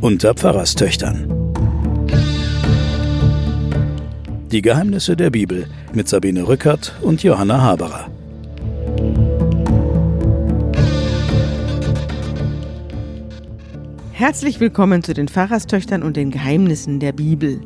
Unter 0.00 0.34
Pfarrerstöchtern. 0.34 1.26
Die 4.52 4.62
Geheimnisse 4.62 5.16
der 5.16 5.30
Bibel 5.30 5.66
mit 5.92 6.08
Sabine 6.08 6.46
Rückert 6.46 6.94
und 7.02 7.22
Johanna 7.22 7.60
Haberer. 7.60 8.08
Herzlich 14.12 14.60
willkommen 14.60 15.02
zu 15.02 15.12
den 15.12 15.28
Pfarrerstöchtern 15.28 16.02
und 16.02 16.16
den 16.16 16.30
Geheimnissen 16.30 17.00
der 17.00 17.12
Bibel. 17.12 17.60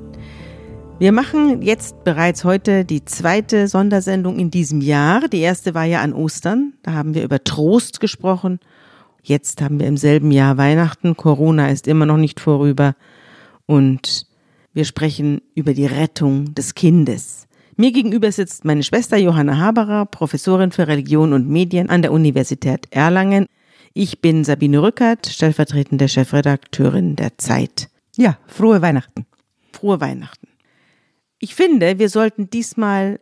Wir 1.00 1.12
machen 1.12 1.62
jetzt 1.62 2.04
bereits 2.04 2.44
heute 2.44 2.84
die 2.84 3.06
zweite 3.06 3.68
Sondersendung 3.68 4.38
in 4.38 4.50
diesem 4.50 4.82
Jahr. 4.82 5.28
Die 5.28 5.40
erste 5.40 5.72
war 5.72 5.86
ja 5.86 6.02
an 6.02 6.12
Ostern. 6.12 6.74
Da 6.82 6.92
haben 6.92 7.14
wir 7.14 7.24
über 7.24 7.42
Trost 7.42 8.00
gesprochen. 8.00 8.60
Jetzt 9.22 9.62
haben 9.62 9.80
wir 9.80 9.86
im 9.86 9.96
selben 9.96 10.30
Jahr 10.30 10.58
Weihnachten. 10.58 11.16
Corona 11.16 11.70
ist 11.70 11.88
immer 11.88 12.04
noch 12.04 12.18
nicht 12.18 12.38
vorüber. 12.38 12.96
Und 13.64 14.26
wir 14.74 14.84
sprechen 14.84 15.40
über 15.54 15.72
die 15.72 15.86
Rettung 15.86 16.54
des 16.54 16.74
Kindes. 16.74 17.48
Mir 17.76 17.92
gegenüber 17.92 18.30
sitzt 18.30 18.66
meine 18.66 18.82
Schwester 18.82 19.16
Johanna 19.16 19.56
Haberer, 19.56 20.04
Professorin 20.04 20.70
für 20.70 20.86
Religion 20.86 21.32
und 21.32 21.48
Medien 21.48 21.88
an 21.88 22.02
der 22.02 22.12
Universität 22.12 22.88
Erlangen. 22.90 23.46
Ich 23.94 24.20
bin 24.20 24.44
Sabine 24.44 24.82
Rückert, 24.82 25.28
stellvertretende 25.28 26.10
Chefredakteurin 26.10 27.16
der 27.16 27.38
Zeit. 27.38 27.88
Ja, 28.18 28.36
frohe 28.46 28.82
Weihnachten. 28.82 29.24
Frohe 29.72 29.98
Weihnachten. 30.02 30.49
Ich 31.42 31.54
finde, 31.54 31.98
wir 31.98 32.10
sollten 32.10 32.50
diesmal 32.50 33.18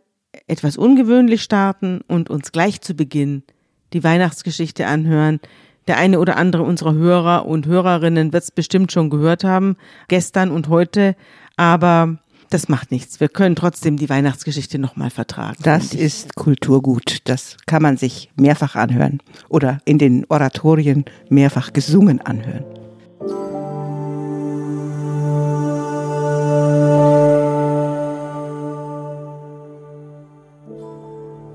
etwas 0.48 0.76
ungewöhnlich 0.76 1.40
starten 1.40 2.00
und 2.09 2.28
uns 2.28 2.50
gleich 2.50 2.80
zu 2.80 2.95
Beginn 2.95 3.45
die 3.92 4.02
Weihnachtsgeschichte 4.02 4.88
anhören. 4.88 5.38
Der 5.87 5.98
eine 5.98 6.18
oder 6.18 6.37
andere 6.37 6.65
unserer 6.65 6.95
Hörer 6.95 7.46
und 7.46 7.66
Hörerinnen 7.66 8.32
wird 8.32 8.43
es 8.43 8.51
bestimmt 8.51 8.90
schon 8.90 9.09
gehört 9.09 9.45
haben, 9.45 9.76
gestern 10.09 10.51
und 10.51 10.68
heute, 10.68 11.15
aber 11.56 12.18
das 12.51 12.68
macht 12.68 12.90
nichts. 12.90 13.20
Wir 13.20 13.28
können 13.28 13.54
trotzdem 13.54 13.96
die 13.96 14.09
Weihnachtsgeschichte 14.09 14.80
nochmal 14.80 15.10
vertragen. 15.10 15.59
Das 15.62 15.95
ist 15.95 16.34
Kulturgut. 16.34 17.18
Das 17.24 17.56
kann 17.66 17.82
man 17.82 17.98
sich 17.98 18.30
mehrfach 18.34 18.74
anhören 18.74 19.21
oder 19.48 19.78
in 19.84 19.98
den 19.98 20.26
Oratorien 20.28 21.04
mehrfach 21.28 21.73
gesungen 21.73 22.21
anhören. 22.21 22.65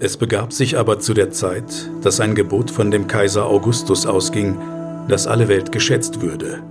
Es 0.04 0.18
begab 0.18 0.52
sich 0.52 0.78
aber 0.78 1.00
zu 1.00 1.14
der 1.14 1.32
Zeit, 1.32 1.90
dass 2.02 2.20
ein 2.20 2.36
Gebot 2.36 2.70
von 2.70 2.92
dem 2.92 3.08
Kaiser 3.08 3.46
Augustus 3.46 4.06
ausging, 4.06 4.58
dass 5.08 5.28
alle 5.28 5.48
Welt 5.48 5.72
geschätzt 5.72 6.22
würde. 6.22 6.62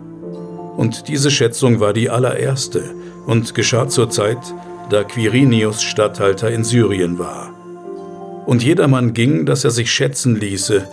Und 0.77 1.09
diese 1.09 1.31
Schätzung 1.31 1.81
war 1.81 1.95
die 1.95 2.11
allererste 2.11 2.95
und 3.27 3.55
geschah 3.55 3.89
zur 3.89 4.11
Zeit, 4.11 4.37
da 4.91 5.03
Quirinius 5.03 5.83
Statthalter 5.83 6.51
in 6.51 6.63
Syrien 6.63 7.19
war. 7.19 7.55
Und 8.45 8.63
jedermann 8.63 9.15
ging, 9.15 9.47
dass 9.47 9.65
er 9.65 9.71
sich 9.71 9.91
schätzen 9.91 10.37
ließe, 10.37 10.87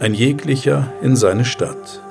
ein 0.00 0.12
jeglicher 0.12 0.92
in 1.02 1.14
seine 1.14 1.44
Stadt. 1.44 2.02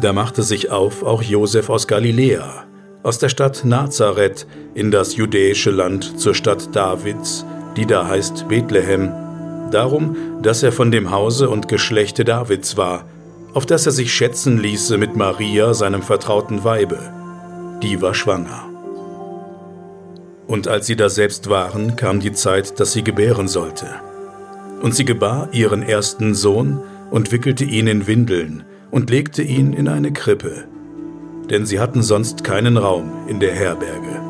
Da 0.00 0.12
machte 0.12 0.42
sich 0.42 0.72
auf 0.72 1.04
auch 1.04 1.22
Josef 1.22 1.70
aus 1.70 1.86
Galiläa, 1.86 2.64
aus 3.04 3.20
der 3.20 3.28
Stadt 3.28 3.64
Nazareth 3.64 4.48
in 4.74 4.90
das 4.90 5.14
judäische 5.14 5.70
Land 5.70 6.18
zur 6.18 6.34
Stadt 6.34 6.74
Davids, 6.74 7.46
die 7.76 7.86
da 7.86 8.06
heißt 8.06 8.48
Bethlehem, 8.48 9.10
darum, 9.70 10.16
dass 10.42 10.62
er 10.62 10.72
von 10.72 10.90
dem 10.90 11.10
Hause 11.10 11.48
und 11.48 11.68
Geschlechte 11.68 12.24
Davids 12.24 12.76
war, 12.76 13.04
auf 13.54 13.66
das 13.66 13.86
er 13.86 13.92
sich 13.92 14.12
schätzen 14.12 14.58
ließe 14.58 14.96
mit 14.98 15.16
Maria, 15.16 15.74
seinem 15.74 16.02
vertrauten 16.02 16.64
Weibe. 16.64 16.98
Die 17.82 18.00
war 18.00 18.14
schwanger. 18.14 18.64
Und 20.46 20.68
als 20.68 20.86
sie 20.86 20.96
da 20.96 21.08
selbst 21.08 21.48
waren, 21.48 21.96
kam 21.96 22.20
die 22.20 22.32
Zeit, 22.32 22.80
dass 22.80 22.92
sie 22.92 23.04
gebären 23.04 23.48
sollte. 23.48 23.86
Und 24.82 24.94
sie 24.94 25.04
gebar 25.04 25.48
ihren 25.52 25.82
ersten 25.82 26.34
Sohn 26.34 26.80
und 27.10 27.32
wickelte 27.32 27.64
ihn 27.64 27.86
in 27.86 28.06
Windeln 28.06 28.64
und 28.90 29.10
legte 29.10 29.42
ihn 29.42 29.72
in 29.72 29.88
eine 29.88 30.12
Krippe, 30.12 30.64
denn 31.48 31.66
sie 31.66 31.78
hatten 31.80 32.02
sonst 32.02 32.44
keinen 32.44 32.76
Raum 32.76 33.28
in 33.28 33.40
der 33.40 33.52
Herberge. 33.52 34.29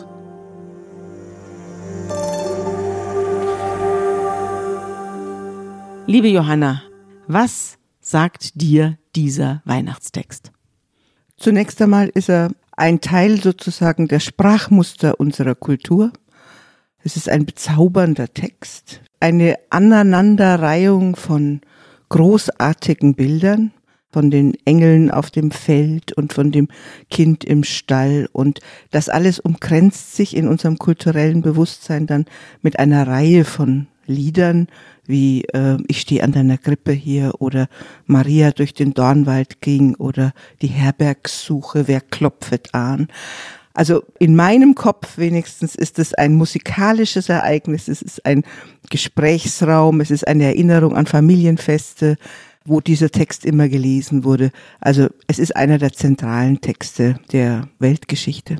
Liebe 6.07 6.29
Johanna, 6.29 6.81
was 7.27 7.77
sagt 7.99 8.59
dir 8.59 8.97
dieser 9.15 9.61
Weihnachtstext? 9.65 10.51
Zunächst 11.37 11.81
einmal 11.81 12.09
ist 12.09 12.29
er 12.29 12.51
ein 12.75 13.01
Teil 13.01 13.39
sozusagen 13.39 14.07
der 14.07 14.19
Sprachmuster 14.19 15.19
unserer 15.19 15.53
Kultur. 15.53 16.11
Es 17.03 17.15
ist 17.17 17.29
ein 17.29 17.45
bezaubernder 17.45 18.33
Text, 18.33 19.01
eine 19.19 19.55
Aneinanderreihung 19.69 21.15
von 21.15 21.61
großartigen 22.09 23.13
Bildern, 23.13 23.71
von 24.11 24.31
den 24.31 24.57
Engeln 24.65 25.11
auf 25.11 25.29
dem 25.31 25.51
Feld 25.51 26.13
und 26.13 26.33
von 26.33 26.51
dem 26.51 26.67
Kind 27.09 27.43
im 27.43 27.63
Stall. 27.63 28.27
Und 28.33 28.59
das 28.89 29.07
alles 29.07 29.39
umkränzt 29.39 30.15
sich 30.15 30.35
in 30.35 30.47
unserem 30.47 30.77
kulturellen 30.77 31.41
Bewusstsein 31.41 32.07
dann 32.07 32.25
mit 32.61 32.79
einer 32.79 33.07
Reihe 33.07 33.45
von 33.45 33.87
Liedern, 34.05 34.67
wie 35.05 35.43
äh, 35.53 35.77
Ich 35.87 36.01
stehe 36.01 36.23
an 36.23 36.31
deiner 36.31 36.57
Krippe 36.57 36.91
hier 36.91 37.33
oder 37.39 37.67
Maria 38.05 38.51
durch 38.51 38.73
den 38.73 38.93
Dornwald 38.93 39.61
ging 39.61 39.95
oder 39.95 40.33
die 40.61 40.67
Herbergssuche, 40.67 41.87
wer 41.87 42.01
klopfet 42.01 42.73
an. 42.73 43.07
Also 43.73 44.03
in 44.19 44.35
meinem 44.35 44.75
Kopf 44.75 45.17
wenigstens 45.17 45.75
ist 45.75 45.97
es 45.97 46.13
ein 46.13 46.33
musikalisches 46.33 47.29
Ereignis, 47.29 47.87
es 47.87 48.01
ist 48.01 48.25
ein 48.25 48.43
Gesprächsraum, 48.89 50.01
es 50.01 50.11
ist 50.11 50.27
eine 50.27 50.45
Erinnerung 50.45 50.95
an 50.95 51.05
Familienfeste, 51.05 52.17
wo 52.65 52.81
dieser 52.81 53.09
Text 53.09 53.45
immer 53.45 53.69
gelesen 53.69 54.23
wurde. 54.23 54.51
Also 54.81 55.07
es 55.27 55.39
ist 55.39 55.55
einer 55.55 55.77
der 55.77 55.93
zentralen 55.93 56.59
Texte 56.61 57.19
der 57.31 57.69
Weltgeschichte. 57.79 58.57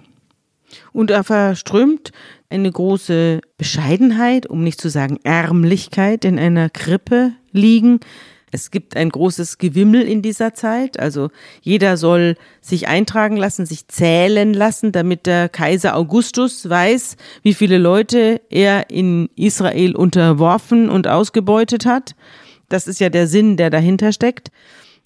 Und 0.93 1.11
er 1.11 1.23
verströmt 1.23 2.11
eine 2.51 2.71
große 2.71 3.41
Bescheidenheit, 3.57 4.45
um 4.47 4.63
nicht 4.63 4.79
zu 4.79 4.89
sagen 4.89 5.19
Ärmlichkeit 5.23 6.25
in 6.25 6.37
einer 6.37 6.69
Krippe 6.69 7.31
liegen. 7.51 7.99
Es 8.51 8.69
gibt 8.69 8.97
ein 8.97 9.09
großes 9.09 9.57
Gewimmel 9.57 10.01
in 10.01 10.21
dieser 10.21 10.53
Zeit. 10.53 10.99
Also 10.99 11.29
jeder 11.61 11.95
soll 11.95 12.35
sich 12.59 12.87
eintragen 12.87 13.37
lassen, 13.37 13.65
sich 13.65 13.87
zählen 13.87 14.53
lassen, 14.53 14.91
damit 14.91 15.25
der 15.25 15.47
Kaiser 15.47 15.95
Augustus 15.95 16.69
weiß, 16.69 17.15
wie 17.43 17.53
viele 17.53 17.77
Leute 17.77 18.41
er 18.49 18.89
in 18.89 19.29
Israel 19.35 19.95
unterworfen 19.95 20.89
und 20.89 21.07
ausgebeutet 21.07 21.85
hat. 21.85 22.15
Das 22.67 22.87
ist 22.87 22.99
ja 22.99 23.09
der 23.09 23.27
Sinn, 23.27 23.55
der 23.55 23.69
dahinter 23.69 24.11
steckt. 24.11 24.51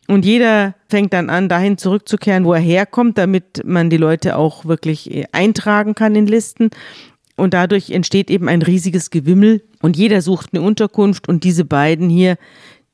Und 0.07 0.23
jeder 0.23 0.75
fängt 0.87 1.13
dann 1.13 1.29
an, 1.29 1.49
dahin 1.49 1.77
zurückzukehren, 1.77 2.45
wo 2.45 2.53
er 2.53 2.59
herkommt, 2.59 3.17
damit 3.17 3.63
man 3.65 3.89
die 3.89 3.97
Leute 3.97 4.37
auch 4.37 4.65
wirklich 4.65 5.11
äh, 5.11 5.25
eintragen 5.31 5.95
kann 5.95 6.15
in 6.15 6.27
Listen. 6.27 6.69
Und 7.35 7.53
dadurch 7.53 7.91
entsteht 7.91 8.31
eben 8.31 8.47
ein 8.47 8.61
riesiges 8.61 9.09
Gewimmel 9.09 9.61
und 9.81 9.97
jeder 9.97 10.21
sucht 10.21 10.49
eine 10.53 10.61
Unterkunft 10.61 11.27
und 11.27 11.43
diese 11.43 11.65
beiden 11.65 12.09
hier, 12.09 12.37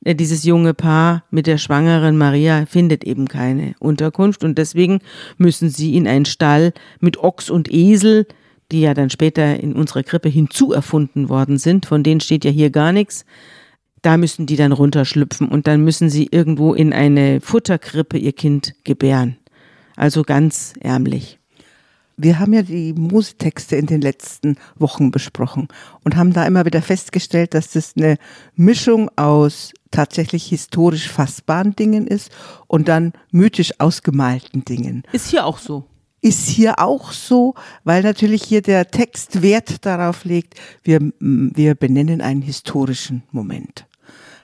äh, 0.04 0.16
dieses 0.16 0.44
junge 0.44 0.74
Paar 0.74 1.24
mit 1.30 1.46
der 1.48 1.58
schwangeren 1.58 2.18
Maria 2.18 2.66
findet 2.66 3.04
eben 3.04 3.28
keine 3.28 3.76
Unterkunft 3.80 4.44
und 4.44 4.58
deswegen 4.58 5.00
müssen 5.38 5.70
sie 5.70 5.96
in 5.96 6.08
einen 6.08 6.26
Stall 6.26 6.74
mit 7.00 7.18
Ochs 7.18 7.50
und 7.50 7.72
Esel, 7.72 8.26
die 8.72 8.82
ja 8.82 8.94
dann 8.94 9.10
später 9.10 9.60
in 9.60 9.74
unserer 9.74 10.04
Krippe 10.04 10.30
hinzuerfunden 10.30 11.30
worden 11.30 11.58
sind, 11.58 11.86
von 11.86 12.04
denen 12.04 12.22
steht 12.22 12.46
ja 12.46 12.52
hier 12.52 12.72
gar 12.72 12.94
nichts. 12.94 13.26
Da 14.02 14.18
müssen 14.18 14.48
die 14.48 14.56
dann 14.56 14.72
runterschlüpfen 14.72 15.48
und 15.48 15.68
dann 15.68 15.84
müssen 15.84 16.10
sie 16.10 16.28
irgendwo 16.32 16.74
in 16.74 16.92
eine 16.94 17.40
Futterkrippe 17.42 18.18
ihr 18.18 18.34
Kind 18.34 18.74
gebären. 18.84 19.38
Also 19.96 20.24
ganz 20.24 20.74
ärmlich. 20.80 21.41
Wir 22.24 22.38
haben 22.38 22.54
ja 22.54 22.62
die 22.62 22.94
Musetexte 22.94 23.76
in 23.78 23.88
den 23.88 24.00
letzten 24.00 24.58
Wochen 24.78 25.10
besprochen 25.10 25.70
und 26.04 26.16
haben 26.16 26.34
da 26.34 26.46
immer 26.46 26.66
wieder 26.66 26.84
festgestellt, 26.84 27.56
dass 27.56 27.72
das 27.72 27.94
eine 27.98 28.18
Mischung 28.56 29.10
aus 29.16 29.74
tatsächlich 29.90 30.46
historisch 30.46 31.10
fassbaren 31.10 31.76
Dingen 31.76 32.06
ist 32.06 32.32
und 32.68 32.88
dann 32.88 33.14
mythisch 33.32 33.74
ausgemalten 33.80 34.64
Dingen. 34.66 35.02
Ist 35.12 35.30
hier 35.30 35.48
auch 35.48 35.58
so. 35.58 35.86
Ist 36.22 36.48
hier 36.48 36.78
auch 36.78 37.12
so, 37.12 37.56
weil 37.84 38.04
natürlich 38.04 38.44
hier 38.44 38.62
der 38.62 38.92
Text 38.92 39.42
Wert 39.42 39.84
darauf 39.88 40.24
legt, 40.24 40.54
wir, 40.84 41.00
wir 41.20 41.74
benennen 41.74 42.22
einen 42.22 42.44
historischen 42.44 43.24
Moment. 43.32 43.88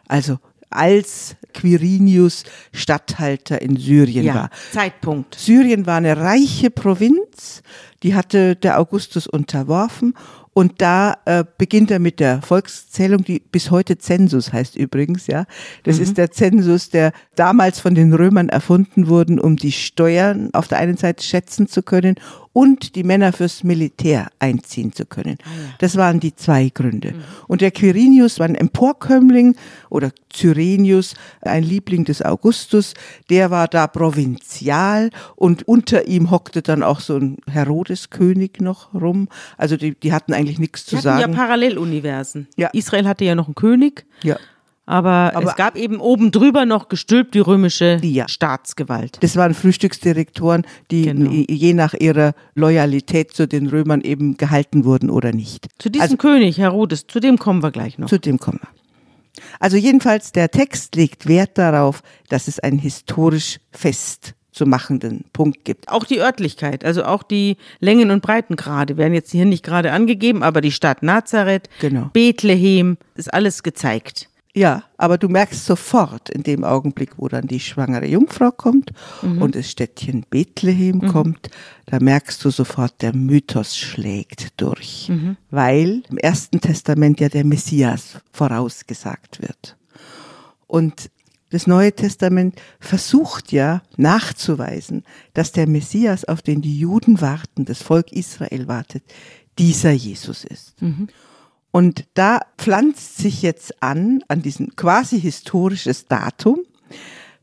Also 0.08 0.40
als 0.70 1.36
Quirinius 1.54 2.44
Statthalter 2.72 3.62
in 3.62 3.78
Syrien 3.78 4.26
Ja, 4.26 4.36
war. 4.36 4.50
Zeitpunkt. 4.72 5.36
Syrien 5.36 5.86
war 5.86 5.98
eine 5.98 6.18
reiche 6.18 6.70
Provinz, 6.70 7.62
die 8.04 8.16
hatte 8.16 8.56
der 8.56 8.80
Augustus 8.80 9.28
unterworfen 9.28 10.14
und 10.58 10.82
da 10.82 11.18
äh, 11.26 11.44
beginnt 11.60 11.92
er 11.92 12.00
mit 12.00 12.20
der 12.20 12.42
Volkszählung, 12.42 13.24
die 13.24 13.40
bis 13.40 13.70
heute 13.70 14.00
Zensus 14.00 14.52
heißt 14.52 14.76
übrigens, 14.76 15.28
ja. 15.28 15.46
Das 15.84 16.00
ist 16.00 16.18
der 16.18 16.32
Zensus, 16.32 16.90
der 16.90 17.12
damals 17.36 17.80
von 17.80 17.94
den 17.94 18.12
Römern 18.12 18.50
erfunden 18.50 19.08
wurden, 19.08 19.40
um 19.40 19.56
die 19.56 19.72
Steuern 19.72 20.50
auf 20.54 20.68
der 20.68 20.80
einen 20.80 20.98
Seite 20.98 21.24
schätzen 21.24 21.68
zu 21.68 21.84
können 21.84 22.16
und 22.58 22.96
die 22.96 23.04
Männer 23.04 23.34
fürs 23.34 23.64
Militär 23.64 24.30
einziehen 24.40 24.92
zu 24.92 25.06
können. 25.06 25.38
Das 25.78 25.96
waren 25.96 26.20
die 26.20 26.36
zwei 26.36 26.70
Gründe. 26.74 27.14
Und 27.48 27.62
der 27.62 27.70
Quirinius 27.70 28.40
war 28.40 28.48
ein 28.48 28.56
Emporkömmling 28.56 29.56
oder 29.92 30.10
Cyrenius, 30.34 31.14
ein 31.42 31.62
Liebling 31.62 32.04
des 32.04 32.24
Augustus, 32.24 32.96
der 33.30 33.52
war 33.52 33.68
da 33.68 33.86
provinzial 33.86 35.12
und 35.36 35.68
unter 35.68 36.08
ihm 36.08 36.32
hockte 36.32 36.64
dann 36.64 36.82
auch 36.82 37.00
so 37.00 37.18
ein 37.18 37.38
Herodeskönig 37.48 38.54
noch 38.60 38.92
rum. 38.92 39.28
Also 39.58 39.78
die, 39.78 39.94
die 39.94 40.12
hatten 40.12 40.34
eigentlich 40.34 40.58
nichts 40.58 40.84
zu 40.86 40.96
Die 40.96 40.96
ja 40.96 41.02
sagen. 41.02 41.34
Paralleluniversen. 41.36 42.48
Ja. 42.56 42.70
Israel 42.74 43.08
hatte 43.08 43.24
ja 43.24 43.36
noch 43.36 43.46
einen 43.46 43.54
König, 43.54 44.08
Ja. 44.24 44.38
Aber, 44.88 45.34
Aber- 45.36 45.50
es 45.50 45.56
gab 45.56 45.76
eben 45.76 45.98
oben 46.00 46.32
drüber 46.32 46.66
noch 46.66 46.90
gestülpt 46.90 47.36
die 47.36 47.40
römische 47.40 48.00
Ja. 48.02 48.28
Staatsgewalt. 48.28 49.18
Das 49.22 49.36
waren 49.36 49.54
Frühstücksdirektoren, 49.54 50.66
die 50.90 51.04
Genau. 51.04 51.30
je 51.32 51.74
nach 51.74 51.94
ihrer 51.94 52.34
Loyalität 52.56 53.34
zu 53.34 53.48
den 53.48 53.68
Römern 53.68 54.02
eben 54.02 54.38
gehalten 54.38 54.86
wurden 54.86 55.10
oder 55.12 55.32
nicht. 55.34 55.68
Zu 55.78 55.90
diesem 55.90 56.02
Also- 56.04 56.18
König, 56.18 56.58
Herodes, 56.58 57.06
zu 57.08 57.20
dem 57.20 57.38
kommen 57.38 57.62
wir 57.62 57.72
gleich 57.72 58.00
noch. 58.00 58.08
Zu 58.10 58.20
dem 58.20 58.40
kommen 58.40 58.60
wir. 58.62 58.70
Also 59.60 59.78
jedenfalls, 59.78 60.32
der 60.32 60.50
Text 60.50 60.96
legt 60.96 61.28
Wert 61.28 61.58
darauf, 61.60 62.02
dass 62.30 62.48
es 62.48 62.60
einen 62.60 62.80
historisch 62.80 63.60
fest 63.72 64.34
zu 64.52 64.66
machenden 64.66 65.26
Punkt 65.34 65.64
gibt. 65.66 65.88
Auch 65.90 66.04
die 66.06 66.20
Örtlichkeit, 66.20 66.84
also 66.84 67.04
auch 67.06 67.22
die 67.22 67.58
Längen- 67.80 68.10
und 68.10 68.24
Breitengrade 68.24 68.98
werden 68.98 69.14
jetzt 69.14 69.32
hier 69.32 69.46
nicht 69.46 69.64
gerade 69.64 69.92
angegeben, 69.92 70.42
aber 70.42 70.62
die 70.62 70.72
Stadt 70.72 71.04
Nazareth, 71.04 71.70
Genau. 71.80 72.10
Bethlehem, 72.14 72.98
ist 73.14 73.32
alles 73.32 73.62
gezeigt. 73.62 74.30
Ja, 74.58 74.84
aber 74.98 75.20
du 75.20 75.30
merkst 75.30 75.66
sofort 75.66 76.30
in 76.30 76.42
dem 76.42 76.64
Augenblick, 76.64 77.12
wo 77.18 77.28
dann 77.28 77.46
die 77.46 77.60
schwangere 77.60 78.08
Jungfrau 78.08 78.50
kommt 78.52 78.92
und 79.22 79.54
das 79.54 79.70
Städtchen 79.70 80.26
Bethlehem 80.28 81.02
kommt, 81.12 81.52
da 81.86 82.00
merkst 82.00 82.44
du 82.44 82.50
sofort, 82.50 83.02
der 83.04 83.16
Mythos 83.16 83.78
schlägt 83.78 84.60
durch, 84.60 85.12
weil 85.52 86.02
im 86.10 86.18
Ersten 86.18 86.60
Testament 86.60 87.20
ja 87.20 87.30
der 87.30 87.46
Messias 87.46 88.18
vorausgesagt 88.32 89.42
wird. 89.44 89.78
Und 90.66 91.12
das 91.52 91.68
Neue 91.68 91.94
Testament 91.94 92.60
versucht 92.80 93.52
ja 93.52 93.84
nachzuweisen, 93.96 95.04
dass 95.34 95.52
der 95.52 95.68
Messias, 95.68 96.26
auf 96.26 96.42
den 96.42 96.62
die 96.62 96.80
Juden 96.80 97.22
warten, 97.22 97.66
das 97.66 97.84
Volk 97.84 98.12
Israel 98.12 98.68
wartet, 98.68 99.04
dieser 99.60 99.92
Jesus 99.92 100.44
ist. 100.44 100.74
Und 101.78 102.06
da 102.16 102.40
pflanzt 102.58 103.18
sich 103.20 103.44
jetzt 103.44 103.84
an, 103.84 104.24
an 104.30 104.42
diesem 104.42 104.76
quasi 104.76 105.22
historisches 105.22 106.08
Datum, 106.08 106.62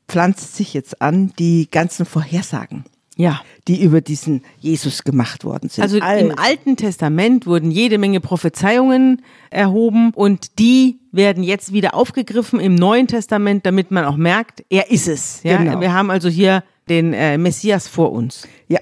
pflanzt 0.09 0.57
sich 0.57 0.75
jetzt 0.75 1.01
an 1.01 1.33
die 1.39 1.69
ganzen 1.71 2.05
Vorhersagen, 2.05 2.85
Ja. 3.15 3.43
die 3.69 3.81
über 3.81 4.01
diesen 4.01 4.43
Jesus 4.59 5.05
gemacht 5.05 5.45
worden 5.45 5.69
sind. 5.69 5.85
Also 5.85 5.99
im 5.99 6.37
Alten 6.37 6.77
Testament 6.77 7.47
wurden 7.47 7.71
jede 7.71 7.97
Menge 7.97 8.19
Prophezeiungen 8.19 9.23
erhoben 9.51 10.11
und 10.13 10.59
die 10.59 10.99
werden 11.13 11.45
jetzt 11.45 11.73
wieder 11.73 11.95
aufgegriffen 11.95 12.59
im 12.59 12.75
Neuen 12.75 13.07
Testament, 13.07 13.65
damit 13.65 13.93
man 13.93 14.05
auch 14.05 14.17
merkt, 14.17 14.65
er 14.69 14.91
ist 14.91 15.07
es. 15.07 15.45
Ja? 15.45 15.59
Genau. 15.59 15.81
Wir 15.81 15.93
haben 15.93 16.11
also 16.11 16.29
hier 16.29 16.65
den 16.89 17.13
äh, 17.13 17.39
Messias 17.39 17.87
vor 17.87 18.11
uns. 18.11 18.49
Ja, 18.67 18.81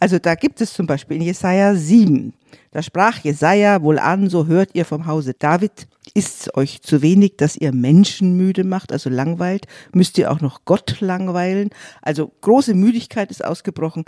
also 0.00 0.18
da 0.18 0.34
gibt 0.34 0.60
es 0.60 0.72
zum 0.72 0.86
Beispiel 0.86 1.16
in 1.16 1.22
Jesaja 1.22 1.74
7, 1.74 2.32
da 2.70 2.82
sprach 2.82 3.18
Jesaja 3.20 3.82
wohl 3.82 3.98
an, 3.98 4.28
so 4.28 4.46
hört 4.46 4.70
ihr 4.74 4.84
vom 4.84 5.06
Hause 5.06 5.34
David, 5.38 5.88
ist's 6.14 6.54
euch 6.54 6.82
zu 6.82 7.02
wenig, 7.02 7.36
dass 7.36 7.56
ihr 7.56 7.72
Menschen 7.72 8.36
müde 8.36 8.64
macht, 8.64 8.92
also 8.92 9.10
langweilt, 9.10 9.66
müsst 9.92 10.18
ihr 10.18 10.30
auch 10.30 10.40
noch 10.40 10.64
Gott 10.64 11.00
langweilen, 11.00 11.70
also 12.02 12.30
große 12.40 12.74
Müdigkeit 12.74 13.30
ist 13.30 13.44
ausgebrochen, 13.44 14.04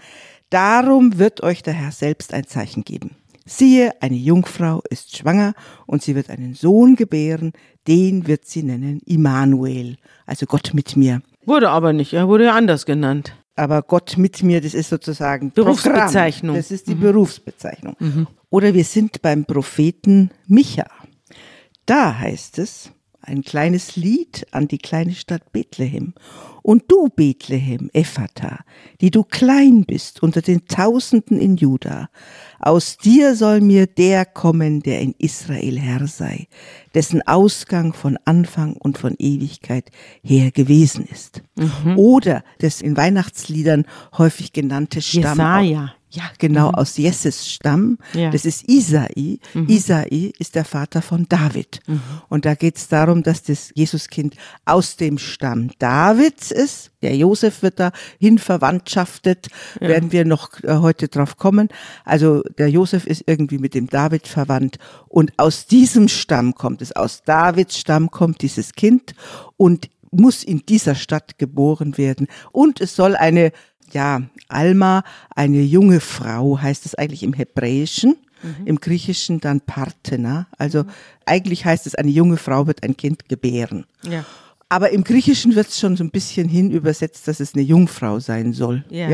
darum 0.50 1.18
wird 1.18 1.42
euch 1.42 1.62
der 1.62 1.74
Herr 1.74 1.92
selbst 1.92 2.34
ein 2.34 2.46
Zeichen 2.46 2.84
geben. 2.84 3.16
Siehe, 3.46 4.00
eine 4.00 4.16
Jungfrau 4.16 4.82
ist 4.90 5.16
schwanger 5.16 5.54
und 5.86 6.02
sie 6.02 6.14
wird 6.14 6.30
einen 6.30 6.54
Sohn 6.54 6.94
gebären, 6.94 7.52
den 7.88 8.26
wird 8.26 8.44
sie 8.44 8.62
nennen 8.62 9.00
Immanuel, 9.06 9.96
also 10.26 10.46
Gott 10.46 10.70
mit 10.74 10.96
mir. 10.96 11.22
Wurde 11.46 11.70
aber 11.70 11.92
nicht, 11.92 12.12
er 12.12 12.28
wurde 12.28 12.44
ja 12.44 12.54
anders 12.54 12.86
genannt. 12.86 13.34
Aber 13.60 13.82
Gott 13.82 14.16
mit 14.16 14.42
mir, 14.42 14.62
das 14.62 14.72
ist 14.72 14.88
sozusagen 14.88 15.52
Berufsbezeichnung. 15.52 16.54
Programm. 16.54 16.56
Das 16.56 16.70
ist 16.70 16.86
die 16.88 16.94
Berufsbezeichnung. 16.94 17.94
Oder 18.48 18.72
wir 18.72 18.84
sind 18.84 19.20
beim 19.20 19.44
Propheten 19.44 20.30
Micha. 20.46 20.86
Da 21.84 22.18
heißt 22.18 22.58
es, 22.58 22.90
ein 23.20 23.42
kleines 23.42 23.96
Lied 23.96 24.46
an 24.52 24.66
die 24.66 24.78
kleine 24.78 25.12
Stadt 25.12 25.52
Bethlehem. 25.52 26.14
Und 26.62 26.84
du, 26.88 27.08
Bethlehem, 27.08 27.90
Ephata, 27.92 28.60
die 29.00 29.10
du 29.10 29.24
klein 29.24 29.84
bist 29.84 30.22
unter 30.22 30.42
den 30.42 30.66
Tausenden 30.66 31.40
in 31.40 31.56
Juda, 31.56 32.08
aus 32.58 32.98
dir 32.98 33.34
soll 33.34 33.60
mir 33.60 33.86
der 33.86 34.26
kommen, 34.26 34.82
der 34.82 35.00
in 35.00 35.14
Israel 35.18 35.78
Herr 35.78 36.06
sei, 36.06 36.46
dessen 36.94 37.26
Ausgang 37.26 37.94
von 37.94 38.18
Anfang 38.24 38.74
und 38.74 38.98
von 38.98 39.14
Ewigkeit 39.18 39.90
her 40.22 40.50
gewesen 40.50 41.06
ist. 41.10 41.42
Oder 41.96 42.44
das 42.58 42.82
in 42.82 42.96
Weihnachtsliedern 42.96 43.86
häufig 44.18 44.52
genannte 44.52 45.00
Stamm. 45.00 45.38
Jesaja. 45.38 45.94
Ja, 46.12 46.24
genau, 46.38 46.70
aus 46.70 46.96
Jesses 46.96 47.48
Stamm. 47.48 47.98
Ja. 48.14 48.30
Das 48.30 48.44
ist 48.44 48.68
Isai. 48.68 49.38
Isai 49.54 50.32
ist 50.38 50.56
der 50.56 50.64
Vater 50.64 51.02
von 51.02 51.26
David. 51.28 51.80
Und 52.28 52.44
da 52.44 52.54
geht 52.54 52.76
es 52.76 52.88
darum, 52.88 53.22
dass 53.22 53.44
das 53.44 53.70
Jesuskind 53.74 54.36
aus 54.64 54.96
dem 54.96 55.18
Stamm 55.18 55.70
Davids 55.78 56.50
ist. 56.50 56.90
Der 57.02 57.16
Josef 57.16 57.62
wird 57.62 57.78
da 57.78 57.92
hin 58.18 58.38
verwandtschaftet, 58.38 59.48
werden 59.78 60.12
wir 60.12 60.24
noch 60.24 60.62
äh, 60.62 60.76
heute 60.76 61.08
drauf 61.08 61.36
kommen. 61.36 61.68
Also 62.04 62.42
der 62.58 62.68
Josef 62.68 63.06
ist 63.06 63.24
irgendwie 63.26 63.58
mit 63.58 63.74
dem 63.74 63.86
David 63.88 64.26
verwandt 64.26 64.78
und 65.08 65.32
aus 65.38 65.66
diesem 65.66 66.08
Stamm 66.08 66.54
kommt 66.54 66.82
es, 66.82 66.92
aus 66.92 67.22
Davids 67.24 67.78
Stamm 67.78 68.10
kommt 68.10 68.42
dieses 68.42 68.72
Kind 68.72 69.14
und 69.56 69.88
muss 70.10 70.42
in 70.42 70.62
dieser 70.66 70.94
Stadt 70.94 71.38
geboren 71.38 71.96
werden. 71.98 72.26
Und 72.52 72.80
es 72.80 72.96
soll 72.96 73.16
eine 73.16 73.52
ja, 73.92 74.22
Alma, 74.48 75.02
eine 75.34 75.62
junge 75.62 76.00
Frau, 76.00 76.60
heißt 76.60 76.86
es 76.86 76.94
eigentlich 76.94 77.22
im 77.22 77.32
Hebräischen, 77.32 78.16
im 78.64 78.80
Griechischen 78.80 79.40
dann 79.40 79.60
Partena. 79.60 80.46
Also 80.56 80.84
eigentlich 81.26 81.64
heißt 81.64 81.86
es, 81.86 81.94
eine 81.94 82.10
junge 82.10 82.36
Frau 82.36 82.66
wird 82.66 82.82
ein 82.82 82.96
Kind 82.96 83.28
gebären. 83.28 83.84
Ja. 84.02 84.24
Aber 84.68 84.90
im 84.90 85.04
Griechischen 85.04 85.56
wird 85.56 85.68
es 85.68 85.80
schon 85.80 85.96
so 85.96 86.04
ein 86.04 86.10
bisschen 86.10 86.48
hin 86.48 86.70
übersetzt, 86.70 87.26
dass 87.28 87.40
es 87.40 87.54
eine 87.54 87.64
Jungfrau 87.64 88.20
sein 88.20 88.52
soll. 88.52 88.84
Ja. 88.88 89.10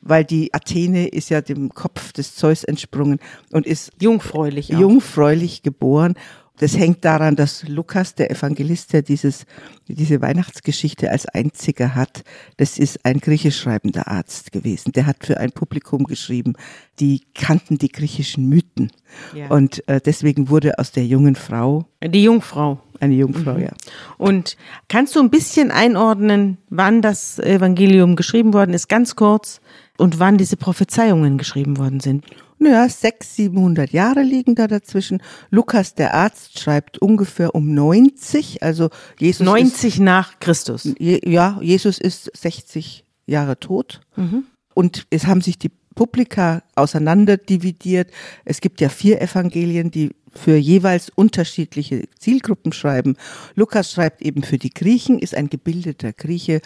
weil 0.00 0.24
die 0.24 0.52
Athene 0.52 1.08
ist 1.08 1.30
ja 1.30 1.40
dem 1.40 1.70
Kopf 1.70 2.12
des 2.12 2.34
Zeus 2.34 2.64
entsprungen 2.64 3.20
und 3.52 3.66
ist 3.66 3.92
Jungfräulich 4.00 4.74
auch. 4.74 4.80
jungfräulich 4.80 5.62
geboren. 5.62 6.14
Das 6.58 6.78
hängt 6.78 7.04
daran, 7.04 7.34
dass 7.34 7.66
Lukas, 7.66 8.14
der 8.14 8.30
Evangelist, 8.30 8.92
der 8.92 9.02
dieses, 9.02 9.44
diese 9.88 10.20
Weihnachtsgeschichte 10.20 11.10
als 11.10 11.26
einziger 11.26 11.96
hat, 11.96 12.22
das 12.58 12.78
ist 12.78 13.04
ein 13.04 13.18
griechisch 13.18 13.58
schreibender 13.58 14.06
Arzt 14.06 14.52
gewesen. 14.52 14.92
Der 14.92 15.06
hat 15.06 15.24
für 15.24 15.38
ein 15.38 15.50
Publikum 15.50 16.04
geschrieben, 16.04 16.54
die 17.00 17.22
kannten 17.34 17.78
die 17.78 17.88
griechischen 17.88 18.48
Mythen. 18.48 18.92
Ja. 19.34 19.48
Und 19.48 19.86
äh, 19.88 20.00
deswegen 20.00 20.48
wurde 20.48 20.78
aus 20.78 20.92
der 20.92 21.04
jungen 21.04 21.34
Frau. 21.34 21.86
Die 22.02 22.22
Jungfrau. 22.22 22.80
Eine 23.00 23.14
Jungfrau, 23.14 23.54
mhm. 23.54 23.62
ja. 23.62 23.72
Und 24.16 24.56
kannst 24.88 25.16
du 25.16 25.20
ein 25.20 25.30
bisschen 25.30 25.72
einordnen, 25.72 26.58
wann 26.70 27.02
das 27.02 27.40
Evangelium 27.40 28.14
geschrieben 28.14 28.54
worden 28.54 28.74
ist, 28.74 28.88
ganz 28.88 29.16
kurz, 29.16 29.60
und 29.98 30.20
wann 30.20 30.38
diese 30.38 30.56
Prophezeiungen 30.56 31.36
geschrieben 31.36 31.78
worden 31.78 31.98
sind? 31.98 32.24
Naja, 32.64 32.88
sechs, 32.88 33.36
siebenhundert 33.36 33.90
Jahre 33.92 34.22
liegen 34.22 34.54
da 34.54 34.66
dazwischen. 34.66 35.22
Lukas, 35.50 35.94
der 35.94 36.14
Arzt, 36.14 36.58
schreibt 36.58 36.96
ungefähr 36.96 37.54
um 37.54 37.74
90, 37.74 38.62
also 38.62 38.88
Jesus 39.18 39.44
90 39.44 39.94
ist, 39.96 40.00
nach 40.00 40.40
Christus. 40.40 40.88
Ja, 40.98 41.58
Jesus 41.60 41.98
ist 41.98 42.30
60 42.34 43.04
Jahre 43.26 43.60
tot. 43.60 44.00
Mhm. 44.16 44.44
Und 44.72 45.06
es 45.10 45.26
haben 45.26 45.42
sich 45.42 45.58
die 45.58 45.72
Publika 45.94 46.62
auseinanderdividiert. 46.74 48.10
Es 48.46 48.62
gibt 48.62 48.80
ja 48.80 48.88
vier 48.88 49.20
Evangelien, 49.20 49.90
die 49.90 50.12
für 50.32 50.56
jeweils 50.56 51.10
unterschiedliche 51.10 52.08
Zielgruppen 52.18 52.72
schreiben. 52.72 53.16
Lukas 53.54 53.92
schreibt 53.92 54.22
eben 54.22 54.42
für 54.42 54.56
die 54.56 54.70
Griechen, 54.70 55.18
ist 55.18 55.34
ein 55.34 55.50
gebildeter 55.50 56.14
Grieche 56.14 56.62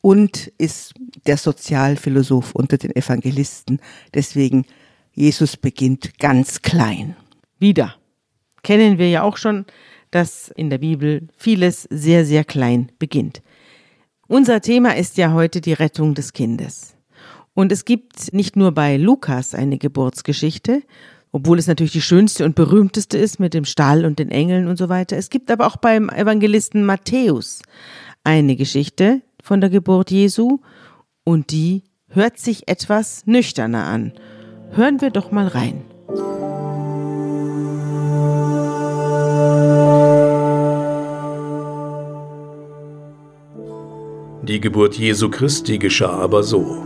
und 0.00 0.48
ist 0.58 0.94
der 1.24 1.36
Sozialphilosoph 1.36 2.52
unter 2.52 2.78
den 2.78 2.96
Evangelisten. 2.96 3.80
Deswegen 4.12 4.66
Jesus 5.16 5.56
beginnt 5.56 6.18
ganz 6.18 6.60
klein. 6.60 7.16
Wieder. 7.58 7.94
Kennen 8.62 8.98
wir 8.98 9.08
ja 9.08 9.22
auch 9.22 9.38
schon, 9.38 9.64
dass 10.10 10.50
in 10.50 10.68
der 10.68 10.76
Bibel 10.76 11.28
vieles 11.38 11.84
sehr, 11.84 12.26
sehr 12.26 12.44
klein 12.44 12.92
beginnt. 12.98 13.42
Unser 14.28 14.60
Thema 14.60 14.94
ist 14.94 15.16
ja 15.16 15.32
heute 15.32 15.62
die 15.62 15.72
Rettung 15.72 16.14
des 16.14 16.34
Kindes. 16.34 16.96
Und 17.54 17.72
es 17.72 17.86
gibt 17.86 18.34
nicht 18.34 18.56
nur 18.56 18.72
bei 18.72 18.98
Lukas 18.98 19.54
eine 19.54 19.78
Geburtsgeschichte, 19.78 20.82
obwohl 21.32 21.58
es 21.58 21.66
natürlich 21.66 21.92
die 21.92 22.02
schönste 22.02 22.44
und 22.44 22.54
berühmteste 22.54 23.16
ist 23.16 23.40
mit 23.40 23.54
dem 23.54 23.64
Stall 23.64 24.04
und 24.04 24.18
den 24.18 24.30
Engeln 24.30 24.68
und 24.68 24.76
so 24.76 24.90
weiter. 24.90 25.16
Es 25.16 25.30
gibt 25.30 25.50
aber 25.50 25.66
auch 25.66 25.76
beim 25.76 26.10
Evangelisten 26.10 26.84
Matthäus 26.84 27.62
eine 28.22 28.54
Geschichte 28.54 29.22
von 29.42 29.62
der 29.62 29.70
Geburt 29.70 30.10
Jesu 30.10 30.58
und 31.24 31.52
die 31.52 31.84
hört 32.08 32.38
sich 32.38 32.68
etwas 32.68 33.24
nüchterner 33.24 33.86
an 33.86 34.12
Hören 34.76 35.00
wir 35.00 35.08
doch 35.08 35.30
mal 35.32 35.46
rein. 35.48 35.80
Die 44.42 44.60
Geburt 44.60 44.96
Jesu 44.96 45.30
Christi 45.30 45.78
geschah 45.78 46.18
aber 46.18 46.42
so. 46.42 46.84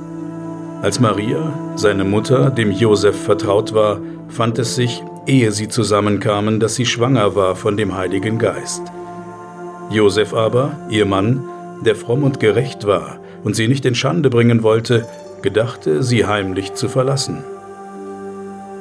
Als 0.82 1.00
Maria, 1.00 1.52
seine 1.74 2.04
Mutter, 2.04 2.50
dem 2.50 2.70
Josef 2.70 3.24
vertraut 3.24 3.74
war, 3.74 4.00
fand 4.28 4.60
es 4.60 4.76
sich, 4.76 5.02
ehe 5.26 5.50
sie 5.50 5.66
zusammenkamen, 5.66 6.60
dass 6.60 6.76
sie 6.76 6.86
schwanger 6.86 7.34
war 7.34 7.56
von 7.56 7.76
dem 7.76 7.96
Heiligen 7.96 8.38
Geist. 8.38 8.82
Josef 9.90 10.32
aber, 10.32 10.78
ihr 10.90 11.06
Mann, 11.06 11.42
der 11.84 11.96
fromm 11.96 12.22
und 12.22 12.38
gerecht 12.38 12.86
war 12.86 13.18
und 13.42 13.56
sie 13.56 13.66
nicht 13.66 13.84
in 13.84 13.96
Schande 13.96 14.30
bringen 14.30 14.62
wollte, 14.62 15.08
gedachte, 15.42 16.04
sie 16.04 16.24
heimlich 16.24 16.74
zu 16.74 16.88
verlassen. 16.88 17.42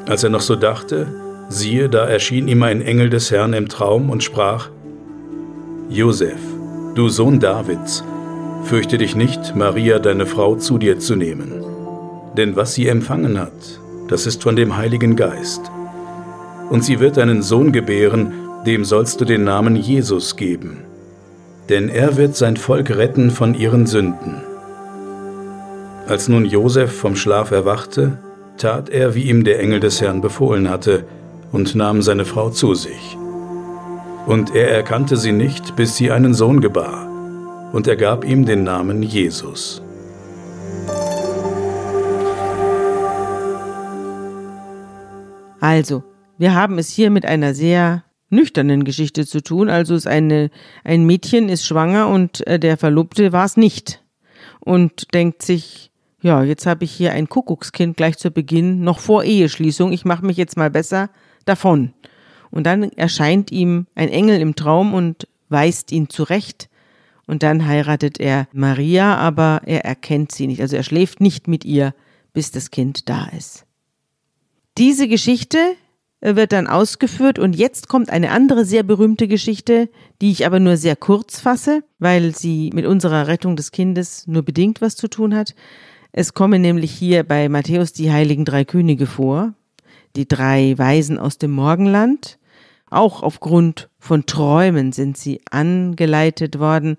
Als 0.09 0.23
er 0.23 0.31
noch 0.31 0.41
so 0.41 0.55
dachte, 0.55 1.05
siehe, 1.49 1.87
da 1.87 2.03
erschien 2.07 2.47
ihm 2.47 2.63
ein 2.63 2.81
Engel 2.81 3.11
des 3.11 3.29
Herrn 3.29 3.53
im 3.53 3.69
Traum 3.69 4.09
und 4.09 4.23
sprach, 4.23 4.69
Josef, 5.87 6.39
du 6.95 7.09
Sohn 7.09 7.39
Davids, 7.39 8.03
fürchte 8.63 8.97
dich 8.97 9.15
nicht, 9.15 9.55
Maria, 9.55 9.99
deine 9.99 10.25
Frau, 10.25 10.55
zu 10.55 10.79
dir 10.79 10.97
zu 10.97 11.15
nehmen. 11.15 11.63
Denn 12.35 12.55
was 12.55 12.73
sie 12.73 12.87
empfangen 12.87 13.39
hat, 13.39 13.79
das 14.07 14.25
ist 14.25 14.41
von 14.41 14.55
dem 14.55 14.77
Heiligen 14.77 15.15
Geist. 15.15 15.61
Und 16.71 16.83
sie 16.83 16.99
wird 16.99 17.19
einen 17.19 17.43
Sohn 17.43 17.71
gebären, 17.71 18.33
dem 18.65 18.85
sollst 18.85 19.21
du 19.21 19.25
den 19.25 19.43
Namen 19.43 19.75
Jesus 19.75 20.35
geben. 20.35 20.85
Denn 21.69 21.87
er 21.87 22.17
wird 22.17 22.35
sein 22.35 22.57
Volk 22.57 22.89
retten 22.89 23.29
von 23.29 23.53
ihren 23.53 23.85
Sünden. 23.85 24.41
Als 26.07 26.27
nun 26.27 26.45
Josef 26.45 26.91
vom 26.91 27.15
Schlaf 27.15 27.51
erwachte, 27.51 28.17
tat 28.61 28.89
er, 28.89 29.15
wie 29.15 29.23
ihm 29.23 29.43
der 29.43 29.59
Engel 29.59 29.79
des 29.79 30.01
Herrn 30.01 30.21
befohlen 30.21 30.69
hatte, 30.69 31.05
und 31.51 31.73
nahm 31.73 32.01
seine 32.01 32.25
Frau 32.25 32.49
zu 32.49 32.75
sich. 32.75 33.17
Und 34.27 34.53
er 34.55 34.69
erkannte 34.69 35.17
sie 35.17 35.31
nicht, 35.31 35.75
bis 35.75 35.95
sie 35.95 36.11
einen 36.11 36.33
Sohn 36.33 36.61
gebar, 36.61 37.09
und 37.73 37.87
er 37.87 37.95
gab 37.95 38.23
ihm 38.23 38.45
den 38.45 38.63
Namen 38.63 39.01
Jesus. 39.01 39.81
Also, 45.59 46.03
wir 46.37 46.55
haben 46.55 46.77
es 46.77 46.89
hier 46.89 47.09
mit 47.09 47.25
einer 47.25 47.53
sehr 47.53 48.03
nüchternen 48.29 48.83
Geschichte 48.83 49.25
zu 49.25 49.41
tun. 49.41 49.69
Also 49.69 49.95
ist 49.95 50.07
eine, 50.07 50.51
ein 50.83 51.05
Mädchen 51.05 51.49
ist 51.49 51.65
schwanger 51.65 52.07
und 52.07 52.45
äh, 52.47 52.59
der 52.59 52.77
Verlobte 52.77 53.31
war 53.31 53.45
es 53.45 53.57
nicht. 53.57 54.03
Und 54.59 55.13
denkt 55.13 55.41
sich, 55.41 55.88
ja, 56.21 56.43
jetzt 56.43 56.65
habe 56.65 56.83
ich 56.83 56.91
hier 56.91 57.13
ein 57.13 57.29
Kuckuckskind 57.29 57.95
gleich 57.95 58.17
zu 58.17 58.31
Beginn, 58.31 58.81
noch 58.81 58.99
vor 58.99 59.23
Eheschließung. 59.23 59.91
Ich 59.91 60.05
mache 60.05 60.25
mich 60.25 60.37
jetzt 60.37 60.57
mal 60.57 60.69
besser 60.69 61.09
davon. 61.45 61.93
Und 62.51 62.65
dann 62.65 62.83
erscheint 62.83 63.51
ihm 63.51 63.87
ein 63.95 64.09
Engel 64.09 64.41
im 64.41 64.55
Traum 64.55 64.93
und 64.93 65.27
weist 65.49 65.91
ihn 65.91 66.09
zurecht. 66.09 66.69
Und 67.25 67.43
dann 67.43 67.67
heiratet 67.67 68.19
er 68.19 68.47
Maria, 68.53 69.15
aber 69.15 69.61
er 69.65 69.85
erkennt 69.85 70.31
sie 70.31 70.47
nicht. 70.47 70.61
Also 70.61 70.75
er 70.75 70.83
schläft 70.83 71.21
nicht 71.21 71.47
mit 71.47 71.63
ihr, 71.63 71.93
bis 72.33 72.51
das 72.51 72.71
Kind 72.71 73.07
da 73.07 73.27
ist. 73.37 73.65
Diese 74.77 75.07
Geschichte 75.07 75.57
wird 76.21 76.51
dann 76.51 76.67
ausgeführt 76.67 77.39
und 77.39 77.55
jetzt 77.55 77.87
kommt 77.87 78.09
eine 78.09 78.31
andere 78.31 78.65
sehr 78.65 78.83
berühmte 78.83 79.27
Geschichte, 79.27 79.89
die 80.21 80.31
ich 80.31 80.45
aber 80.45 80.59
nur 80.59 80.75
sehr 80.75 80.95
kurz 80.95 81.39
fasse, 81.39 81.83
weil 81.97 82.35
sie 82.35 82.71
mit 82.73 82.85
unserer 82.85 83.27
Rettung 83.27 83.55
des 83.55 83.71
Kindes 83.71 84.27
nur 84.27 84.43
bedingt 84.43 84.81
was 84.81 84.95
zu 84.95 85.07
tun 85.07 85.33
hat. 85.33 85.55
Es 86.11 86.33
kommen 86.33 86.61
nämlich 86.61 86.91
hier 86.91 87.23
bei 87.23 87.49
Matthäus 87.49 87.93
die 87.93 88.11
heiligen 88.11 88.45
drei 88.45 88.65
Könige 88.65 89.05
vor, 89.05 89.53
die 90.15 90.27
drei 90.27 90.75
Weisen 90.77 91.19
aus 91.19 91.37
dem 91.37 91.51
Morgenland. 91.51 92.39
Auch 92.89 93.21
aufgrund 93.21 93.89
von 93.99 94.25
Träumen 94.25 94.91
sind 94.91 95.17
sie 95.17 95.41
angeleitet 95.51 96.57
worden, 96.57 96.97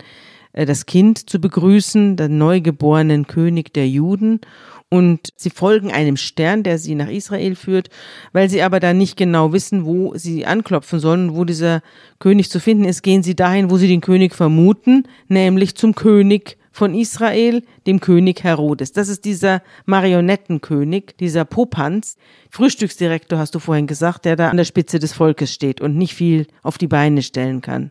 äh, 0.52 0.64
das 0.64 0.86
Kind 0.86 1.28
zu 1.28 1.40
begrüßen, 1.40 2.16
den 2.16 2.38
neugeborenen 2.38 3.26
König 3.26 3.74
der 3.74 3.88
Juden. 3.88 4.40
Und 4.88 5.30
sie 5.36 5.50
folgen 5.50 5.90
einem 5.90 6.16
Stern, 6.16 6.62
der 6.62 6.78
sie 6.78 6.94
nach 6.94 7.08
Israel 7.08 7.56
führt, 7.56 7.90
weil 8.32 8.48
sie 8.48 8.62
aber 8.62 8.78
dann 8.78 8.98
nicht 8.98 9.16
genau 9.16 9.52
wissen, 9.52 9.84
wo 9.84 10.16
sie 10.16 10.46
anklopfen 10.46 11.00
sollen, 11.00 11.34
wo 11.34 11.44
dieser 11.44 11.82
König 12.20 12.50
zu 12.50 12.60
finden 12.60 12.84
ist, 12.84 13.02
gehen 13.02 13.22
sie 13.22 13.36
dahin, 13.36 13.70
wo 13.70 13.76
sie 13.76 13.86
den 13.86 14.00
König 14.00 14.34
vermuten, 14.34 15.04
nämlich 15.28 15.76
zum 15.76 15.94
König 15.94 16.58
von 16.80 16.94
Israel, 16.94 17.62
dem 17.86 18.00
König 18.00 18.42
Herodes. 18.42 18.92
Das 18.92 19.10
ist 19.10 19.26
dieser 19.26 19.60
Marionettenkönig, 19.84 21.14
dieser 21.20 21.44
Popanz, 21.44 22.16
Frühstücksdirektor 22.48 23.38
hast 23.38 23.54
du 23.54 23.58
vorhin 23.58 23.86
gesagt, 23.86 24.24
der 24.24 24.34
da 24.34 24.48
an 24.48 24.56
der 24.56 24.64
Spitze 24.64 24.98
des 24.98 25.12
Volkes 25.12 25.52
steht 25.52 25.82
und 25.82 25.98
nicht 25.98 26.14
viel 26.14 26.46
auf 26.62 26.78
die 26.78 26.86
Beine 26.86 27.20
stellen 27.20 27.60
kann. 27.60 27.90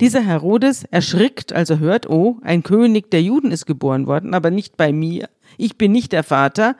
Dieser 0.00 0.20
Herodes 0.20 0.82
erschrickt, 0.82 1.52
als 1.52 1.70
er 1.70 1.78
hört, 1.78 2.10
oh, 2.10 2.38
ein 2.42 2.64
König 2.64 3.12
der 3.12 3.22
Juden 3.22 3.52
ist 3.52 3.66
geboren 3.66 4.08
worden, 4.08 4.34
aber 4.34 4.50
nicht 4.50 4.76
bei 4.76 4.92
mir. 4.92 5.28
Ich 5.56 5.78
bin 5.78 5.92
nicht 5.92 6.10
der 6.10 6.24
Vater. 6.24 6.74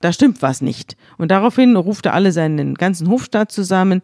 Da 0.00 0.14
stimmt 0.14 0.40
was 0.40 0.62
nicht. 0.62 0.96
Und 1.18 1.30
daraufhin 1.30 1.76
ruft 1.76 2.06
er 2.06 2.14
alle 2.14 2.32
seinen 2.32 2.74
ganzen 2.74 3.10
Hofstaat 3.10 3.52
zusammen 3.52 4.00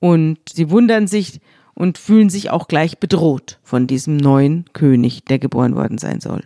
und 0.00 0.38
sie 0.50 0.70
wundern 0.70 1.06
sich, 1.06 1.38
und 1.74 1.98
fühlen 1.98 2.30
sich 2.30 2.50
auch 2.50 2.68
gleich 2.68 2.98
bedroht 2.98 3.58
von 3.62 3.86
diesem 3.86 4.16
neuen 4.16 4.64
König, 4.72 5.24
der 5.24 5.38
geboren 5.38 5.74
worden 5.74 5.98
sein 5.98 6.20
soll. 6.20 6.44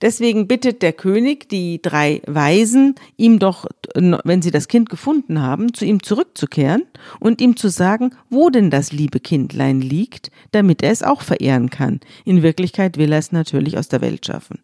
Deswegen 0.00 0.46
bittet 0.46 0.82
der 0.82 0.92
König 0.92 1.48
die 1.48 1.82
drei 1.82 2.22
Weisen, 2.26 2.94
ihm 3.16 3.40
doch, 3.40 3.66
wenn 3.94 4.42
sie 4.42 4.52
das 4.52 4.68
Kind 4.68 4.90
gefunden 4.90 5.42
haben, 5.42 5.74
zu 5.74 5.84
ihm 5.84 6.04
zurückzukehren 6.04 6.84
und 7.18 7.40
ihm 7.40 7.56
zu 7.56 7.68
sagen, 7.68 8.12
wo 8.30 8.48
denn 8.48 8.70
das 8.70 8.92
liebe 8.92 9.18
Kindlein 9.18 9.80
liegt, 9.80 10.30
damit 10.52 10.84
er 10.84 10.92
es 10.92 11.02
auch 11.02 11.22
verehren 11.22 11.68
kann. 11.70 11.98
In 12.24 12.44
Wirklichkeit 12.44 12.96
will 12.96 13.10
er 13.10 13.18
es 13.18 13.32
natürlich 13.32 13.76
aus 13.76 13.88
der 13.88 14.00
Welt 14.00 14.24
schaffen. 14.24 14.60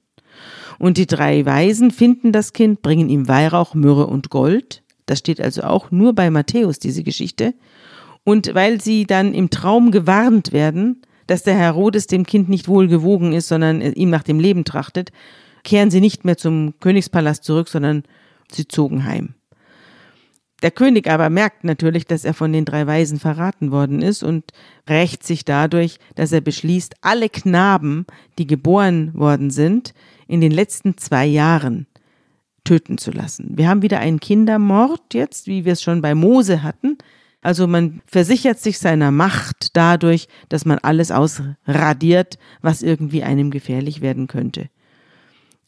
Und 0.78 0.98
die 0.98 1.06
drei 1.06 1.44
Weisen 1.44 1.90
finden 1.90 2.30
das 2.30 2.52
Kind, 2.52 2.82
bringen 2.82 3.08
ihm 3.08 3.26
Weihrauch, 3.26 3.74
Myrrhe 3.74 4.06
und 4.06 4.30
Gold. 4.30 4.82
Das 5.06 5.18
steht 5.18 5.40
also 5.40 5.62
auch 5.62 5.90
nur 5.90 6.14
bei 6.14 6.30
Matthäus, 6.30 6.78
diese 6.78 7.02
Geschichte. 7.02 7.54
Und 8.24 8.54
weil 8.54 8.80
sie 8.80 9.04
dann 9.04 9.34
im 9.34 9.50
Traum 9.50 9.90
gewarnt 9.90 10.52
werden, 10.52 11.02
dass 11.26 11.42
der 11.42 11.54
Herodes 11.54 12.06
dem 12.06 12.24
Kind 12.24 12.48
nicht 12.48 12.68
wohl 12.68 12.88
gewogen 12.88 13.32
ist, 13.32 13.48
sondern 13.48 13.80
ihm 13.80 14.10
nach 14.10 14.22
dem 14.22 14.40
Leben 14.40 14.64
trachtet, 14.64 15.12
kehren 15.62 15.90
sie 15.90 16.00
nicht 16.00 16.24
mehr 16.24 16.36
zum 16.36 16.74
Königspalast 16.80 17.44
zurück, 17.44 17.68
sondern 17.68 18.04
sie 18.50 18.68
zogen 18.68 19.04
heim. 19.04 19.34
Der 20.62 20.70
König 20.70 21.10
aber 21.10 21.28
merkt 21.28 21.64
natürlich, 21.64 22.06
dass 22.06 22.24
er 22.24 22.32
von 22.32 22.52
den 22.52 22.64
drei 22.64 22.86
Weisen 22.86 23.18
verraten 23.18 23.70
worden 23.70 24.00
ist 24.00 24.22
und 24.22 24.44
rächt 24.88 25.22
sich 25.22 25.44
dadurch, 25.44 25.98
dass 26.14 26.32
er 26.32 26.40
beschließt, 26.40 26.94
alle 27.02 27.28
Knaben, 27.28 28.06
die 28.38 28.46
geboren 28.46 29.12
worden 29.12 29.50
sind, 29.50 29.92
in 30.26 30.40
den 30.40 30.52
letzten 30.52 30.96
zwei 30.96 31.26
Jahren 31.26 31.86
töten 32.64 32.96
zu 32.96 33.10
lassen. 33.10 33.58
Wir 33.58 33.68
haben 33.68 33.82
wieder 33.82 33.98
einen 33.98 34.20
Kindermord 34.20 35.12
jetzt, 35.12 35.48
wie 35.48 35.66
wir 35.66 35.74
es 35.74 35.82
schon 35.82 36.00
bei 36.00 36.14
Mose 36.14 36.62
hatten. 36.62 36.96
Also 37.44 37.66
man 37.66 38.00
versichert 38.06 38.58
sich 38.58 38.78
seiner 38.78 39.10
Macht 39.10 39.76
dadurch, 39.76 40.28
dass 40.48 40.64
man 40.64 40.78
alles 40.78 41.10
ausradiert, 41.10 42.38
was 42.62 42.82
irgendwie 42.82 43.22
einem 43.22 43.50
gefährlich 43.50 44.00
werden 44.00 44.28
könnte. 44.28 44.70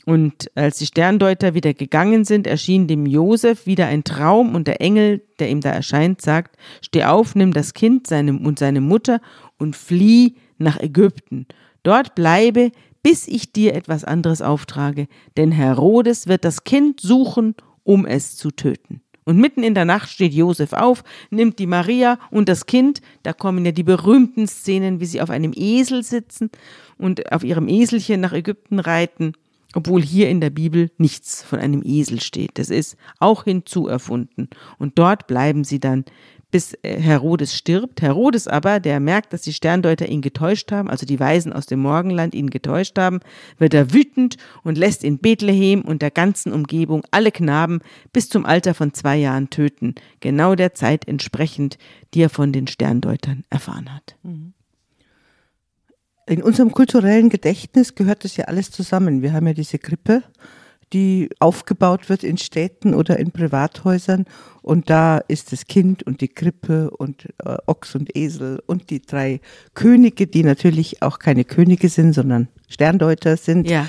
Und 0.06 0.50
als 0.54 0.78
die 0.78 0.86
Sterndeuter 0.86 1.52
wieder 1.52 1.74
gegangen 1.74 2.24
sind, 2.24 2.46
erschien 2.46 2.86
dem 2.86 3.04
Josef 3.04 3.66
wieder 3.66 3.88
ein 3.88 4.04
Traum 4.04 4.54
und 4.54 4.66
der 4.66 4.80
Engel, 4.80 5.22
der 5.38 5.50
ihm 5.50 5.60
da 5.60 5.68
erscheint, 5.68 6.22
sagt, 6.22 6.56
steh 6.80 7.04
auf, 7.04 7.34
nimm 7.34 7.52
das 7.52 7.74
Kind 7.74 8.06
seine, 8.06 8.32
und 8.32 8.58
seine 8.58 8.80
Mutter 8.80 9.20
und 9.58 9.76
flieh 9.76 10.36
nach 10.56 10.80
Ägypten. 10.80 11.46
Dort 11.82 12.14
bleibe, 12.14 12.72
bis 13.02 13.28
ich 13.28 13.52
dir 13.52 13.74
etwas 13.74 14.02
anderes 14.02 14.40
auftrage, 14.40 15.08
denn 15.36 15.52
Herodes 15.52 16.26
wird 16.26 16.46
das 16.46 16.64
Kind 16.64 17.00
suchen, 17.00 17.54
um 17.82 18.06
es 18.06 18.36
zu 18.36 18.50
töten. 18.50 19.02
Und 19.26 19.38
mitten 19.38 19.62
in 19.62 19.74
der 19.74 19.84
Nacht 19.84 20.08
steht 20.08 20.32
Josef 20.32 20.72
auf, 20.72 21.02
nimmt 21.30 21.58
die 21.58 21.66
Maria 21.66 22.18
und 22.30 22.48
das 22.48 22.64
Kind, 22.64 23.02
da 23.24 23.32
kommen 23.32 23.66
ja 23.66 23.72
die 23.72 23.82
berühmten 23.82 24.46
Szenen, 24.46 25.00
wie 25.00 25.06
sie 25.06 25.20
auf 25.20 25.30
einem 25.30 25.52
Esel 25.54 26.04
sitzen 26.04 26.48
und 26.96 27.32
auf 27.32 27.44
ihrem 27.44 27.68
Eselchen 27.68 28.20
nach 28.20 28.32
Ägypten 28.32 28.78
reiten 28.78 29.32
obwohl 29.76 30.00
hier 30.00 30.30
in 30.30 30.40
der 30.40 30.48
Bibel 30.48 30.90
nichts 30.96 31.42
von 31.42 31.58
einem 31.58 31.82
Esel 31.84 32.22
steht. 32.22 32.52
Das 32.54 32.70
ist 32.70 32.96
auch 33.18 33.44
hinzuerfunden. 33.44 34.48
Und 34.78 34.98
dort 34.98 35.26
bleiben 35.26 35.64
sie 35.64 35.78
dann, 35.78 36.06
bis 36.56 36.72
äh, 36.80 36.98
Herodes 36.98 37.54
stirbt. 37.54 38.00
Herodes 38.00 38.48
aber, 38.48 38.80
der 38.80 38.98
merkt, 38.98 39.34
dass 39.34 39.42
die 39.42 39.52
Sterndeuter 39.52 40.08
ihn 40.08 40.22
getäuscht 40.22 40.72
haben, 40.72 40.88
also 40.88 41.04
die 41.04 41.20
Weisen 41.20 41.52
aus 41.52 41.66
dem 41.66 41.80
Morgenland 41.80 42.34
ihn 42.34 42.48
getäuscht 42.48 42.98
haben, 42.98 43.20
wird 43.58 43.74
er 43.74 43.92
wütend 43.92 44.38
und 44.62 44.78
lässt 44.78 45.04
in 45.04 45.18
Bethlehem 45.18 45.82
und 45.82 46.00
der 46.00 46.10
ganzen 46.10 46.54
Umgebung 46.54 47.04
alle 47.10 47.30
Knaben 47.30 47.80
bis 48.14 48.30
zum 48.30 48.46
Alter 48.46 48.72
von 48.72 48.94
zwei 48.94 49.18
Jahren 49.18 49.50
töten, 49.50 49.96
genau 50.20 50.54
der 50.54 50.72
Zeit 50.72 51.06
entsprechend, 51.06 51.76
die 52.14 52.22
er 52.22 52.30
von 52.30 52.54
den 52.54 52.68
Sterndeutern 52.68 53.44
erfahren 53.50 53.94
hat. 53.94 54.16
In 56.26 56.42
unserem 56.42 56.72
kulturellen 56.72 57.28
Gedächtnis 57.28 57.96
gehört 57.96 58.24
das 58.24 58.38
ja 58.38 58.46
alles 58.46 58.70
zusammen. 58.70 59.20
Wir 59.20 59.34
haben 59.34 59.46
ja 59.46 59.52
diese 59.52 59.78
Krippe, 59.78 60.22
die 60.92 61.28
aufgebaut 61.40 62.08
wird 62.08 62.22
in 62.22 62.38
Städten 62.38 62.94
oder 62.94 63.18
in 63.18 63.32
Privathäusern. 63.32 64.24
Und 64.62 64.90
da 64.90 65.18
ist 65.18 65.52
das 65.52 65.66
Kind 65.66 66.02
und 66.02 66.20
die 66.20 66.28
Krippe 66.28 66.90
und 66.90 67.26
äh, 67.44 67.56
Ochs 67.66 67.94
und 67.94 68.16
Esel 68.16 68.62
und 68.66 68.90
die 68.90 69.02
drei 69.02 69.40
Könige, 69.74 70.26
die 70.26 70.42
natürlich 70.42 71.02
auch 71.02 71.18
keine 71.18 71.44
Könige 71.44 71.88
sind, 71.88 72.12
sondern 72.12 72.48
Sterndeuter 72.68 73.36
sind. 73.36 73.68
Ja. 73.68 73.86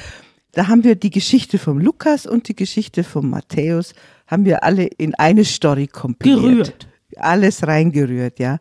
Da 0.52 0.68
haben 0.68 0.84
wir 0.84 0.96
die 0.96 1.12
Geschichte 1.12 1.60
vom 1.60 1.80
Lukas 1.80 2.26
und 2.26 2.48
die 2.48 2.56
Geschichte 2.56 3.04
vom 3.04 3.30
Matthäus, 3.30 3.94
haben 4.26 4.46
wir 4.46 4.64
alle 4.64 4.86
in 4.86 5.14
eine 5.16 5.46
Story 5.46 5.88
kompiliert. 5.88 6.42
Gerührt. 6.42 6.88
Alles 7.18 7.66
reingerührt, 7.66 8.40
ja. 8.40 8.60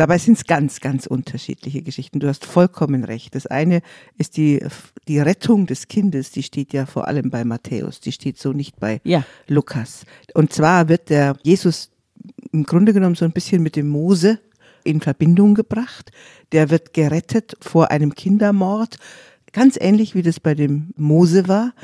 Dabei 0.00 0.16
sind 0.16 0.38
es 0.38 0.46
ganz, 0.46 0.80
ganz 0.80 1.06
unterschiedliche 1.06 1.82
Geschichten. 1.82 2.20
Du 2.20 2.28
hast 2.28 2.46
vollkommen 2.46 3.04
recht. 3.04 3.34
Das 3.34 3.46
eine 3.46 3.82
ist 4.16 4.38
die, 4.38 4.64
die 5.08 5.18
Rettung 5.18 5.66
des 5.66 5.88
Kindes, 5.88 6.30
die 6.30 6.42
steht 6.42 6.72
ja 6.72 6.86
vor 6.86 7.06
allem 7.06 7.28
bei 7.28 7.44
Matthäus, 7.44 8.00
die 8.00 8.10
steht 8.10 8.38
so 8.38 8.54
nicht 8.54 8.80
bei 8.80 9.02
ja. 9.04 9.24
Lukas. 9.46 10.06
Und 10.32 10.54
zwar 10.54 10.88
wird 10.88 11.10
der 11.10 11.36
Jesus 11.42 11.90
im 12.50 12.64
Grunde 12.64 12.94
genommen 12.94 13.14
so 13.14 13.26
ein 13.26 13.32
bisschen 13.32 13.62
mit 13.62 13.76
dem 13.76 13.90
Mose 13.90 14.38
in 14.84 15.02
Verbindung 15.02 15.54
gebracht. 15.54 16.12
Der 16.52 16.70
wird 16.70 16.94
gerettet 16.94 17.58
vor 17.60 17.90
einem 17.90 18.14
Kindermord, 18.14 18.96
ganz 19.52 19.76
ähnlich 19.78 20.14
wie 20.14 20.22
das 20.22 20.40
bei 20.40 20.54
dem 20.54 20.94
Mose 20.96 21.46
war. 21.46 21.74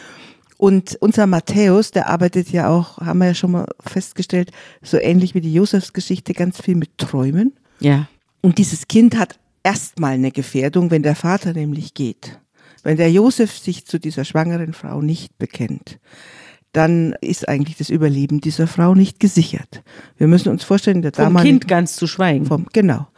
Und 0.56 0.96
unser 1.00 1.26
Matthäus, 1.26 1.90
der 1.90 2.08
arbeitet 2.08 2.48
ja 2.48 2.70
auch, 2.70 2.96
haben 2.96 3.18
wir 3.18 3.26
ja 3.26 3.34
schon 3.34 3.50
mal 3.50 3.66
festgestellt, 3.80 4.52
so 4.80 4.96
ähnlich 4.96 5.34
wie 5.34 5.42
die 5.42 5.52
Josefsgeschichte, 5.52 6.32
ganz 6.32 6.62
viel 6.62 6.76
mit 6.76 6.96
Träumen. 6.96 7.52
Ja. 7.80 8.08
Und 8.40 8.58
dieses 8.58 8.88
Kind 8.88 9.16
hat 9.16 9.38
erstmal 9.62 10.12
eine 10.12 10.30
Gefährdung, 10.30 10.90
wenn 10.90 11.02
der 11.02 11.16
Vater 11.16 11.52
nämlich 11.52 11.94
geht. 11.94 12.38
Wenn 12.82 12.96
der 12.96 13.10
Josef 13.10 13.58
sich 13.58 13.84
zu 13.84 13.98
dieser 13.98 14.24
schwangeren 14.24 14.72
Frau 14.72 15.02
nicht 15.02 15.38
bekennt, 15.38 15.98
dann 16.72 17.14
ist 17.20 17.48
eigentlich 17.48 17.76
das 17.76 17.90
Überleben 17.90 18.40
dieser 18.40 18.66
Frau 18.66 18.94
nicht 18.94 19.18
gesichert. 19.18 19.82
Wir 20.18 20.28
müssen 20.28 20.50
uns 20.50 20.62
vorstellen, 20.62 21.02
der 21.02 21.12
vom 21.12 21.36
Kind 21.38 21.66
ganz 21.66 21.96
zu 21.96 22.06
schweigen. 22.06 22.46
Vom, 22.46 22.66
genau. 22.72 23.08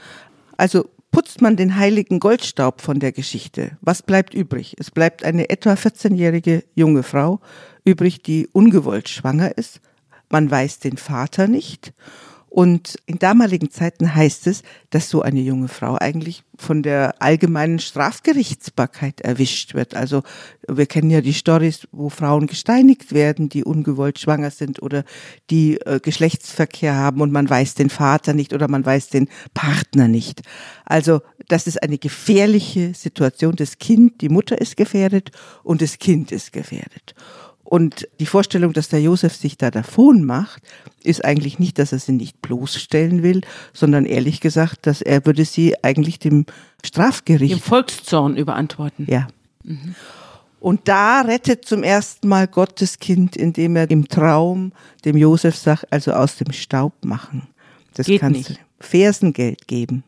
Also 0.56 0.88
putzt 1.10 1.42
man 1.42 1.56
den 1.56 1.76
heiligen 1.76 2.20
Goldstaub 2.20 2.80
von 2.80 2.98
der 2.98 3.12
Geschichte. 3.12 3.76
Was 3.80 4.02
bleibt 4.02 4.32
übrig? 4.32 4.74
Es 4.78 4.90
bleibt 4.90 5.24
eine 5.24 5.50
etwa 5.50 5.72
14-jährige 5.74 6.64
junge 6.74 7.02
Frau 7.02 7.40
übrig, 7.84 8.22
die 8.22 8.48
ungewollt 8.52 9.08
schwanger 9.08 9.58
ist. 9.58 9.80
Man 10.30 10.50
weiß 10.50 10.78
den 10.78 10.96
Vater 10.96 11.48
nicht 11.48 11.92
und 12.58 12.96
in 13.06 13.20
damaligen 13.20 13.70
Zeiten 13.70 14.16
heißt 14.16 14.48
es, 14.48 14.64
dass 14.90 15.08
so 15.08 15.22
eine 15.22 15.38
junge 15.38 15.68
Frau 15.68 15.94
eigentlich 15.94 16.42
von 16.56 16.82
der 16.82 17.22
allgemeinen 17.22 17.78
Strafgerichtsbarkeit 17.78 19.20
erwischt 19.20 19.74
wird. 19.74 19.94
Also 19.94 20.24
wir 20.66 20.86
kennen 20.86 21.08
ja 21.08 21.20
die 21.20 21.34
Stories, 21.34 21.86
wo 21.92 22.08
Frauen 22.08 22.48
gesteinigt 22.48 23.14
werden, 23.14 23.48
die 23.48 23.62
ungewollt 23.62 24.18
schwanger 24.18 24.50
sind 24.50 24.82
oder 24.82 25.04
die 25.50 25.80
äh, 25.82 26.00
Geschlechtsverkehr 26.00 26.96
haben 26.96 27.20
und 27.20 27.30
man 27.30 27.48
weiß 27.48 27.76
den 27.76 27.90
Vater 27.90 28.34
nicht 28.34 28.52
oder 28.52 28.66
man 28.66 28.84
weiß 28.84 29.10
den 29.10 29.28
Partner 29.54 30.08
nicht. 30.08 30.42
Also 30.84 31.20
das 31.46 31.68
ist 31.68 31.80
eine 31.80 31.98
gefährliche 31.98 32.92
Situation. 32.92 33.54
Das 33.54 33.78
Kind, 33.78 34.20
die 34.20 34.30
Mutter 34.30 34.60
ist 34.60 34.76
gefährdet 34.76 35.30
und 35.62 35.80
das 35.80 36.00
Kind 36.00 36.32
ist 36.32 36.52
gefährdet. 36.52 37.14
Und 37.70 38.08
die 38.18 38.24
Vorstellung, 38.24 38.72
dass 38.72 38.88
der 38.88 39.02
Josef 39.02 39.36
sich 39.36 39.58
da 39.58 39.70
davon 39.70 40.24
macht, 40.24 40.62
ist 41.04 41.22
eigentlich 41.22 41.58
nicht, 41.58 41.78
dass 41.78 41.92
er 41.92 41.98
sie 41.98 42.12
nicht 42.12 42.40
bloßstellen 42.40 43.22
will, 43.22 43.42
sondern 43.74 44.06
ehrlich 44.06 44.40
gesagt, 44.40 44.86
dass 44.86 45.02
er 45.02 45.26
würde 45.26 45.44
sie 45.44 45.74
eigentlich 45.84 46.18
dem 46.18 46.46
Strafgericht. 46.82 47.52
Dem 47.52 47.60
Volkszorn 47.60 48.38
überantworten. 48.38 49.06
Ja. 49.06 49.28
Mhm. 49.64 49.94
Und 50.60 50.88
da 50.88 51.20
rettet 51.20 51.66
zum 51.66 51.82
ersten 51.82 52.26
Mal 52.26 52.48
Gottes 52.48 53.00
Kind, 53.00 53.36
indem 53.36 53.76
er 53.76 53.90
im 53.90 54.08
Traum 54.08 54.72
dem 55.04 55.18
Josef 55.18 55.54
sagt, 55.54 55.92
also 55.92 56.12
aus 56.12 56.36
dem 56.36 56.52
Staub 56.52 56.94
machen. 57.04 57.48
Das 57.92 58.06
Geht 58.06 58.22
kannst 58.22 58.48
nicht. 58.48 58.60
du 58.60 58.64
Fersengeld 58.80 59.68
geben 59.68 60.04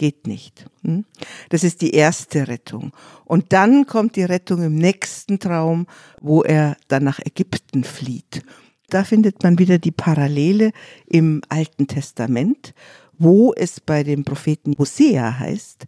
geht 0.00 0.26
nicht. 0.26 0.64
Hm? 0.82 1.04
Das 1.50 1.62
ist 1.62 1.82
die 1.82 1.90
erste 1.90 2.48
Rettung. 2.48 2.92
Und 3.26 3.52
dann 3.52 3.84
kommt 3.84 4.16
die 4.16 4.24
Rettung 4.24 4.62
im 4.62 4.76
nächsten 4.76 5.38
Traum, 5.38 5.86
wo 6.22 6.42
er 6.42 6.78
dann 6.88 7.04
nach 7.04 7.18
Ägypten 7.18 7.84
flieht. 7.84 8.42
Da 8.88 9.04
findet 9.04 9.42
man 9.42 9.58
wieder 9.58 9.78
die 9.78 9.90
Parallele 9.90 10.72
im 11.06 11.42
Alten 11.50 11.86
Testament, 11.86 12.72
wo 13.18 13.52
es 13.52 13.78
bei 13.78 14.02
dem 14.02 14.24
Propheten 14.24 14.74
Hosea 14.78 15.38
heißt, 15.38 15.84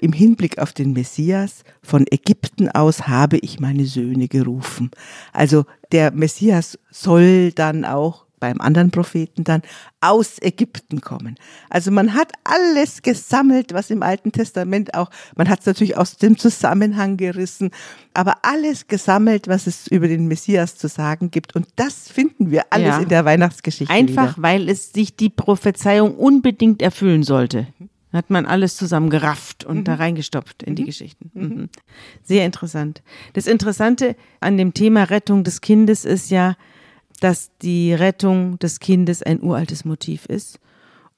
im 0.00 0.12
Hinblick 0.12 0.58
auf 0.58 0.72
den 0.72 0.92
Messias, 0.92 1.64
von 1.82 2.06
Ägypten 2.08 2.68
aus 2.68 3.08
habe 3.08 3.38
ich 3.38 3.58
meine 3.58 3.86
Söhne 3.86 4.28
gerufen. 4.28 4.92
Also 5.32 5.64
der 5.90 6.12
Messias 6.12 6.78
soll 6.92 7.50
dann 7.50 7.84
auch 7.84 8.25
beim 8.38 8.60
anderen 8.60 8.90
Propheten 8.90 9.44
dann 9.44 9.62
aus 10.00 10.40
Ägypten 10.40 11.00
kommen. 11.00 11.36
Also 11.70 11.90
man 11.90 12.14
hat 12.14 12.32
alles 12.44 13.02
gesammelt, 13.02 13.72
was 13.72 13.90
im 13.90 14.02
Alten 14.02 14.32
Testament 14.32 14.94
auch, 14.94 15.10
man 15.36 15.48
hat 15.48 15.60
es 15.60 15.66
natürlich 15.66 15.96
aus 15.96 16.16
dem 16.16 16.38
Zusammenhang 16.38 17.16
gerissen, 17.16 17.70
aber 18.14 18.36
alles 18.42 18.88
gesammelt, 18.88 19.48
was 19.48 19.66
es 19.66 19.86
über 19.86 20.08
den 20.08 20.28
Messias 20.28 20.76
zu 20.76 20.88
sagen 20.88 21.30
gibt. 21.30 21.56
Und 21.56 21.66
das 21.76 22.08
finden 22.08 22.50
wir 22.50 22.64
alles 22.70 22.88
ja. 22.88 22.98
in 22.98 23.08
der 23.08 23.24
Weihnachtsgeschichte. 23.24 23.92
Einfach, 23.92 24.36
wieder. 24.36 24.42
weil 24.42 24.68
es 24.68 24.92
sich 24.92 25.16
die 25.16 25.30
Prophezeiung 25.30 26.16
unbedingt 26.16 26.82
erfüllen 26.82 27.22
sollte. 27.22 27.66
Hat 28.12 28.30
man 28.30 28.46
alles 28.46 28.76
zusammengerafft 28.76 29.64
und 29.64 29.78
mhm. 29.78 29.84
da 29.84 29.94
reingestopft 29.96 30.62
in 30.62 30.72
mhm. 30.72 30.76
die 30.76 30.84
Geschichten. 30.84 31.30
Mhm. 31.34 31.42
mhm. 31.42 31.68
Sehr 32.22 32.46
interessant. 32.46 33.02
Das 33.34 33.46
Interessante 33.46 34.16
an 34.40 34.56
dem 34.56 34.74
Thema 34.74 35.04
Rettung 35.04 35.44
des 35.44 35.60
Kindes 35.60 36.04
ist 36.04 36.30
ja, 36.30 36.56
dass 37.16 37.50
die 37.62 37.92
Rettung 37.92 38.58
des 38.58 38.80
Kindes 38.80 39.22
ein 39.22 39.42
uraltes 39.42 39.84
Motiv 39.84 40.26
ist 40.26 40.60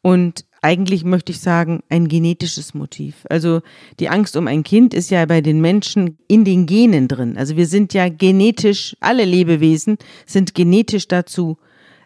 und 0.02 0.44
eigentlich 0.60 1.04
möchte 1.04 1.32
ich 1.32 1.40
sagen, 1.40 1.82
ein 1.88 2.08
genetisches 2.08 2.74
Motiv. 2.74 3.24
Also 3.30 3.60
die 4.00 4.08
Angst 4.08 4.36
um 4.36 4.48
ein 4.48 4.64
Kind 4.64 4.92
ist 4.92 5.10
ja 5.10 5.24
bei 5.26 5.40
den 5.40 5.60
Menschen 5.60 6.18
in 6.26 6.44
den 6.44 6.66
Genen 6.66 7.06
drin. 7.08 7.36
Also 7.36 7.56
wir 7.56 7.66
sind 7.66 7.94
ja 7.94 8.08
genetisch, 8.08 8.96
alle 9.00 9.24
Lebewesen 9.24 9.98
sind 10.26 10.54
genetisch 10.54 11.06
dazu 11.06 11.58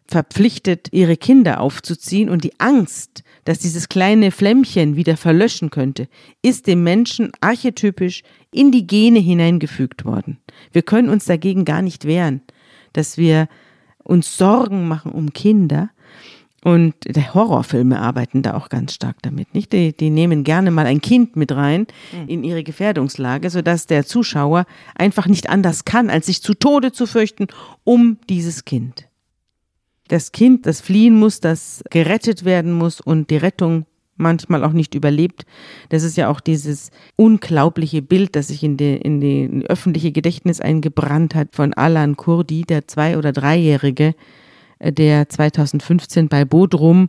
verpflichtet, 0.07 0.89
ihre 0.91 1.17
Kinder 1.17 1.61
aufzuziehen 1.61 2.29
und 2.29 2.45
die 2.45 2.59
Angst, 2.59 3.23
dass 3.45 3.61
dieses 3.61 3.89
kleine 3.89 4.31
Flämmchen 4.31 4.97
wieder 4.97 5.17
verlöschen 5.17 5.71
könnte, 5.71 6.09
ist 6.43 6.67
dem 6.67 6.83
Menschen 6.83 7.33
archetypisch 7.41 8.23
in 8.51 8.71
die 8.73 8.87
Gene 8.87 9.21
hineingefügt 9.21 10.05
worden. 10.05 10.39
Wir 10.73 10.83
können 10.83 11.09
uns 11.09 11.25
dagegen 11.25 11.65
gar 11.65 11.81
nicht 11.81 12.05
wehren, 12.05 12.43
dass 12.93 13.17
wir 13.17 13.49
uns 14.05 14.37
Sorgen 14.37 14.89
machen 14.89 15.13
um 15.13 15.33
Kinder. 15.33 15.91
Und 16.65 16.95
Horrorfilme 17.35 18.01
arbeiten 18.01 18.43
da 18.43 18.55
auch 18.55 18.69
ganz 18.69 18.95
stark 18.95 19.17
damit, 19.23 19.53
nicht? 19.53 19.73
Die, 19.73 19.93
die 19.97 20.11
nehmen 20.11 20.45
gerne 20.45 20.71
mal 20.71 20.87
ein 20.87 21.01
Kind 21.01 21.35
mit 21.35 21.51
rein 21.51 21.89
in 22.29 22.45
ihre 22.45 22.63
Gefährdungslage, 22.63 23.51
sodass 23.51 23.89
der 23.89 24.07
Zuschauer 24.07 24.67
einfach 24.95 25.27
nicht 25.27 25.51
anders 25.51 25.85
kann, 25.85 26.09
als 26.09 26.27
sich 26.27 26.41
zu 26.41 26.55
Tode 26.55 26.93
zu 26.93 27.07
fürchten 27.07 27.49
um 27.83 28.19
dieses 28.29 28.65
Kind. 28.65 29.09
Das 30.07 30.31
Kind, 30.31 30.67
das 30.67 30.81
fliehen 30.81 31.19
muss, 31.19 31.41
das 31.41 31.83
gerettet 31.91 32.45
werden 32.45 32.73
muss 32.73 33.01
und 33.01 33.31
die 33.31 33.39
Rettung 33.39 33.87
manchmal 34.23 34.65
auch 34.65 34.73
nicht 34.73 34.95
überlebt. 34.95 35.45
Das 35.91 36.03
ist 36.03 36.17
ja 36.17 36.29
auch 36.29 36.41
dieses 36.41 36.91
unglaubliche 37.17 38.01
Bild, 38.01 38.37
das 38.37 38.49
sich 38.49 38.63
in 38.63 38.77
die, 38.77 38.97
in 38.97 39.21
die 39.21 39.65
öffentliche 39.69 40.13
Gedächtnis 40.13 40.61
eingebrannt 40.61 41.35
hat 41.35 41.49
von 41.53 41.75
Alan 41.75 42.17
Kurdi, 42.17 42.63
der 42.63 42.89
zwei- 42.89 43.19
oder 43.19 43.33
dreijährige, 43.33 44.15
äh, 44.79 44.93
der 44.93 45.29
2015 45.29 46.29
bei 46.29 46.45
Bodrum 46.45 47.09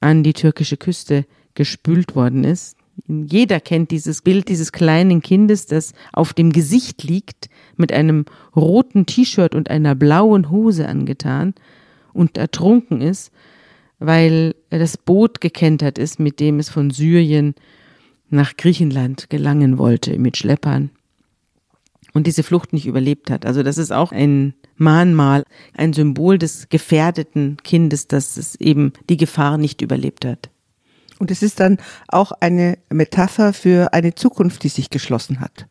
an 0.00 0.22
die 0.22 0.32
türkische 0.32 0.76
Küste 0.76 1.24
gespült 1.54 2.16
worden 2.16 2.44
ist. 2.44 2.76
Jeder 3.06 3.60
kennt 3.60 3.90
dieses 3.90 4.22
Bild 4.22 4.48
dieses 4.48 4.72
kleinen 4.72 5.20
Kindes, 5.20 5.66
das 5.66 5.94
auf 6.12 6.32
dem 6.32 6.52
Gesicht 6.52 7.02
liegt, 7.02 7.48
mit 7.76 7.92
einem 7.92 8.24
roten 8.54 9.06
T-Shirt 9.06 9.54
und 9.54 9.68
einer 9.68 9.94
blauen 9.94 10.50
Hose 10.50 10.88
angetan 10.88 11.54
und 12.12 12.38
ertrunken 12.38 13.00
ist, 13.00 13.32
weil 13.98 14.54
das 14.70 14.96
Boot 14.96 15.40
gekentert 15.40 15.98
ist, 15.98 16.18
mit 16.18 16.40
dem 16.40 16.58
es 16.58 16.68
von 16.68 16.90
Syrien 16.90 17.54
nach 18.30 18.56
Griechenland 18.56 19.30
gelangen 19.30 19.78
wollte 19.78 20.18
mit 20.18 20.36
Schleppern 20.36 20.90
und 22.14 22.26
diese 22.26 22.42
Flucht 22.42 22.72
nicht 22.72 22.86
überlebt 22.86 23.30
hat. 23.30 23.44
Also 23.44 23.62
das 23.62 23.76
ist 23.76 23.92
auch 23.92 24.12
ein 24.12 24.54
Mahnmal, 24.76 25.44
ein 25.76 25.92
Symbol 25.92 26.38
des 26.38 26.68
gefährdeten 26.68 27.58
Kindes, 27.62 28.08
dass 28.08 28.36
es 28.36 28.54
eben 28.56 28.92
die 29.08 29.16
Gefahr 29.16 29.58
nicht 29.58 29.82
überlebt 29.82 30.24
hat. 30.24 30.50
Und 31.18 31.30
es 31.30 31.42
ist 31.42 31.60
dann 31.60 31.78
auch 32.08 32.32
eine 32.32 32.78
Metapher 32.90 33.52
für 33.52 33.92
eine 33.92 34.14
Zukunft, 34.14 34.62
die 34.64 34.68
sich 34.68 34.90
geschlossen 34.90 35.40
hat. 35.40 35.66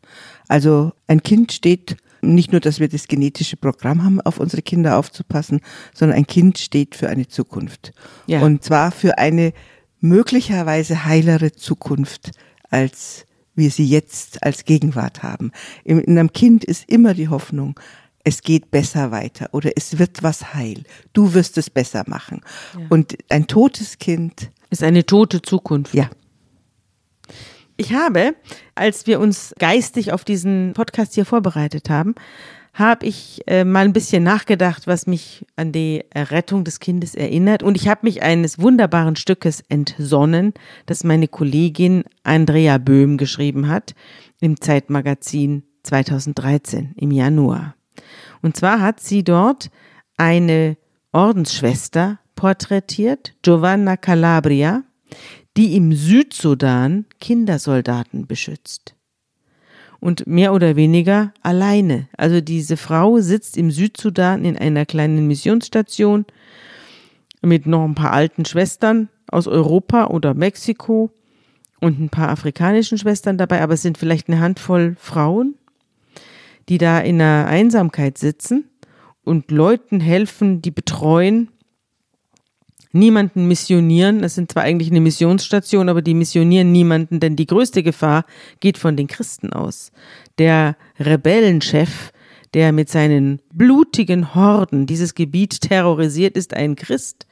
Also 0.47 0.93
ein 1.07 1.23
Kind 1.23 1.51
steht 1.51 1.97
nicht 2.23 2.51
nur, 2.51 2.61
dass 2.61 2.79
wir 2.79 2.87
das 2.87 3.07
genetische 3.07 3.57
Programm 3.57 4.03
haben, 4.03 4.21
auf 4.21 4.39
unsere 4.39 4.61
Kinder 4.61 4.97
aufzupassen, 4.97 5.61
sondern 5.93 6.17
ein 6.17 6.27
Kind 6.27 6.57
steht 6.57 6.95
für 6.95 7.09
eine 7.09 7.27
Zukunft. 7.27 7.91
Ja. 8.27 8.41
Und 8.41 8.63
zwar 8.63 8.91
für 8.91 9.17
eine 9.17 9.53
möglicherweise 9.99 11.05
heilere 11.05 11.51
Zukunft, 11.51 12.31
als 12.69 13.25
wir 13.55 13.69
sie 13.69 13.85
jetzt 13.85 14.43
als 14.43 14.65
Gegenwart 14.65 15.23
haben. 15.23 15.51
In 15.83 15.99
in 15.99 16.17
einem 16.17 16.33
Kind 16.33 16.63
ist 16.63 16.89
immer 16.89 17.13
die 17.13 17.29
Hoffnung, 17.29 17.79
es 18.23 18.41
geht 18.41 18.71
besser 18.71 19.11
weiter 19.11 19.49
oder 19.51 19.71
es 19.75 19.99
wird 19.99 20.23
was 20.23 20.53
heil. 20.53 20.83
Du 21.13 21.33
wirst 21.33 21.57
es 21.57 21.69
besser 21.69 22.03
machen. 22.07 22.41
Und 22.89 23.17
ein 23.29 23.47
totes 23.47 23.97
Kind, 23.97 24.49
Ist 24.69 24.81
eine 24.83 25.05
tote 25.05 25.41
Zukunft. 25.41 25.93
ja, 25.93 26.09
Ich 27.83 27.91
habe, 27.91 28.33
als 28.75 29.07
wir 29.07 29.19
uns 29.19 29.53
geistig 29.59 30.13
auf 30.13 30.23
diesen 30.23 30.71
Podcast 30.73 31.15
hier 31.15 31.25
vorbereitet 31.25 31.89
haben, 31.89 32.15
habe 32.73 33.05
ich 33.05 33.41
äh, 33.45 33.65
mal 33.65 33.83
ein 33.83 33.91
bisschen 33.91 34.23
nachgedacht, 34.23 34.87
was 34.87 35.05
mich 35.05 35.45
an 35.57 35.73
die 35.73 36.05
Rettung 36.15 36.63
des 36.63 36.79
Kindes 36.79 37.13
erinnert. 37.13 37.61
Und 37.61 37.75
ich 37.75 37.89
habe 37.89 37.99
mich 38.03 38.23
eines 38.23 38.57
wunderbaren 38.57 39.17
Stückes 39.17 39.65
entsonnen, 39.67 40.53
das 40.85 41.03
meine 41.03 41.27
Kollegin 41.27 42.05
Andrea 42.23 42.77
Böhm 42.77 43.17
geschrieben 43.17 43.67
hat 43.67 43.95
im 44.39 44.61
Zeitmagazin 44.61 45.63
2013 45.83 46.93
im 46.95 47.11
Januar. 47.11 47.75
Und 48.41 48.55
zwar 48.55 48.79
hat 48.79 49.01
sie 49.01 49.25
dort 49.25 49.69
eine 50.15 50.77
Ordensschwester 51.11 52.17
porträtiert, 52.35 53.33
Giovanna 53.41 53.97
Calabria, 53.97 54.83
die 55.57 55.75
im 55.75 55.93
Südsudan 55.93 57.05
Kindersoldaten 57.19 58.27
beschützt. 58.27 58.95
Und 59.99 60.27
mehr 60.27 60.53
oder 60.53 60.75
weniger 60.75 61.33
alleine. 61.41 62.09
Also 62.17 62.41
diese 62.41 62.75
Frau 62.75 63.19
sitzt 63.19 63.55
im 63.55 63.71
Südsudan 63.71 64.43
in 64.43 64.57
einer 64.57 64.85
kleinen 64.85 65.27
Missionsstation 65.27 66.25
mit 67.41 67.67
noch 67.67 67.85
ein 67.85 67.95
paar 67.95 68.11
alten 68.11 68.45
Schwestern 68.45 69.09
aus 69.27 69.47
Europa 69.47 70.07
oder 70.07 70.33
Mexiko 70.33 71.11
und 71.79 71.99
ein 71.99 72.09
paar 72.09 72.29
afrikanischen 72.29 72.97
Schwestern 72.97 73.37
dabei, 73.37 73.61
aber 73.61 73.73
es 73.73 73.81
sind 73.81 73.97
vielleicht 73.97 74.27
eine 74.27 74.39
Handvoll 74.39 74.95
Frauen, 74.99 75.55
die 76.69 76.77
da 76.77 76.99
in 76.99 77.21
einer 77.21 77.47
Einsamkeit 77.47 78.17
sitzen 78.17 78.69
und 79.23 79.51
Leuten 79.51 79.99
helfen, 79.99 80.61
die 80.61 80.71
betreuen, 80.71 81.49
niemanden 82.93 83.47
missionieren. 83.47 84.21
Das 84.21 84.35
sind 84.35 84.51
zwar 84.51 84.63
eigentlich 84.63 84.89
eine 84.89 85.01
Missionsstation, 85.01 85.89
aber 85.89 86.01
die 86.01 86.13
missionieren 86.13 86.71
niemanden, 86.71 87.19
denn 87.19 87.35
die 87.35 87.47
größte 87.47 87.83
Gefahr 87.83 88.25
geht 88.59 88.77
von 88.77 88.95
den 88.95 89.07
Christen 89.07 89.51
aus. 89.51 89.91
Der 90.37 90.77
Rebellenchef, 90.99 92.13
der 92.53 92.71
mit 92.71 92.89
seinen 92.89 93.41
blutigen 93.51 94.35
Horden 94.35 94.85
dieses 94.85 95.15
Gebiet 95.15 95.61
terrorisiert, 95.61 96.37
ist 96.37 96.53
ein 96.53 96.75
Christ. 96.75 97.25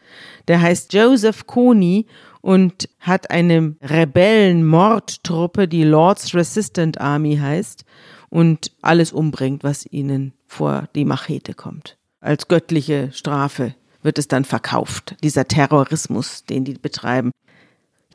Der 0.48 0.62
heißt 0.62 0.94
Joseph 0.94 1.46
Kony 1.46 2.08
und 2.42 2.90
hat 3.00 3.30
eine 3.30 3.76
Rebellenmordtruppe, 3.82 5.68
die 5.68 5.84
Lord's 5.84 6.34
Resistant 6.34 7.00
Army 7.00 7.38
heißt 7.38 7.86
und 8.30 8.72
alles 8.82 9.14
umbringt, 9.14 9.64
was 9.64 9.86
ihnen 9.86 10.34
vor 10.48 10.90
die 10.96 11.06
Machete 11.06 11.54
kommt. 11.54 11.98
Als 12.20 12.48
göttliche 12.48 13.12
Strafe 13.14 13.76
wird 14.04 14.18
es 14.18 14.28
dann 14.28 14.46
verkauft, 14.46 15.16
dieser 15.24 15.48
Terrorismus, 15.48 16.46
den 16.46 16.66
die 16.66 16.74
betreiben. 16.74 17.32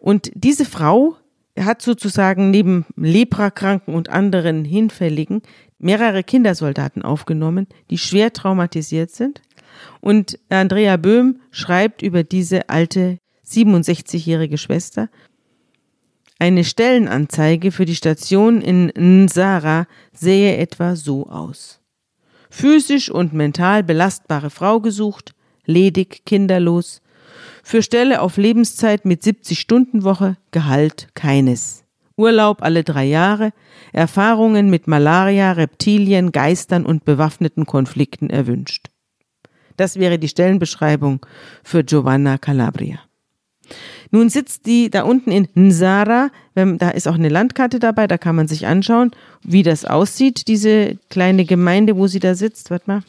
Und 0.00 0.30
diese 0.34 0.64
Frau 0.64 1.16
hat 1.58 1.80
sozusagen 1.80 2.50
neben 2.50 2.84
Leprakranken 2.96 3.94
und 3.94 4.10
anderen 4.10 4.64
Hinfälligen 4.64 5.42
mehrere 5.78 6.22
Kindersoldaten 6.22 7.02
aufgenommen, 7.02 7.66
die 7.90 7.98
schwer 7.98 8.32
traumatisiert 8.32 9.10
sind. 9.10 9.42
Und 10.00 10.38
Andrea 10.48 10.96
Böhm 10.96 11.40
schreibt 11.50 12.02
über 12.02 12.24
diese 12.24 12.68
alte 12.68 13.18
67-jährige 13.46 14.58
Schwester, 14.58 15.08
eine 16.38 16.64
Stellenanzeige 16.64 17.72
für 17.72 17.86
die 17.86 17.96
Station 17.96 18.60
in 18.60 18.92
Nsara 18.94 19.86
sähe 20.12 20.58
etwa 20.58 20.94
so 20.94 21.28
aus. 21.28 21.80
Physisch 22.50 23.10
und 23.10 23.32
mental 23.32 23.82
belastbare 23.82 24.50
Frau 24.50 24.80
gesucht, 24.80 25.34
ledig, 25.66 26.22
kinderlos, 26.24 27.02
für 27.62 27.82
Stelle 27.82 28.20
auf 28.20 28.36
Lebenszeit 28.36 29.04
mit 29.04 29.22
70-Stunden-Woche, 29.22 30.36
Gehalt 30.52 31.08
keines. 31.14 31.84
Urlaub 32.16 32.62
alle 32.62 32.82
drei 32.82 33.04
Jahre, 33.04 33.52
Erfahrungen 33.92 34.70
mit 34.70 34.86
Malaria, 34.86 35.52
Reptilien, 35.52 36.32
Geistern 36.32 36.86
und 36.86 37.04
bewaffneten 37.04 37.66
Konflikten 37.66 38.30
erwünscht. 38.30 38.86
Das 39.76 39.98
wäre 39.98 40.18
die 40.18 40.28
Stellenbeschreibung 40.28 41.26
für 41.62 41.84
Giovanna 41.84 42.38
Calabria. 42.38 43.00
Nun 44.10 44.30
sitzt 44.30 44.66
die 44.66 44.88
da 44.88 45.02
unten 45.02 45.30
in 45.32 45.48
Nsara, 45.54 46.30
wenn- 46.54 46.78
da 46.78 46.90
ist 46.90 47.08
auch 47.08 47.16
eine 47.16 47.28
Landkarte 47.28 47.80
dabei, 47.80 48.06
da 48.06 48.16
kann 48.16 48.36
man 48.36 48.48
sich 48.48 48.66
anschauen, 48.66 49.10
wie 49.42 49.64
das 49.64 49.84
aussieht, 49.84 50.46
diese 50.48 50.96
kleine 51.10 51.44
Gemeinde, 51.44 51.96
wo 51.96 52.06
sie 52.06 52.20
da 52.20 52.34
sitzt. 52.34 52.70
Warte 52.70 52.90
mal. 52.90 53.02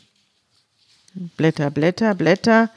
Blätter, 1.38 1.72
Blätter, 1.72 2.16
Blätter. 2.16 2.70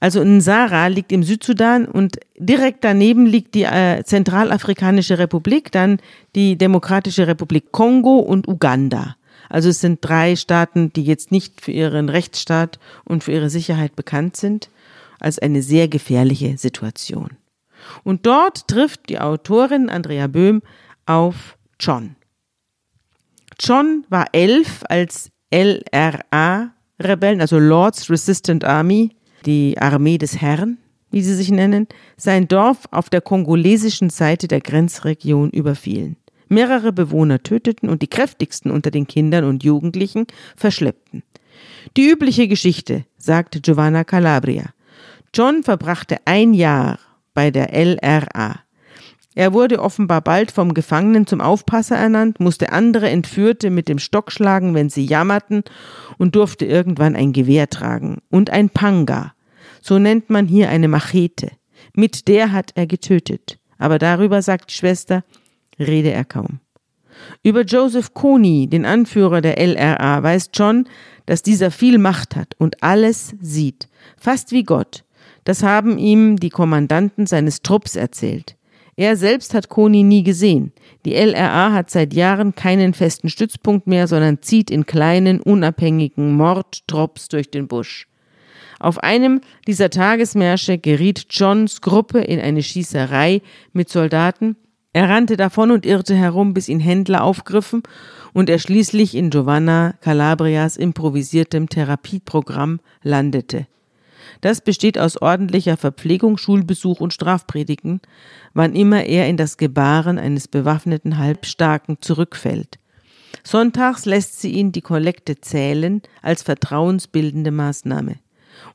Also 0.00 0.24
Nsara 0.24 0.86
liegt 0.86 1.12
im 1.12 1.22
Südsudan 1.22 1.84
und 1.84 2.18
direkt 2.38 2.84
daneben 2.84 3.26
liegt 3.26 3.54
die 3.54 3.64
äh, 3.64 4.02
Zentralafrikanische 4.04 5.18
Republik, 5.18 5.70
dann 5.72 6.00
die 6.34 6.56
Demokratische 6.56 7.26
Republik 7.26 7.70
Kongo 7.70 8.18
und 8.18 8.48
Uganda. 8.48 9.16
Also 9.50 9.68
es 9.68 9.80
sind 9.80 9.98
drei 10.00 10.36
Staaten, 10.36 10.92
die 10.92 11.02
jetzt 11.02 11.32
nicht 11.32 11.60
für 11.60 11.72
ihren 11.72 12.08
Rechtsstaat 12.08 12.78
und 13.04 13.24
für 13.24 13.32
ihre 13.32 13.50
Sicherheit 13.50 13.94
bekannt 13.96 14.36
sind, 14.36 14.70
als 15.18 15.38
eine 15.38 15.60
sehr 15.60 15.88
gefährliche 15.88 16.56
Situation. 16.56 17.30
Und 18.04 18.26
dort 18.26 18.68
trifft 18.68 19.08
die 19.08 19.18
Autorin 19.18 19.90
Andrea 19.90 20.28
Böhm 20.28 20.62
auf 21.04 21.58
John. 21.78 22.16
John 23.58 24.06
war 24.08 24.28
elf, 24.32 24.82
als 24.88 25.30
LRA-Rebellen, 27.00 27.40
also 27.40 27.58
Lords 27.58 28.10
Resistant 28.10 28.64
Army, 28.64 29.10
die 29.46 29.76
Armee 29.78 30.18
des 30.18 30.40
Herrn, 30.40 30.78
wie 31.10 31.22
sie 31.22 31.34
sich 31.34 31.50
nennen, 31.50 31.88
sein 32.16 32.46
Dorf 32.46 32.86
auf 32.90 33.10
der 33.10 33.20
kongolesischen 33.20 34.10
Seite 34.10 34.48
der 34.48 34.60
Grenzregion 34.60 35.50
überfielen. 35.50 36.16
Mehrere 36.48 36.92
Bewohner 36.92 37.42
töteten 37.42 37.88
und 37.88 38.02
die 38.02 38.08
kräftigsten 38.08 38.70
unter 38.70 38.90
den 38.90 39.06
Kindern 39.06 39.44
und 39.44 39.64
Jugendlichen 39.64 40.26
verschleppten. 40.56 41.22
Die 41.96 42.08
übliche 42.08 42.48
Geschichte, 42.48 43.04
sagte 43.18 43.60
Giovanna 43.60 44.04
Calabria. 44.04 44.70
John 45.32 45.62
verbrachte 45.62 46.16
ein 46.24 46.54
Jahr 46.54 46.98
bei 47.34 47.50
der 47.50 47.72
LRA. 47.72 48.60
Er 49.40 49.54
wurde 49.54 49.80
offenbar 49.80 50.20
bald 50.20 50.50
vom 50.50 50.74
Gefangenen 50.74 51.26
zum 51.26 51.40
Aufpasser 51.40 51.96
ernannt, 51.96 52.40
musste 52.40 52.72
andere 52.72 53.08
Entführte 53.08 53.70
mit 53.70 53.88
dem 53.88 53.98
Stock 53.98 54.32
schlagen, 54.32 54.74
wenn 54.74 54.90
sie 54.90 55.06
jammerten, 55.06 55.62
und 56.18 56.34
durfte 56.34 56.66
irgendwann 56.66 57.16
ein 57.16 57.32
Gewehr 57.32 57.70
tragen 57.70 58.18
und 58.28 58.50
ein 58.50 58.68
Panga, 58.68 59.32
So 59.80 59.98
nennt 59.98 60.28
man 60.28 60.46
hier 60.46 60.68
eine 60.68 60.88
Machete. 60.88 61.52
Mit 61.94 62.28
der 62.28 62.52
hat 62.52 62.72
er 62.74 62.86
getötet. 62.86 63.58
Aber 63.78 63.98
darüber, 63.98 64.42
sagt 64.42 64.72
die 64.72 64.74
Schwester, 64.74 65.24
rede 65.78 66.10
er 66.10 66.26
kaum. 66.26 66.60
Über 67.42 67.62
Joseph 67.62 68.12
Kony, 68.12 68.68
den 68.68 68.84
Anführer 68.84 69.40
der 69.40 69.56
LRA, 69.56 70.22
weiß 70.22 70.50
John, 70.52 70.86
dass 71.24 71.40
dieser 71.40 71.70
viel 71.70 71.96
Macht 71.96 72.36
hat 72.36 72.56
und 72.58 72.82
alles 72.82 73.34
sieht, 73.40 73.88
fast 74.18 74.52
wie 74.52 74.64
Gott. 74.64 75.04
Das 75.44 75.62
haben 75.62 75.96
ihm 75.96 76.36
die 76.36 76.50
Kommandanten 76.50 77.24
seines 77.24 77.62
Trupps 77.62 77.96
erzählt. 77.96 78.58
Er 79.00 79.16
selbst 79.16 79.54
hat 79.54 79.70
Kony 79.70 80.02
nie 80.02 80.22
gesehen. 80.22 80.72
Die 81.06 81.14
LRA 81.14 81.72
hat 81.72 81.88
seit 81.88 82.12
Jahren 82.12 82.54
keinen 82.54 82.92
festen 82.92 83.30
Stützpunkt 83.30 83.86
mehr, 83.86 84.06
sondern 84.06 84.42
zieht 84.42 84.70
in 84.70 84.84
kleinen, 84.84 85.40
unabhängigen 85.40 86.36
Mordtropps 86.36 87.28
durch 87.28 87.50
den 87.50 87.66
Busch. 87.66 88.08
Auf 88.78 88.98
einem 88.98 89.40
dieser 89.66 89.88
Tagesmärsche 89.88 90.76
geriet 90.76 91.28
Johns 91.30 91.80
Gruppe 91.80 92.20
in 92.20 92.40
eine 92.40 92.62
Schießerei 92.62 93.40
mit 93.72 93.88
Soldaten. 93.88 94.56
Er 94.92 95.08
rannte 95.08 95.38
davon 95.38 95.70
und 95.70 95.86
irrte 95.86 96.14
herum, 96.14 96.52
bis 96.52 96.68
ihn 96.68 96.80
Händler 96.80 97.24
aufgriffen 97.24 97.82
und 98.34 98.50
er 98.50 98.58
schließlich 98.58 99.14
in 99.14 99.30
Giovanna 99.30 99.94
Calabrias 100.02 100.76
improvisiertem 100.76 101.70
Therapieprogramm 101.70 102.80
landete. 103.02 103.66
Das 104.40 104.62
besteht 104.62 104.98
aus 104.98 105.20
ordentlicher 105.20 105.76
Verpflegung, 105.76 106.38
Schulbesuch 106.38 107.00
und 107.00 107.12
Strafpredigen, 107.12 108.00
wann 108.54 108.74
immer 108.74 109.04
er 109.04 109.28
in 109.28 109.36
das 109.36 109.56
Gebaren 109.56 110.18
eines 110.18 110.48
bewaffneten 110.48 111.18
Halbstarken 111.18 111.98
zurückfällt. 112.00 112.78
Sonntags 113.44 114.06
lässt 114.06 114.40
sie 114.40 114.50
ihn 114.50 114.72
die 114.72 114.80
Kollekte 114.80 115.40
zählen 115.40 116.02
als 116.22 116.42
vertrauensbildende 116.42 117.50
Maßnahme. 117.50 118.16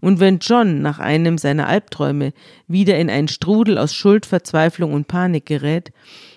Und 0.02 0.20
wenn 0.20 0.40
John 0.40 0.82
nach 0.82 1.00
einem 1.00 1.38
seiner 1.38 1.68
Albträume 1.68 2.34
wieder 2.68 2.98
in 2.98 3.10
einen 3.10 3.28
Strudel 3.28 3.78
aus 3.78 3.94
Schuld, 3.94 4.26
Verzweiflung 4.26 4.94
und 4.94 5.08
Panik 5.08 5.46
gerät, 5.46 5.92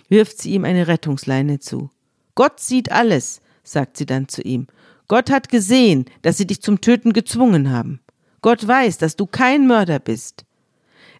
wirft 0.08 0.38
sie 0.38 0.52
ihm 0.52 0.64
eine 0.64 0.86
Rettungsleine 0.86 1.58
zu. 1.58 1.90
Gott 2.34 2.60
sieht 2.60 2.92
alles, 2.92 3.40
sagt 3.62 3.96
sie 3.96 4.06
dann 4.06 4.28
zu 4.28 4.42
ihm. 4.42 4.66
Gott 5.06 5.30
hat 5.30 5.48
gesehen, 5.48 6.04
dass 6.22 6.36
sie 6.36 6.46
dich 6.46 6.60
zum 6.60 6.80
Töten 6.80 7.12
gezwungen 7.12 7.70
haben. 7.70 8.00
Gott 8.42 8.66
weiß, 8.66 8.98
dass 8.98 9.16
du 9.16 9.26
kein 9.26 9.66
Mörder 9.66 9.98
bist. 9.98 10.44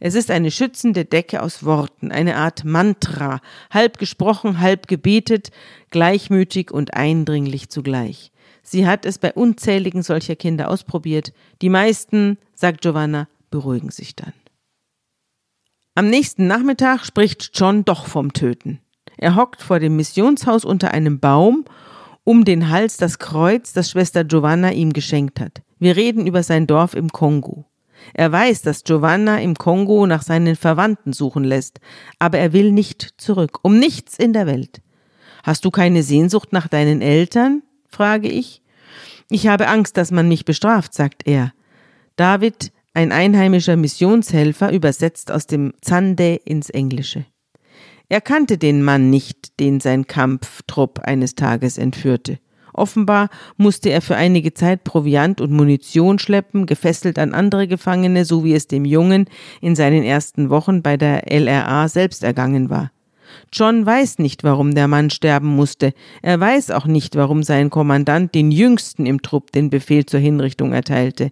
Es 0.01 0.15
ist 0.15 0.31
eine 0.31 0.51
schützende 0.51 1.05
Decke 1.05 1.43
aus 1.43 1.65
Worten, 1.65 2.13
eine 2.13 2.37
Art 2.37 2.65
Mantra, 2.65 3.41
halb 3.71 3.99
gesprochen, 3.99 4.61
halb 4.61 4.87
gebetet, 4.87 5.51
gleichmütig 5.91 6.71
und 6.71 6.95
eindringlich 6.95 7.69
zugleich. 7.69 8.31
Sie 8.63 8.87
hat 8.87 9.05
es 9.07 9.19
bei 9.19 9.33
unzähligen 9.33 10.03
solcher 10.03 10.37
Kinder 10.37 10.71
ausprobiert. 10.71 11.33
Die 11.63 11.71
meisten, 11.71 12.39
sagt 12.55 12.83
Giovanna, 12.83 13.27
beruhigen 13.51 13.91
sich 13.91 14.15
dann. 14.15 14.35
Am 15.95 16.11
nächsten 16.11 16.47
Nachmittag 16.47 17.05
spricht 17.05 17.51
John 17.55 17.85
doch 17.85 18.07
vom 18.07 18.33
Töten. 18.33 18.79
Er 19.17 19.35
hockt 19.35 19.63
vor 19.63 19.81
dem 19.81 19.97
Missionshaus 19.97 20.65
unter 20.65 20.93
einem 20.93 21.19
Baum, 21.19 21.65
um 22.23 22.45
den 22.45 22.69
Hals 22.69 22.99
das 22.99 23.19
Kreuz, 23.19 23.73
das 23.73 23.91
Schwester 23.91 24.23
Giovanna 24.23 24.71
ihm 24.71 24.93
geschenkt 24.93 25.41
hat. 25.41 25.63
Wir 25.79 25.97
reden 25.97 26.27
über 26.27 26.43
sein 26.43 26.67
Dorf 26.67 26.95
im 26.95 27.11
Kongo. 27.11 27.65
Er 28.15 28.31
weiß, 28.33 28.63
dass 28.63 28.85
Giovanna 28.85 29.41
im 29.41 29.55
Kongo 29.55 30.07
nach 30.07 30.23
seinen 30.23 30.57
Verwandten 30.57 31.13
suchen 31.13 31.45
lässt, 31.45 31.81
aber 32.19 32.39
er 32.39 32.53
will 32.53 32.73
nicht 32.73 33.15
zurück, 33.17 33.59
um 33.63 33.79
nichts 33.79 34.19
in 34.19 34.33
der 34.33 34.47
Welt. 34.47 34.81
Hast 35.43 35.65
du 35.65 35.71
keine 35.71 36.03
Sehnsucht 36.03 36.53
nach 36.53 36.69
deinen 36.69 37.01
Eltern? 37.01 37.63
frage 37.89 38.29
ich. 38.29 38.63
Ich 39.31 39.47
habe 39.47 39.69
Angst, 39.69 39.97
dass 39.97 40.11
man 40.11 40.29
mich 40.29 40.45
bestraft, 40.45 40.95
sagt 40.95 41.27
er. 41.27 41.53
David, 42.17 42.73
ein 42.95 43.13
einheimischer 43.13 43.77
Missionshelfer, 43.77 44.73
übersetzt 44.73 45.31
aus 45.31 45.47
dem 45.47 45.75
Zande 45.81 46.35
ins 46.45 46.71
Englische. 46.71 47.27
Er 48.09 48.21
kannte 48.21 48.57
den 48.57 48.83
Mann 48.83 49.11
nicht, 49.11 49.61
den 49.61 49.81
sein 49.81 50.07
Kampftrupp 50.07 51.01
eines 51.01 51.35
Tages 51.35 51.77
entführte. 51.77 52.39
Offenbar 52.79 53.29
musste 53.57 53.91
er 53.91 54.01
für 54.01 54.17
einige 54.17 54.55
Zeit 54.55 54.85
Proviant 54.85 55.41
und 55.41 55.53
Munition 55.53 56.19
schleppen, 56.19 56.67
gefesselt 56.67 57.19
an 57.19 57.35
andere 57.35 57.69
Gefangene, 57.69 58.25
so 58.25 58.45
wie 58.45 58.55
es 58.55 58.69
dem 58.69 58.85
Jungen 58.85 59.27
in 59.61 59.77
seinen 59.77 60.05
ersten 60.05 60.49
Wochen 60.49 60.83
bei 60.83 60.97
der 60.97 61.31
LRA 61.31 61.89
selbst 61.89 62.23
ergangen 62.23 62.71
war. 62.71 62.91
John 63.53 63.85
weiß 63.85 64.19
nicht, 64.19 64.45
warum 64.45 64.75
der 64.75 64.89
Mann 64.89 65.11
sterben 65.11 65.49
musste. 65.49 65.93
Er 66.23 66.39
weiß 66.41 66.71
auch 66.71 66.87
nicht, 66.87 67.17
warum 67.17 67.43
sein 67.43 67.71
Kommandant 67.71 68.35
den 68.35 68.51
Jüngsten 68.51 69.07
im 69.07 69.23
Trupp 69.23 69.53
den 69.53 69.71
Befehl 69.71 70.07
zur 70.07 70.21
Hinrichtung 70.21 70.73
erteilte. 70.73 71.31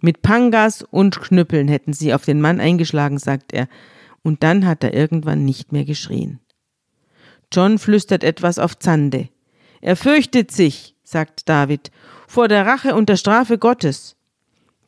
Mit 0.00 0.22
Pangas 0.22 0.82
und 0.82 1.20
Knüppeln 1.20 1.68
hätten 1.68 1.92
sie 1.92 2.14
auf 2.14 2.24
den 2.24 2.40
Mann 2.40 2.60
eingeschlagen, 2.60 3.18
sagt 3.18 3.52
er. 3.52 3.68
Und 4.22 4.42
dann 4.42 4.66
hat 4.66 4.84
er 4.84 4.94
irgendwann 4.94 5.44
nicht 5.44 5.72
mehr 5.72 5.84
geschrien. 5.84 6.40
John 7.52 7.78
flüstert 7.78 8.24
etwas 8.24 8.58
auf 8.58 8.78
Zande. 8.78 9.28
Er 9.82 9.96
fürchtet 9.96 10.52
sich, 10.52 10.94
sagt 11.02 11.48
David, 11.48 11.90
vor 12.28 12.46
der 12.46 12.64
Rache 12.64 12.94
und 12.94 13.08
der 13.08 13.16
Strafe 13.16 13.58
Gottes. 13.58 14.14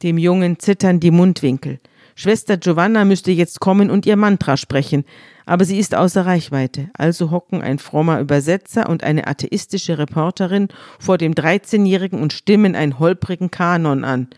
Dem 0.05 0.19
Jungen 0.19 0.61
zittern 0.61 1.01
die 1.01 1.11
Mundwinkel. 1.11 1.81
Schwester 2.15 2.57
Giovanna 2.57 3.05
müsste 3.05 3.33
jetzt 3.33 3.59
kommen 3.59 3.91
und 3.91 4.07
ihr 4.07 4.15
Mantra 4.15 4.57
sprechen, 4.57 5.05
aber 5.47 5.65
sie 5.65 5.81
ist 5.81 5.97
außer 5.97 6.25
Reichweite. 6.25 6.91
Also 6.95 7.33
hocken 7.33 7.61
ein 7.61 7.81
frommer 7.81 8.21
Übersetzer 8.21 8.89
und 8.89 9.03
eine 9.03 9.27
atheistische 9.27 9.99
Reporterin 9.99 10.69
vor 11.01 11.19
dem 11.19 11.35
13-Jährigen 11.35 12.23
und 12.23 12.33
stimmen 12.33 12.77
einen 12.77 13.01
holprigen 13.01 13.51
Kanon 13.51 14.05
an. 14.05 14.29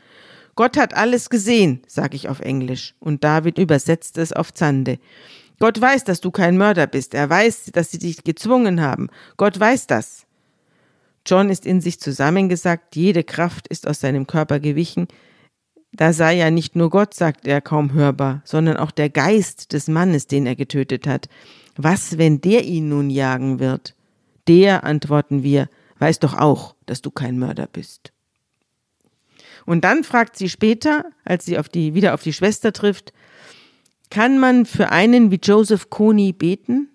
Gott 0.55 0.79
hat 0.79 0.95
alles 0.95 1.29
gesehen, 1.29 1.83
sage 1.87 2.17
ich 2.17 2.31
auf 2.31 2.41
Englisch, 2.41 2.95
und 2.99 3.25
David 3.25 3.59
übersetzt 3.59 4.17
es 4.17 4.33
auf 4.33 4.55
Zande. 4.55 4.99
Gott 5.59 5.79
weiß, 5.79 6.05
dass 6.05 6.23
du 6.23 6.31
kein 6.31 6.57
Mörder 6.57 6.87
bist. 6.87 7.13
Er 7.13 7.29
weiß, 7.29 7.73
dass 7.75 7.91
sie 7.91 7.99
dich 7.99 8.25
gezwungen 8.25 8.81
haben. 8.81 9.09
Gott 9.37 9.61
weiß 9.61 9.87
das. 9.87 10.26
John 11.27 11.51
ist 11.51 11.67
in 11.67 11.81
sich 11.81 12.01
zusammengesackt, 12.01 12.97
jede 12.97 13.25
Kraft 13.25 13.69
ist 13.69 13.87
aus 13.87 14.01
seinem 14.01 14.27
Körper 14.27 14.61
gewichen. 14.61 15.09
Da 15.93 16.13
sei 16.13 16.37
ja 16.37 16.51
nicht 16.51 16.77
nur 16.77 16.91
Gott, 16.91 17.15
sagt 17.15 17.47
er 17.47 17.61
kaum 17.61 17.93
hörbar, 17.93 18.43
sondern 18.45 18.77
auch 18.77 18.91
der 18.91 19.11
Geist 19.11 19.73
des 19.73 19.89
Mannes, 19.89 20.27
den 20.27 20.47
er 20.47 20.55
getötet 20.55 21.07
hat. 21.07 21.29
Was, 21.77 22.19
wenn 22.19 22.41
der 22.41 22.65
ihn 22.65 22.89
nun 22.89 23.11
jagen 23.11 23.59
wird? 23.59 23.95
Der, 24.47 24.85
antworten 24.85 25.43
wir, 25.43 25.69
weiß 25.99 26.21
doch 26.21 26.35
auch, 26.35 26.75
dass 26.87 27.03
du 27.03 27.11
kein 27.11 27.39
Mörder 27.39 27.67
bist. 27.67 28.13
Und 29.65 29.85
dann 29.85 30.05
fragt 30.05 30.37
sie 30.37 30.49
später, 30.49 31.07
als 31.25 31.45
sie 31.45 31.59
auf 31.59 31.69
die, 31.69 31.95
wieder 31.95 32.15
auf 32.15 32.23
die 32.23 32.33
Schwester 32.33 32.73
trifft, 32.73 33.13
kann 34.11 34.39
man 34.39 34.67
für 34.67 34.91
einen 34.91 35.31
wie 35.31 35.41
Joseph 35.43 35.91
Kony 35.91 36.33
beten? 36.33 36.89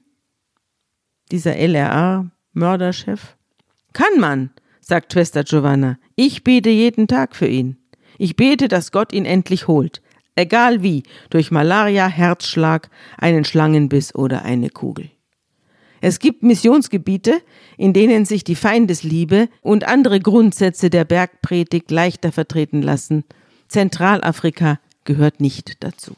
Dieser 1.32 1.58
LRA-Mörderchef? 1.58 3.36
Kann 3.94 4.20
man, 4.20 4.52
sagt 4.80 5.14
Schwester 5.14 5.44
Giovanna. 5.44 5.98
Ich 6.16 6.44
bete 6.44 6.70
jeden 6.70 7.08
Tag 7.08 7.36
für 7.36 7.48
ihn. 7.48 7.78
Ich 8.18 8.36
bete, 8.36 8.68
dass 8.68 8.92
Gott 8.92 9.14
ihn 9.14 9.26
endlich 9.26 9.68
holt. 9.68 10.02
Egal 10.36 10.82
wie, 10.82 11.04
durch 11.30 11.52
Malaria, 11.52 12.08
Herzschlag, 12.08 12.90
einen 13.18 13.44
Schlangenbiss 13.44 14.16
oder 14.16 14.44
eine 14.44 14.70
Kugel. 14.70 15.10
Es 16.00 16.20
gibt 16.20 16.42
Missionsgebiete, 16.42 17.42
in 17.78 17.94
denen 17.94 18.26
sich 18.26 18.44
die 18.44 18.56
Feindesliebe 18.56 19.50
und 19.62 19.88
andere 19.88 20.20
Grundsätze 20.20 20.90
der 20.90 21.06
Bergpredigt 21.06 21.92
leichter 21.92 22.32
vertreten 22.32 22.82
lassen. 22.82 23.24
Zentralafrika 23.68 24.80
gehört 25.04 25.40
nicht 25.40 25.84
dazu. 25.84 26.16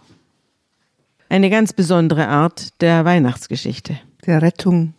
Eine 1.28 1.50
ganz 1.50 1.74
besondere 1.74 2.28
Art 2.28 2.82
der 2.82 3.04
Weihnachtsgeschichte. 3.04 4.00
Der 4.26 4.42
Rettung 4.42 4.94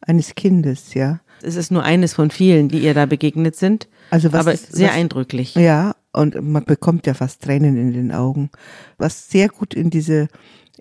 eines 0.00 0.34
Kindes, 0.34 0.94
ja. 0.94 1.20
Es 1.42 1.56
ist 1.56 1.70
nur 1.70 1.82
eines 1.82 2.14
von 2.14 2.30
vielen, 2.30 2.68
die 2.68 2.78
ihr 2.78 2.94
da 2.94 3.06
begegnet 3.06 3.56
sind. 3.56 3.88
Also 4.10 4.32
was 4.32 4.40
aber 4.40 4.52
ist, 4.52 4.72
sehr 4.72 4.88
was, 4.88 4.96
eindrücklich. 4.96 5.54
Ja, 5.54 5.94
und 6.12 6.40
man 6.42 6.64
bekommt 6.64 7.06
ja 7.06 7.14
fast 7.14 7.42
Tränen 7.42 7.76
in 7.76 7.92
den 7.92 8.12
Augen. 8.12 8.50
Was 8.98 9.30
sehr 9.30 9.48
gut 9.48 9.74
in 9.74 9.90
diese 9.90 10.28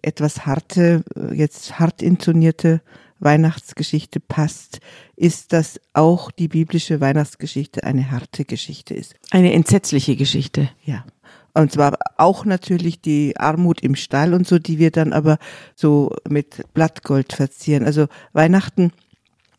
etwas 0.02 0.45
harte, 0.45 1.04
jetzt 1.34 1.80
hart 1.80 2.02
intonierte 2.02 2.82
Weihnachtsgeschichte 3.19 4.19
passt, 4.19 4.80
ist, 5.15 5.54
dass 5.54 5.80
auch 5.93 6.32
die 6.32 6.47
biblische 6.47 7.00
Weihnachtsgeschichte 7.00 7.84
eine 7.84 8.12
harte 8.12 8.45
Geschichte 8.45 8.95
ist. 8.95 9.15
Eine 9.30 9.54
entsetzliche 9.54 10.15
Geschichte. 10.15 10.69
Ja. 10.84 11.06
Und 11.54 11.71
zwar 11.71 11.97
auch 12.17 12.45
natürlich 12.45 13.02
die 13.02 13.38
Armut 13.38 13.82
im 13.82 13.95
Stall 13.95 14.34
und 14.34 14.47
so, 14.47 14.58
die 14.58 14.80
wir 14.80 14.89
dann 14.89 15.13
aber 15.13 15.38
so 15.76 16.15
mit 16.28 16.63
Blattgold 16.74 17.34
verzieren. 17.34 17.84
Also 17.84 18.08
Weihnachten 18.34 18.91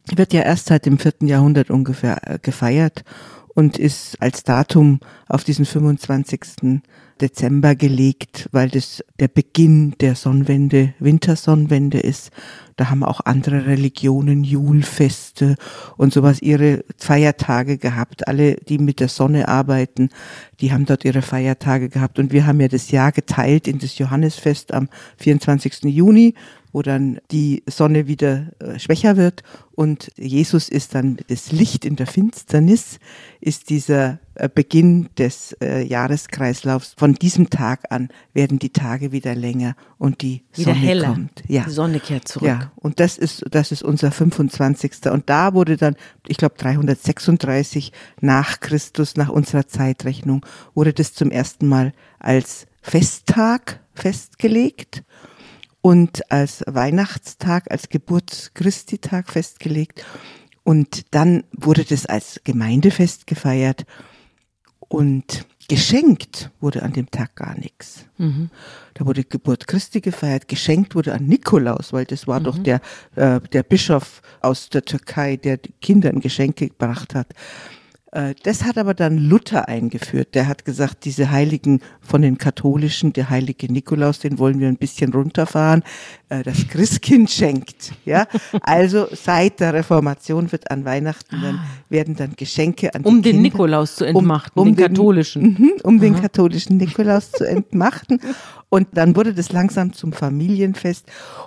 wird 0.06 0.32
ja 0.32 0.42
erst 0.42 0.66
seit 0.66 0.86
dem 0.86 0.98
vierten 0.98 1.28
Jahrhundert 1.28 1.70
ungefähr 1.70 2.18
äh, 2.28 2.38
gefeiert 2.40 3.04
und 3.54 3.78
ist 3.78 4.20
als 4.20 4.44
Datum 4.44 5.00
auf 5.28 5.44
diesen 5.44 5.64
25. 5.64 6.80
Dezember 7.20 7.76
gelegt, 7.76 8.48
weil 8.50 8.68
das 8.68 9.04
der 9.20 9.28
Beginn 9.28 9.94
der 10.00 10.16
Sonnenwende, 10.16 10.94
Wintersonnenwende 10.98 12.00
ist. 12.00 12.30
Da 12.76 12.90
haben 12.90 13.04
auch 13.04 13.20
andere 13.24 13.66
Religionen 13.66 14.42
Julfeste 14.42 15.56
und 15.96 16.12
sowas 16.12 16.42
ihre 16.42 16.84
Feiertage 16.96 17.78
gehabt. 17.78 18.26
Alle, 18.26 18.56
die 18.56 18.78
mit 18.78 18.98
der 18.98 19.08
Sonne 19.08 19.46
arbeiten, 19.46 20.08
die 20.60 20.72
haben 20.72 20.86
dort 20.86 21.04
ihre 21.04 21.22
Feiertage 21.22 21.90
gehabt. 21.90 22.18
Und 22.18 22.32
wir 22.32 22.46
haben 22.46 22.60
ja 22.60 22.68
das 22.68 22.90
Jahr 22.90 23.12
geteilt 23.12 23.68
in 23.68 23.78
das 23.78 23.98
Johannesfest 23.98 24.74
am 24.74 24.88
24. 25.18 25.84
Juni 25.84 26.34
wo 26.72 26.82
dann 26.82 27.20
die 27.30 27.62
Sonne 27.66 28.06
wieder 28.06 28.52
äh, 28.58 28.78
schwächer 28.78 29.16
wird 29.16 29.42
und 29.74 30.10
Jesus 30.16 30.68
ist 30.68 30.94
dann 30.94 31.18
das 31.28 31.50
Licht 31.50 31.84
in 31.84 31.96
der 31.96 32.06
Finsternis, 32.06 32.98
ist 33.40 33.70
dieser 33.70 34.18
äh, 34.34 34.48
Beginn 34.48 35.08
des 35.16 35.56
äh, 35.62 35.82
Jahreskreislaufs. 35.82 36.94
Von 36.96 37.14
diesem 37.14 37.48
Tag 37.48 37.90
an 37.90 38.08
werden 38.34 38.58
die 38.58 38.70
Tage 38.70 39.12
wieder 39.12 39.34
länger 39.34 39.74
und 39.98 40.20
die 40.20 40.42
wieder 40.54 40.74
Sonne 40.74 40.86
heller. 40.86 41.08
kommt. 41.08 41.42
Ja. 41.48 41.64
Die 41.64 41.70
Sonne 41.70 42.00
kehrt 42.00 42.28
zurück. 42.28 42.48
Ja, 42.48 42.72
und 42.76 43.00
das 43.00 43.16
ist, 43.16 43.44
das 43.50 43.72
ist 43.72 43.82
unser 43.82 44.10
25. 44.10 45.10
Und 45.10 45.30
da 45.30 45.54
wurde 45.54 45.76
dann, 45.76 45.96
ich 46.28 46.36
glaube 46.36 46.56
336 46.58 47.92
nach 48.20 48.60
Christus, 48.60 49.16
nach 49.16 49.30
unserer 49.30 49.66
Zeitrechnung, 49.66 50.44
wurde 50.74 50.92
das 50.92 51.14
zum 51.14 51.30
ersten 51.30 51.66
Mal 51.66 51.92
als 52.18 52.66
Festtag 52.82 53.80
festgelegt 53.94 55.02
und 55.82 56.30
als 56.30 56.64
Weihnachtstag, 56.66 57.70
als 57.70 57.88
Geburtschristi-Tag 57.88 59.28
festgelegt. 59.30 60.04
Und 60.64 61.04
dann 61.10 61.42
wurde 61.52 61.84
das 61.84 62.06
als 62.06 62.40
Gemeindefest 62.44 63.26
gefeiert 63.26 63.84
und 64.88 65.44
geschenkt 65.68 66.50
wurde 66.60 66.82
an 66.82 66.92
dem 66.92 67.10
Tag 67.10 67.34
gar 67.34 67.58
nichts. 67.58 68.04
Mhm. 68.18 68.50
Da 68.94 69.06
wurde 69.06 69.24
Geburt 69.24 69.66
Christi 69.66 70.00
gefeiert, 70.00 70.46
geschenkt 70.46 70.94
wurde 70.94 71.14
an 71.14 71.26
Nikolaus, 71.26 71.92
weil 71.92 72.04
das 72.04 72.26
war 72.28 72.40
doch 72.40 72.58
der, 72.58 72.80
äh, 73.16 73.40
der 73.40 73.62
Bischof 73.62 74.22
aus 74.40 74.68
der 74.68 74.84
Türkei, 74.84 75.36
der 75.36 75.58
Kindern 75.80 76.20
Geschenke 76.20 76.68
gebracht 76.68 77.14
hat. 77.14 77.28
Äh, 78.12 78.34
Das 78.44 78.64
hat 78.64 78.78
aber 78.78 78.94
dann 78.94 79.18
Luther 79.18 79.68
eingeführt. 79.68 80.34
Der 80.34 80.46
hat 80.46 80.64
gesagt, 80.64 81.04
diese 81.04 81.30
Heiligen 81.30 81.80
von 82.00 82.22
den 82.22 82.38
Katholischen, 82.38 83.12
der 83.12 83.30
heilige 83.30 83.72
Nikolaus, 83.72 84.20
den 84.20 84.38
wollen 84.38 84.60
wir 84.60 84.68
ein 84.68 84.76
bisschen 84.76 85.12
runterfahren. 85.12 85.82
Äh, 86.28 86.42
Das 86.42 86.68
Christkind 86.68 87.30
schenkt. 87.30 87.92
Ja, 88.04 88.26
also 88.60 89.06
seit 89.12 89.60
der 89.60 89.74
Reformation 89.74 90.52
wird 90.52 90.70
an 90.70 90.84
Weihnachten 90.84 91.40
dann 91.42 91.60
werden 91.88 92.14
dann 92.14 92.34
Geschenke 92.36 92.94
an 92.94 93.02
Um 93.02 93.22
den 93.22 93.32
Kinder, 93.32 93.42
Nikolaus 93.42 93.96
zu 93.96 94.04
entmachten, 94.04 94.60
um 94.60 94.76
den 94.76 94.86
katholischen. 94.86 95.42
Mhm, 95.42 95.72
um 95.82 95.98
den 95.98 96.14
katholischen 96.14 96.76
Nikolaus 96.76 97.32
zu 97.32 97.44
entmachten. 97.44 98.20
Und 98.68 98.88
dann 98.92 99.16
wurde 99.16 99.34
das 99.34 99.52
langsam 99.52 99.92
zum 99.92 100.12
Familienfest. 100.12 101.06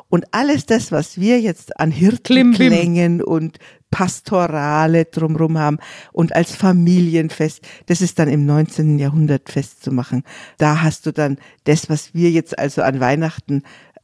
Und 0.09 0.25
alles 0.31 0.65
das, 0.65 0.91
was 0.91 1.19
wir 1.19 1.39
jetzt 1.41 1.79
an 1.79 1.89
Hirtenklängen 1.91 3.21
und 3.23 3.57
Pastorale 3.95 5.05
drumherum 5.05 5.57
haben 5.57 5.77
und 6.11 6.35
als 6.35 6.53
Familienfest, 6.53 7.61
das 7.85 8.01
ist 8.01 8.19
dann 8.19 8.27
im 8.27 8.45
19. 8.45 8.99
Jahrhundert 8.99 9.49
festzumachen. 9.49 10.23
Da 10.57 10.81
hast 10.81 11.05
du 11.05 11.13
dann 11.13 11.37
das, 11.63 11.89
was 11.89 12.13
wir 12.13 12.29
jetzt 12.29 12.59
also 12.59 12.81
an 12.81 12.99
Weihnachten 12.99 13.63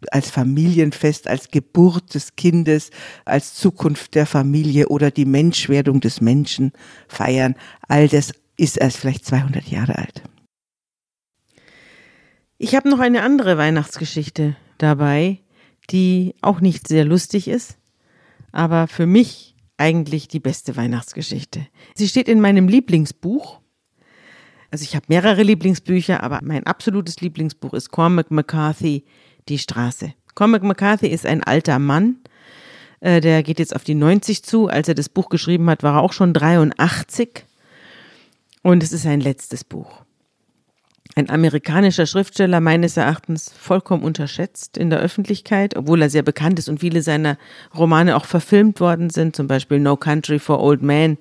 als 0.10 0.32
Familienfest, 0.32 1.28
als 1.28 1.52
Geburt 1.52 2.16
des 2.16 2.38
Kindes, 2.38 2.92
als 3.26 3.54
Zukunft 3.54 4.16
der 4.16 4.26
Familie 4.26 4.88
oder 4.88 5.12
die 5.12 5.26
Menschwerdung 5.26 6.00
des 6.00 6.22
Menschen 6.22 6.72
feiern. 7.10 7.56
All 7.90 8.08
das 8.08 8.32
ist 8.56 8.78
erst 8.78 8.96
vielleicht 8.96 9.26
200 9.26 9.68
Jahre 9.68 9.98
alt. 9.98 10.24
Ich 12.58 12.76
habe 12.76 12.90
noch 12.90 13.00
eine 13.00 13.24
andere 13.24 13.58
Weihnachtsgeschichte 13.58 14.56
dabei, 14.78 15.40
die 15.90 16.34
auch 16.42 16.62
nicht 16.62 16.88
sehr 16.88 17.04
lustig 17.04 17.50
ist, 17.50 17.78
aber 18.54 18.88
für 18.88 19.06
mich 19.06 19.51
eigentlich 19.82 20.28
die 20.28 20.40
beste 20.40 20.76
Weihnachtsgeschichte. 20.76 21.68
Sie 21.96 22.08
steht 22.08 22.30
in 22.30 22.40
meinem 22.40 22.68
Lieblingsbuch. 22.68 23.60
Also 24.70 24.84
ich 24.84 24.96
habe 24.96 25.08
mehrere 25.10 25.42
Lieblingsbücher, 25.42 26.22
aber 26.22 26.40
mein 26.44 26.66
absolutes 26.68 27.20
Lieblingsbuch 27.20 27.74
ist 27.74 27.90
Cormac 27.90 28.30
McCarthy, 28.30 29.04
Die 29.50 29.58
Straße. 29.58 30.14
Cormac 30.36 30.62
McCarthy 30.62 31.08
ist 31.08 31.26
ein 31.26 31.44
alter 31.44 31.80
Mann, 31.80 32.18
äh, 33.00 33.20
der 33.22 33.42
geht 33.42 33.58
jetzt 33.58 33.76
auf 33.76 33.84
die 33.84 33.96
90 33.96 34.44
zu. 34.44 34.68
Als 34.68 34.88
er 34.88 34.94
das 34.94 35.10
Buch 35.10 35.30
geschrieben 35.30 35.70
hat, 35.70 35.82
war 35.82 35.96
er 35.96 36.02
auch 36.04 36.14
schon 36.14 36.34
83. 36.34 37.44
Und 38.62 38.84
es 38.84 38.94
ist 38.94 39.02
sein 39.02 39.20
letztes 39.20 39.64
Buch 39.64 40.06
ein 41.16 41.30
amerikanischer 41.30 42.06
Schriftsteller 42.06 42.62
meines 42.62 42.98
Erachtens 42.98 43.52
vollkommen 43.52 44.04
unterschätzt 44.04 44.78
in 44.78 44.90
der 44.90 45.00
Öffentlichkeit, 45.00 45.76
obwohl 45.76 46.02
er 46.02 46.10
sehr 46.10 46.24
bekannt 46.24 46.60
ist 46.60 46.70
und 46.70 46.80
viele 46.80 47.02
seiner 47.02 47.38
Romane 47.76 48.16
auch 48.16 48.26
verfilmt 48.26 48.80
worden 48.80 49.10
sind, 49.10 49.36
zum 49.36 49.48
Beispiel 49.48 49.80
No 49.80 49.98
Country 49.98 50.40
for 50.40 50.62
Old 50.62 50.82
Men 50.82 51.18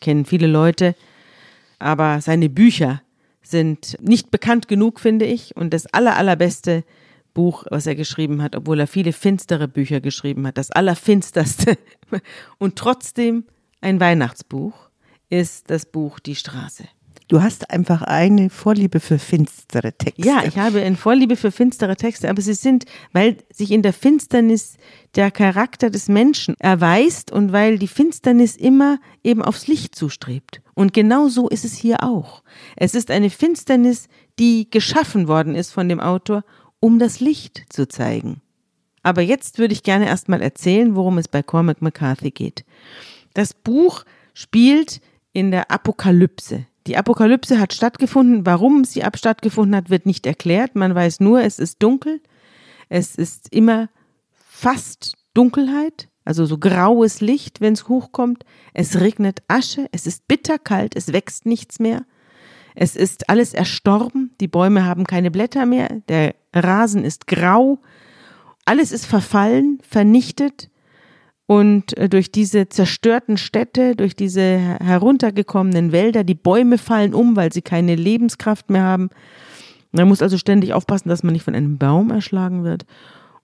kennen 0.00 0.24
viele 0.24 0.46
Leute, 0.46 0.94
aber 1.78 2.20
seine 2.20 2.48
Bücher 2.48 3.02
sind 3.42 3.96
nicht 4.00 4.30
bekannt 4.30 4.68
genug, 4.68 5.00
finde 5.00 5.24
ich, 5.24 5.56
und 5.56 5.72
das 5.72 5.86
aller, 5.86 6.16
allerbeste 6.16 6.84
Buch, 7.34 7.64
was 7.70 7.86
er 7.86 7.94
geschrieben 7.94 8.42
hat, 8.42 8.56
obwohl 8.56 8.80
er 8.80 8.86
viele 8.86 9.12
finstere 9.12 9.68
Bücher 9.68 10.00
geschrieben 10.00 10.46
hat, 10.46 10.58
das 10.58 10.70
allerfinsterste 10.70 11.78
und 12.58 12.76
trotzdem 12.76 13.44
ein 13.80 14.00
Weihnachtsbuch, 14.00 14.90
ist 15.28 15.70
das 15.70 15.86
Buch 15.86 16.18
Die 16.18 16.34
Straße. 16.34 16.84
Du 17.30 17.40
hast 17.40 17.70
einfach 17.70 18.02
eine 18.02 18.50
Vorliebe 18.50 18.98
für 18.98 19.20
finstere 19.20 19.92
Texte. 19.92 20.26
Ja, 20.26 20.42
ich 20.44 20.58
habe 20.58 20.82
eine 20.82 20.96
Vorliebe 20.96 21.36
für 21.36 21.52
finstere 21.52 21.94
Texte, 21.94 22.28
aber 22.28 22.42
sie 22.42 22.54
sind, 22.54 22.86
weil 23.12 23.36
sich 23.52 23.70
in 23.70 23.82
der 23.82 23.92
Finsternis 23.92 24.78
der 25.14 25.30
Charakter 25.30 25.90
des 25.90 26.08
Menschen 26.08 26.56
erweist 26.58 27.30
und 27.30 27.52
weil 27.52 27.78
die 27.78 27.86
Finsternis 27.86 28.56
immer 28.56 28.98
eben 29.22 29.42
aufs 29.42 29.68
Licht 29.68 29.94
zustrebt. 29.94 30.60
Und 30.74 30.92
genau 30.92 31.28
so 31.28 31.48
ist 31.48 31.64
es 31.64 31.76
hier 31.76 32.02
auch. 32.02 32.42
Es 32.74 32.96
ist 32.96 33.12
eine 33.12 33.30
Finsternis, 33.30 34.08
die 34.40 34.68
geschaffen 34.68 35.28
worden 35.28 35.54
ist 35.54 35.70
von 35.70 35.88
dem 35.88 36.00
Autor, 36.00 36.42
um 36.80 36.98
das 36.98 37.20
Licht 37.20 37.62
zu 37.68 37.86
zeigen. 37.86 38.40
Aber 39.04 39.22
jetzt 39.22 39.60
würde 39.60 39.72
ich 39.72 39.84
gerne 39.84 40.08
erstmal 40.08 40.42
erzählen, 40.42 40.96
worum 40.96 41.16
es 41.16 41.28
bei 41.28 41.44
Cormac 41.44 41.80
McCarthy 41.80 42.32
geht. 42.32 42.64
Das 43.34 43.54
Buch 43.54 44.04
spielt 44.34 45.00
in 45.32 45.52
der 45.52 45.70
Apokalypse. 45.70 46.66
Die 46.86 46.96
Apokalypse 46.96 47.60
hat 47.60 47.74
stattgefunden. 47.74 48.46
Warum 48.46 48.84
sie 48.84 49.04
ab 49.04 49.18
stattgefunden 49.18 49.76
hat, 49.76 49.90
wird 49.90 50.06
nicht 50.06 50.26
erklärt. 50.26 50.76
Man 50.76 50.94
weiß 50.94 51.20
nur, 51.20 51.42
es 51.42 51.58
ist 51.58 51.82
dunkel. 51.82 52.20
Es 52.88 53.14
ist 53.14 53.52
immer 53.52 53.88
fast 54.48 55.16
Dunkelheit, 55.34 56.08
also 56.24 56.44
so 56.44 56.58
graues 56.58 57.20
Licht, 57.20 57.60
wenn 57.60 57.74
es 57.74 57.88
hochkommt. 57.88 58.44
Es 58.74 59.00
regnet 59.00 59.42
Asche. 59.48 59.86
Es 59.92 60.06
ist 60.06 60.26
bitterkalt. 60.26 60.96
Es 60.96 61.12
wächst 61.12 61.46
nichts 61.46 61.78
mehr. 61.78 62.04
Es 62.74 62.96
ist 62.96 63.28
alles 63.28 63.52
erstorben. 63.54 64.34
Die 64.40 64.48
Bäume 64.48 64.84
haben 64.86 65.04
keine 65.04 65.30
Blätter 65.30 65.66
mehr. 65.66 65.88
Der 66.08 66.34
Rasen 66.54 67.04
ist 67.04 67.26
grau. 67.26 67.78
Alles 68.64 68.92
ist 68.92 69.06
verfallen, 69.06 69.80
vernichtet. 69.88 70.69
Und 71.50 71.98
äh, 71.98 72.08
durch 72.08 72.30
diese 72.30 72.68
zerstörten 72.68 73.36
Städte, 73.36 73.96
durch 73.96 74.14
diese 74.14 74.40
heruntergekommenen 74.40 75.90
Wälder, 75.90 76.22
die 76.22 76.36
Bäume 76.36 76.78
fallen 76.78 77.12
um, 77.12 77.34
weil 77.34 77.52
sie 77.52 77.60
keine 77.60 77.96
Lebenskraft 77.96 78.70
mehr 78.70 78.84
haben. 78.84 79.10
Man 79.90 80.06
muss 80.06 80.22
also 80.22 80.38
ständig 80.38 80.74
aufpassen, 80.74 81.08
dass 81.08 81.24
man 81.24 81.32
nicht 81.32 81.42
von 81.42 81.56
einem 81.56 81.76
Baum 81.76 82.12
erschlagen 82.12 82.62
wird. 82.62 82.86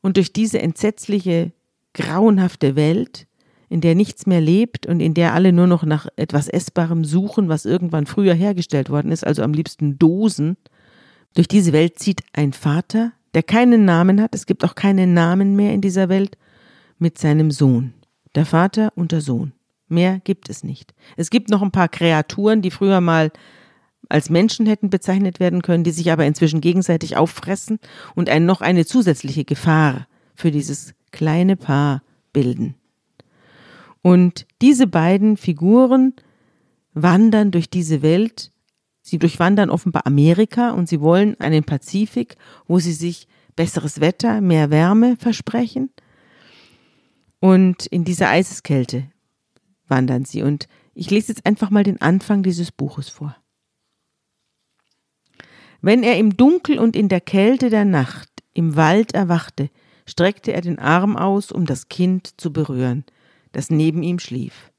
Und 0.02 0.18
durch 0.18 0.32
diese 0.32 0.62
entsetzliche, 0.62 1.50
grauenhafte 1.94 2.76
Welt, 2.76 3.26
in 3.68 3.80
der 3.80 3.96
nichts 3.96 4.24
mehr 4.24 4.40
lebt 4.40 4.86
und 4.86 5.00
in 5.00 5.12
der 5.12 5.34
alle 5.34 5.52
nur 5.52 5.66
noch 5.66 5.82
nach 5.82 6.06
etwas 6.14 6.46
Essbarem 6.46 7.04
suchen, 7.04 7.48
was 7.48 7.64
irgendwann 7.64 8.06
früher 8.06 8.34
hergestellt 8.34 8.88
worden 8.88 9.10
ist, 9.10 9.26
also 9.26 9.42
am 9.42 9.52
liebsten 9.52 9.98
Dosen, 9.98 10.56
durch 11.34 11.48
diese 11.48 11.72
Welt 11.72 11.98
zieht 11.98 12.22
ein 12.32 12.52
Vater, 12.52 13.10
der 13.34 13.42
keinen 13.42 13.84
Namen 13.84 14.22
hat, 14.22 14.32
es 14.32 14.46
gibt 14.46 14.62
auch 14.62 14.76
keinen 14.76 15.12
Namen 15.12 15.56
mehr 15.56 15.74
in 15.74 15.80
dieser 15.80 16.08
Welt, 16.08 16.38
mit 16.98 17.18
seinem 17.18 17.50
Sohn. 17.50 17.94
Der 18.34 18.46
Vater 18.46 18.92
und 18.96 19.12
der 19.12 19.20
Sohn. 19.20 19.52
Mehr 19.88 20.20
gibt 20.24 20.48
es 20.48 20.64
nicht. 20.64 20.94
Es 21.16 21.30
gibt 21.30 21.48
noch 21.48 21.62
ein 21.62 21.70
paar 21.70 21.88
Kreaturen, 21.88 22.62
die 22.62 22.70
früher 22.70 23.00
mal 23.00 23.30
als 24.08 24.30
Menschen 24.30 24.66
hätten 24.66 24.90
bezeichnet 24.90 25.40
werden 25.40 25.62
können, 25.62 25.84
die 25.84 25.90
sich 25.90 26.10
aber 26.12 26.26
inzwischen 26.26 26.60
gegenseitig 26.60 27.16
auffressen 27.16 27.78
und 28.14 28.28
ein, 28.28 28.46
noch 28.46 28.60
eine 28.60 28.86
zusätzliche 28.86 29.44
Gefahr 29.44 30.06
für 30.34 30.50
dieses 30.50 30.94
kleine 31.10 31.56
Paar 31.56 32.02
bilden. 32.32 32.74
Und 34.02 34.46
diese 34.62 34.86
beiden 34.86 35.36
Figuren 35.36 36.14
wandern 36.94 37.50
durch 37.50 37.68
diese 37.68 38.02
Welt. 38.02 38.52
Sie 39.02 39.18
durchwandern 39.18 39.70
offenbar 39.70 40.06
Amerika 40.06 40.70
und 40.70 40.88
sie 40.88 41.00
wollen 41.00 41.38
einen 41.40 41.64
Pazifik, 41.64 42.36
wo 42.66 42.78
sie 42.78 42.92
sich 42.92 43.28
besseres 43.56 44.00
Wetter, 44.00 44.40
mehr 44.40 44.70
Wärme 44.70 45.16
versprechen. 45.16 45.90
Und 47.40 47.86
in 47.86 48.04
dieser 48.04 48.30
Eiseskälte 48.30 49.10
wandern 49.88 50.24
sie. 50.24 50.42
Und 50.42 50.68
Ich 50.94 51.10
lese 51.10 51.32
jetzt 51.32 51.44
einfach 51.44 51.70
mal 51.70 51.84
den 51.84 52.00
Anfang 52.00 52.42
dieses 52.42 52.72
Buches 52.72 53.08
vor. 53.08 53.36
Wenn 55.82 56.02
er 56.02 56.16
im 56.16 56.36
Dunkel 56.36 56.78
und 56.78 56.96
in 56.96 57.08
der 57.08 57.20
Kälte 57.20 57.68
der 57.70 57.84
Nacht 57.84 58.30
im 58.54 58.76
Wald 58.76 59.14
erwachte, 59.14 59.70
streckte 60.06 60.52
er 60.52 60.62
den 60.62 60.78
Arm 60.78 61.16
aus, 61.16 61.52
um 61.52 61.66
das 61.66 61.88
Kind 61.88 62.40
zu 62.40 62.52
berühren, 62.52 63.04
das 63.52 63.70
neben 63.70 64.02
ihm 64.02 64.18
schlief. 64.18 64.72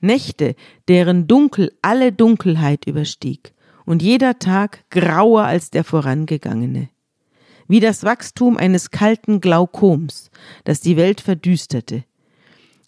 Nächte, 0.00 0.54
deren 0.88 1.26
Dunkel 1.26 1.72
alle 1.82 2.12
Dunkelheit 2.12 2.86
überstieg 2.86 3.54
und 3.84 4.02
jeder 4.02 4.38
Tag 4.38 4.84
grauer 4.90 5.44
als 5.44 5.70
der 5.70 5.84
vorangegangene. 5.84 6.88
Wie 7.68 7.80
das 7.80 8.02
Wachstum 8.02 8.56
eines 8.56 8.90
kalten 8.90 9.40
Glaukoms, 9.40 10.30
das 10.64 10.80
die 10.80 10.96
Welt 10.96 11.20
verdüsterte. 11.20 12.04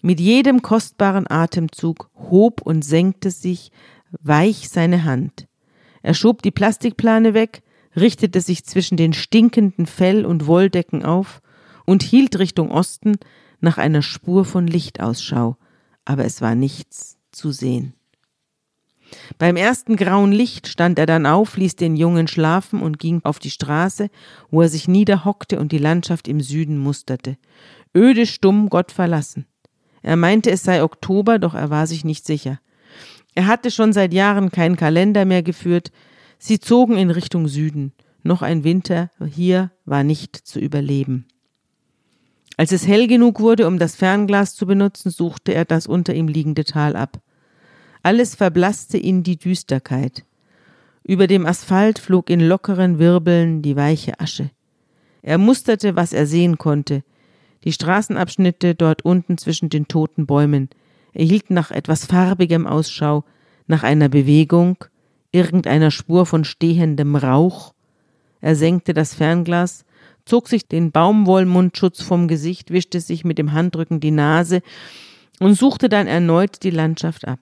Mit 0.02 0.18
jedem 0.18 0.62
kostbaren 0.62 1.30
Atemzug 1.30 2.10
hob 2.16 2.62
und 2.62 2.82
senkte 2.82 3.30
sich 3.30 3.70
weich 4.22 4.70
seine 4.70 5.04
Hand. 5.04 5.46
Er 6.02 6.14
schob 6.14 6.40
die 6.40 6.50
Plastikplane 6.50 7.34
weg, 7.34 7.62
richtete 7.94 8.40
sich 8.40 8.64
zwischen 8.64 8.96
den 8.96 9.12
stinkenden 9.12 9.84
Fell- 9.84 10.24
und 10.24 10.46
Wolldecken 10.46 11.04
auf 11.04 11.42
und 11.84 12.02
hielt 12.02 12.38
Richtung 12.38 12.70
Osten 12.70 13.16
nach 13.60 13.76
einer 13.76 14.00
Spur 14.00 14.46
von 14.46 14.66
Licht 14.66 15.00
Ausschau, 15.00 15.56
aber 16.06 16.24
es 16.24 16.40
war 16.40 16.54
nichts 16.54 17.18
zu 17.30 17.52
sehen. 17.52 17.92
Beim 19.38 19.56
ersten 19.56 19.96
grauen 19.96 20.32
Licht 20.32 20.68
stand 20.68 20.98
er 20.98 21.06
dann 21.06 21.26
auf, 21.26 21.56
ließ 21.56 21.76
den 21.76 21.96
Jungen 21.96 22.28
schlafen 22.28 22.82
und 22.82 22.98
ging 22.98 23.20
auf 23.24 23.38
die 23.38 23.50
Straße, 23.50 24.10
wo 24.50 24.62
er 24.62 24.68
sich 24.68 24.88
niederhockte 24.88 25.58
und 25.58 25.72
die 25.72 25.78
Landschaft 25.78 26.28
im 26.28 26.40
Süden 26.40 26.78
musterte. 26.78 27.36
Öde, 27.94 28.26
stumm, 28.26 28.68
Gott 28.68 28.92
verlassen. 28.92 29.46
Er 30.02 30.16
meinte, 30.16 30.50
es 30.50 30.62
sei 30.62 30.82
Oktober, 30.82 31.38
doch 31.38 31.54
er 31.54 31.70
war 31.70 31.86
sich 31.86 32.04
nicht 32.04 32.26
sicher. 32.26 32.60
Er 33.34 33.46
hatte 33.46 33.70
schon 33.70 33.92
seit 33.92 34.12
Jahren 34.12 34.50
keinen 34.50 34.76
Kalender 34.76 35.24
mehr 35.24 35.42
geführt. 35.42 35.92
Sie 36.38 36.58
zogen 36.58 36.96
in 36.96 37.10
Richtung 37.10 37.48
Süden. 37.48 37.92
Noch 38.22 38.42
ein 38.42 38.64
Winter 38.64 39.10
hier 39.32 39.70
war 39.84 40.04
nicht 40.04 40.36
zu 40.36 40.58
überleben. 40.58 41.26
Als 42.56 42.72
es 42.72 42.86
hell 42.86 43.06
genug 43.06 43.40
wurde, 43.40 43.66
um 43.66 43.78
das 43.78 43.96
Fernglas 43.96 44.54
zu 44.54 44.66
benutzen, 44.66 45.10
suchte 45.10 45.54
er 45.54 45.64
das 45.64 45.86
unter 45.86 46.14
ihm 46.14 46.28
liegende 46.28 46.64
Tal 46.64 46.96
ab. 46.96 47.20
Alles 48.02 48.34
verblasste 48.34 48.96
in 48.96 49.22
die 49.22 49.36
Düsterkeit. 49.36 50.24
Über 51.04 51.26
dem 51.26 51.44
Asphalt 51.44 51.98
flog 51.98 52.30
in 52.30 52.40
lockeren 52.40 52.98
Wirbeln 52.98 53.62
die 53.62 53.76
weiche 53.76 54.18
Asche. 54.20 54.50
Er 55.22 55.38
musterte, 55.38 55.96
was 55.96 56.12
er 56.12 56.26
sehen 56.26 56.56
konnte. 56.56 57.02
Die 57.64 57.72
Straßenabschnitte 57.72 58.74
dort 58.74 59.04
unten 59.04 59.36
zwischen 59.36 59.68
den 59.68 59.86
toten 59.86 60.26
Bäumen. 60.26 60.70
Er 61.12 61.24
hielt 61.26 61.50
nach 61.50 61.70
etwas 61.70 62.06
Farbigem 62.06 62.66
Ausschau, 62.66 63.24
nach 63.66 63.82
einer 63.82 64.08
Bewegung, 64.08 64.76
irgendeiner 65.30 65.90
Spur 65.90 66.24
von 66.24 66.44
stehendem 66.44 67.16
Rauch. 67.16 67.74
Er 68.40 68.56
senkte 68.56 68.94
das 68.94 69.14
Fernglas, 69.14 69.84
zog 70.24 70.48
sich 70.48 70.66
den 70.66 70.90
Baumwollmundschutz 70.90 72.02
vom 72.02 72.28
Gesicht, 72.28 72.70
wischte 72.70 73.00
sich 73.00 73.24
mit 73.24 73.36
dem 73.36 73.52
Handrücken 73.52 74.00
die 74.00 74.10
Nase 74.10 74.62
und 75.38 75.54
suchte 75.54 75.90
dann 75.90 76.06
erneut 76.06 76.62
die 76.62 76.70
Landschaft 76.70 77.28
ab. 77.28 77.40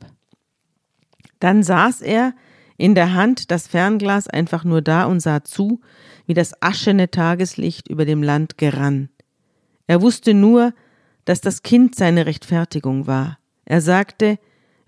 Dann 1.40 1.62
saß 1.62 2.02
er, 2.02 2.34
in 2.76 2.94
der 2.94 3.14
Hand 3.14 3.50
das 3.50 3.66
Fernglas 3.66 4.28
einfach 4.28 4.64
nur 4.64 4.82
da 4.82 5.04
und 5.04 5.20
sah 5.20 5.42
zu, 5.44 5.80
wie 6.26 6.34
das 6.34 6.62
aschene 6.62 7.10
Tageslicht 7.10 7.88
über 7.88 8.04
dem 8.04 8.22
Land 8.22 8.56
gerann. 8.58 9.08
Er 9.86 10.00
wusste 10.00 10.34
nur, 10.34 10.72
dass 11.24 11.40
das 11.40 11.62
Kind 11.62 11.94
seine 11.94 12.26
Rechtfertigung 12.26 13.06
war. 13.06 13.38
Er 13.64 13.80
sagte, 13.80 14.38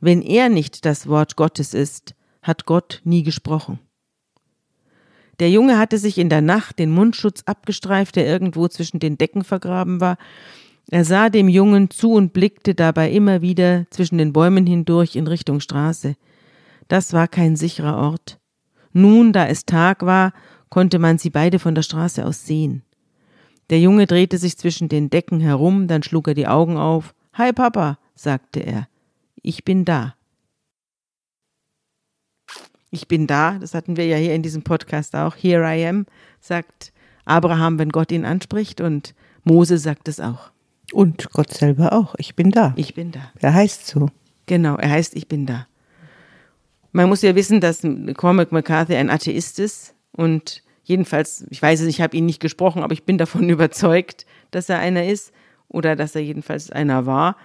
wenn 0.00 0.22
er 0.22 0.48
nicht 0.48 0.84
das 0.84 1.06
Wort 1.06 1.36
Gottes 1.36 1.74
ist, 1.74 2.14
hat 2.42 2.64
Gott 2.64 3.00
nie 3.04 3.22
gesprochen. 3.22 3.78
Der 5.40 5.50
Junge 5.50 5.78
hatte 5.78 5.98
sich 5.98 6.18
in 6.18 6.28
der 6.28 6.42
Nacht 6.42 6.78
den 6.78 6.90
Mundschutz 6.90 7.42
abgestreift, 7.46 8.16
der 8.16 8.26
irgendwo 8.26 8.68
zwischen 8.68 9.00
den 9.00 9.18
Decken 9.18 9.42
vergraben 9.42 10.00
war. 10.00 10.16
Er 10.90 11.04
sah 11.04 11.30
dem 11.30 11.48
Jungen 11.48 11.90
zu 11.90 12.12
und 12.12 12.32
blickte 12.32 12.74
dabei 12.74 13.10
immer 13.10 13.40
wieder 13.40 13.86
zwischen 13.90 14.18
den 14.18 14.32
Bäumen 14.32 14.66
hindurch 14.66 15.16
in 15.16 15.26
Richtung 15.26 15.60
Straße. 15.60 16.16
Das 16.90 17.12
war 17.12 17.28
kein 17.28 17.54
sicherer 17.54 17.98
Ort. 17.98 18.40
Nun, 18.92 19.32
da 19.32 19.46
es 19.46 19.64
Tag 19.64 20.04
war, 20.04 20.32
konnte 20.70 20.98
man 20.98 21.18
sie 21.18 21.30
beide 21.30 21.60
von 21.60 21.76
der 21.76 21.82
Straße 21.82 22.26
aus 22.26 22.46
sehen. 22.46 22.82
Der 23.70 23.78
Junge 23.78 24.08
drehte 24.08 24.38
sich 24.38 24.58
zwischen 24.58 24.88
den 24.88 25.08
Decken 25.08 25.38
herum, 25.38 25.86
dann 25.86 26.02
schlug 26.02 26.26
er 26.26 26.34
die 26.34 26.48
Augen 26.48 26.76
auf. 26.76 27.14
Hi 27.34 27.52
Papa, 27.52 28.00
sagte 28.16 28.58
er. 28.58 28.88
Ich 29.40 29.62
bin 29.64 29.84
da. 29.84 30.16
Ich 32.90 33.06
bin 33.06 33.28
da, 33.28 33.56
das 33.60 33.72
hatten 33.74 33.96
wir 33.96 34.06
ja 34.08 34.16
hier 34.16 34.34
in 34.34 34.42
diesem 34.42 34.62
Podcast 34.64 35.14
auch. 35.14 35.36
Here 35.36 35.62
I 35.62 35.86
am, 35.86 36.06
sagt 36.40 36.92
Abraham, 37.24 37.78
wenn 37.78 37.90
Gott 37.90 38.10
ihn 38.10 38.24
anspricht 38.24 38.80
und 38.80 39.14
Mose 39.44 39.78
sagt 39.78 40.08
es 40.08 40.18
auch. 40.18 40.50
Und 40.92 41.30
Gott 41.30 41.54
selber 41.54 41.92
auch. 41.92 42.16
Ich 42.18 42.34
bin 42.34 42.50
da. 42.50 42.74
Ich 42.74 42.94
bin 42.94 43.12
da. 43.12 43.30
Er 43.38 43.54
heißt 43.54 43.86
so. 43.86 44.08
Genau, 44.46 44.74
er 44.74 44.90
heißt 44.90 45.14
Ich 45.14 45.28
bin 45.28 45.46
da. 45.46 45.68
Man 46.92 47.08
muss 47.08 47.22
ja 47.22 47.34
wissen, 47.34 47.60
dass 47.60 47.86
Cormac 48.16 48.52
McCarthy 48.52 48.96
ein 48.96 49.10
Atheist 49.10 49.58
ist 49.58 49.94
und 50.12 50.62
jedenfalls, 50.82 51.46
ich 51.50 51.62
weiß 51.62 51.80
es, 51.80 51.86
ich 51.86 52.00
habe 52.00 52.16
ihn 52.16 52.26
nicht 52.26 52.40
gesprochen, 52.40 52.82
aber 52.82 52.92
ich 52.92 53.04
bin 53.04 53.18
davon 53.18 53.48
überzeugt, 53.48 54.26
dass 54.50 54.68
er 54.68 54.78
einer 54.78 55.06
ist 55.06 55.32
oder 55.68 55.96
dass 55.96 56.14
er 56.14 56.22
jedenfalls 56.22 56.70
einer 56.70 57.06
war. 57.06 57.36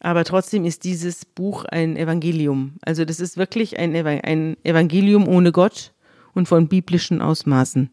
Aber 0.00 0.24
trotzdem 0.24 0.64
ist 0.64 0.84
dieses 0.84 1.24
Buch 1.24 1.64
ein 1.64 1.96
Evangelium. 1.96 2.74
Also 2.82 3.04
das 3.04 3.20
ist 3.20 3.36
wirklich 3.36 3.78
ein, 3.78 3.94
Evangelium 3.94 5.28
ohne 5.28 5.52
Gott 5.52 5.92
und 6.34 6.48
von 6.48 6.68
biblischen 6.68 7.22
Ausmaßen. 7.22 7.90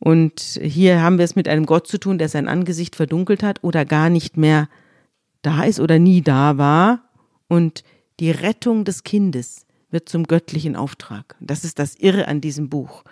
Und 0.00 0.60
hier 0.62 1.02
haben 1.02 1.18
wir 1.18 1.24
es 1.24 1.34
mit 1.34 1.48
einem 1.48 1.66
Gott 1.66 1.86
zu 1.86 1.98
tun, 1.98 2.18
der 2.18 2.28
sein 2.28 2.46
Angesicht 2.46 2.94
verdunkelt 2.94 3.42
hat 3.42 3.64
oder 3.64 3.84
gar 3.84 4.10
nicht 4.10 4.36
mehr 4.36 4.68
da 5.42 5.64
ist 5.64 5.80
oder 5.80 5.98
nie 5.98 6.22
da 6.22 6.58
war. 6.58 7.04
Und 7.48 7.84
die 8.20 8.30
Rettung 8.30 8.84
des 8.84 9.04
Kindes 9.04 9.66
wird 9.90 10.08
zum 10.08 10.24
göttlichen 10.24 10.76
Auftrag. 10.76 11.36
Das 11.40 11.64
ist 11.64 11.78
das 11.78 11.94
Irre 11.94 12.28
an 12.28 12.40
diesem 12.40 12.68
Buch. 12.68 13.04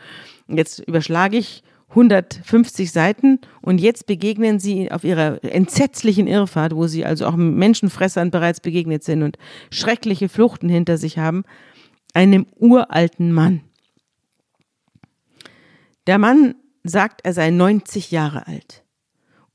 Jetzt 0.49 0.81
überschlage 0.81 1.39
ich 1.39 1.63
150 1.91 2.91
Seiten 2.91 3.41
und 3.63 3.81
jetzt 3.81 4.07
begegnen 4.07 4.59
sie 4.59 4.91
auf 4.91 5.05
ihrer 5.05 5.43
entsetzlichen 5.45 6.27
Irrfahrt, 6.27 6.75
wo 6.75 6.87
sie 6.87 7.05
also 7.05 7.27
auch 7.27 7.37
Menschenfressern 7.37 8.31
bereits 8.31 8.61
begegnet 8.61 9.05
sind 9.05 9.23
und 9.23 9.39
schreckliche 9.71 10.29
Fluchten 10.29 10.69
hinter 10.69 10.99
sich 10.99 11.19
haben, 11.19 11.45
einem 12.13 12.47
uralten 12.57 13.33
Mann. 13.33 13.63
Der 16.07 16.19
Mann 16.19 16.57
sagt, 16.83 17.21
er 17.25 17.33
sei 17.33 17.51
90 17.51 18.11
Jahre 18.11 18.47
alt 18.47 18.86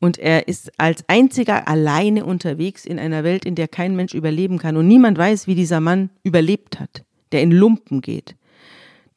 und 0.02 0.18
er 0.18 0.48
ist 0.50 0.72
als 0.78 1.06
einziger 1.08 1.68
alleine 1.70 2.26
unterwegs 2.26 2.86
in 2.86 3.00
einer 3.00 3.24
Welt, 3.24 3.46
in 3.46 3.56
der 3.56 3.70
kein 3.70 3.96
Mensch 3.96 4.14
überleben 4.14 4.58
kann 4.58 4.76
und 4.76 4.88
niemand 4.88 5.18
weiß, 5.18 5.48
wie 5.48 5.56
dieser 5.56 5.80
Mann 5.80 6.10
überlebt 6.24 6.80
hat, 6.80 7.06
der 7.32 7.42
in 7.44 7.52
Lumpen 7.52 8.02
geht. 8.02 8.36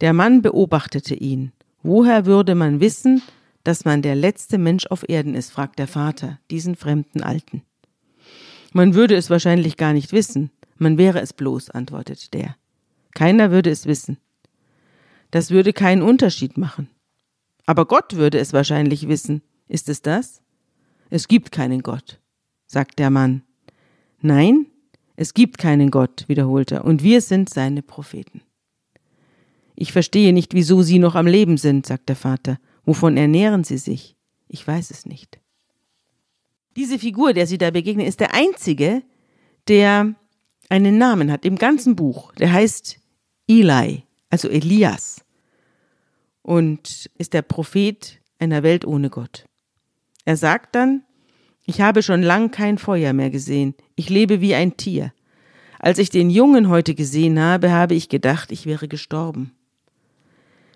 Der 0.01 0.13
Mann 0.13 0.43
beobachtete 0.43 1.15
ihn 1.15 1.51
Woher 1.83 2.25
würde 2.25 2.55
man 2.55 2.81
wissen, 2.81 3.23
dass 3.63 3.85
man 3.85 4.01
der 4.01 4.15
letzte 4.15 4.57
Mensch 4.57 4.87
auf 4.87 5.07
Erden 5.09 5.35
ist, 5.35 5.51
fragt 5.51 5.79
der 5.79 5.87
Vater, 5.89 6.39
diesen 6.51 6.77
fremden 6.77 7.23
Alten. 7.23 7.63
Man 8.73 8.95
würde 8.95 9.17
es 9.17 9.31
wahrscheinlich 9.31 9.77
gar 9.77 9.93
nicht 9.93 10.13
wissen, 10.13 10.51
man 10.77 10.99
wäre 10.99 11.21
es 11.21 11.33
bloß, 11.33 11.71
antwortet 11.71 12.33
der. 12.35 12.57
Keiner 13.15 13.51
würde 13.51 13.71
es 13.71 13.87
wissen. 13.87 14.19
Das 15.31 15.51
würde 15.51 15.73
keinen 15.73 16.03
Unterschied 16.03 16.59
machen. 16.59 16.89
Aber 17.67 17.87
Gott 17.87 18.17
würde 18.17 18.39
es 18.39 18.53
wahrscheinlich 18.53 19.09
wissen. 19.09 19.43
Ist 19.69 19.89
es 19.89 20.03
das? 20.03 20.41
Es 21.11 21.29
gibt 21.29 21.53
keinen 21.53 21.83
Gott, 21.83 22.21
sagt 22.67 22.99
der 22.99 23.11
Mann. 23.11 23.43
Nein, 24.21 24.67
es 25.17 25.35
gibt 25.35 25.59
keinen 25.59 25.91
Gott, 25.91 26.25
wiederholt 26.29 26.73
er, 26.73 26.85
und 26.85 27.03
wir 27.03 27.21
sind 27.21 27.49
seine 27.49 27.83
Propheten. 27.83 28.43
Ich 29.77 29.93
verstehe 29.93 30.33
nicht, 30.33 30.55
wieso 30.55 30.83
Sie 30.83 30.99
noch 30.99 31.15
am 31.15 31.27
Leben 31.27 31.57
sind, 31.57 31.87
sagt 31.87 32.09
der 32.09 32.17
Vater. 32.17 32.59
Wovon 32.85 33.17
ernähren 33.17 33.65
Sie 33.65 33.79
sich? 33.79 34.17
Ich 34.49 34.67
weiß 34.67 34.91
es 34.91 35.07
nicht. 35.07 35.41
Diese 36.77 36.99
Figur, 36.99 37.33
der 37.33 37.47
Sie 37.47 37.59
da 37.59 37.71
begegnen, 37.71 38.07
ist 38.07 38.21
der 38.21 38.35
einzige, 38.35 39.03
der 39.69 40.15
einen 40.69 40.99
Namen 40.99 41.31
hat 41.31 41.45
im 41.45 41.57
ganzen 41.57 41.97
Buch. 41.97 42.33
Der 42.35 42.53
heißt 42.53 42.99
Eli, 43.49 44.05
also 44.31 44.49
Elias. 44.49 45.25
Und 46.43 47.11
ist 47.17 47.33
der 47.33 47.43
Prophet 47.43 48.21
einer 48.39 48.63
Welt 48.63 48.85
ohne 48.85 49.11
Gott. 49.11 49.47
Er 50.25 50.37
sagt 50.37 50.75
dann, 50.75 51.03
ich 51.67 51.81
habe 51.81 52.03
schon 52.03 52.23
lang 52.23 52.51
kein 52.51 52.79
Feuer 52.79 53.13
mehr 53.13 53.31
gesehen. 53.31 53.75
Ich 53.97 54.11
lebe 54.11 54.41
wie 54.41 54.55
ein 54.55 54.77
Tier. 54.77 55.13
Als 55.79 55.99
ich 55.99 56.11
den 56.11 56.31
Jungen 56.31 56.69
heute 56.69 56.95
gesehen 56.95 57.39
habe, 57.39 57.71
habe 57.71 57.95
ich 57.95 58.09
gedacht, 58.09 58.53
ich 58.53 58.67
wäre 58.67 58.89
gestorben. 58.89 59.53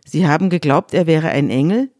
Sie 0.05 0.27
haben 0.27 0.51
geglaubt, 0.51 0.95
er 0.95 1.07
wäre 1.07 1.29
ein 1.29 1.51
Engel? 1.51 1.91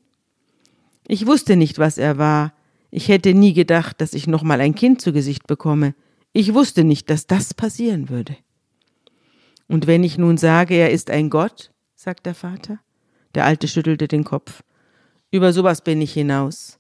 Ich 1.07 1.27
wusste 1.27 1.57
nicht, 1.57 1.79
was 1.79 1.99
er 1.99 2.19
war. 2.19 2.53
Ich 2.91 3.09
hätte 3.09 3.35
nie 3.35 3.53
gedacht, 3.53 4.01
dass 4.01 4.15
ich 4.15 4.27
noch 4.27 4.43
mal 4.43 4.61
ein 4.61 4.75
Kind 4.75 5.01
zu 5.01 5.13
Gesicht 5.13 5.47
bekomme. 5.47 5.95
Ich 6.33 6.55
wusste 6.55 6.85
nicht, 6.85 7.11
dass 7.11 7.27
das 7.27 7.53
passieren 7.53 8.09
würde. 8.09 8.37
Und 9.69 9.87
wenn 9.87 10.05
ich 10.05 10.17
nun 10.17 10.39
sage, 10.39 10.75
er 10.75 10.91
ist 10.91 11.11
ein 11.11 11.29
Gott, 11.29 11.71
sagt 11.95 12.25
der 12.25 12.35
Vater, 12.35 12.79
der 13.35 13.45
Alte 13.45 13.69
schüttelte 13.69 14.09
den 14.09 14.25
Kopf. 14.25 14.63
Über 15.31 15.53
sowas 15.53 15.83
bin 15.83 16.01
ich 16.01 16.15
hinaus. 16.15 16.78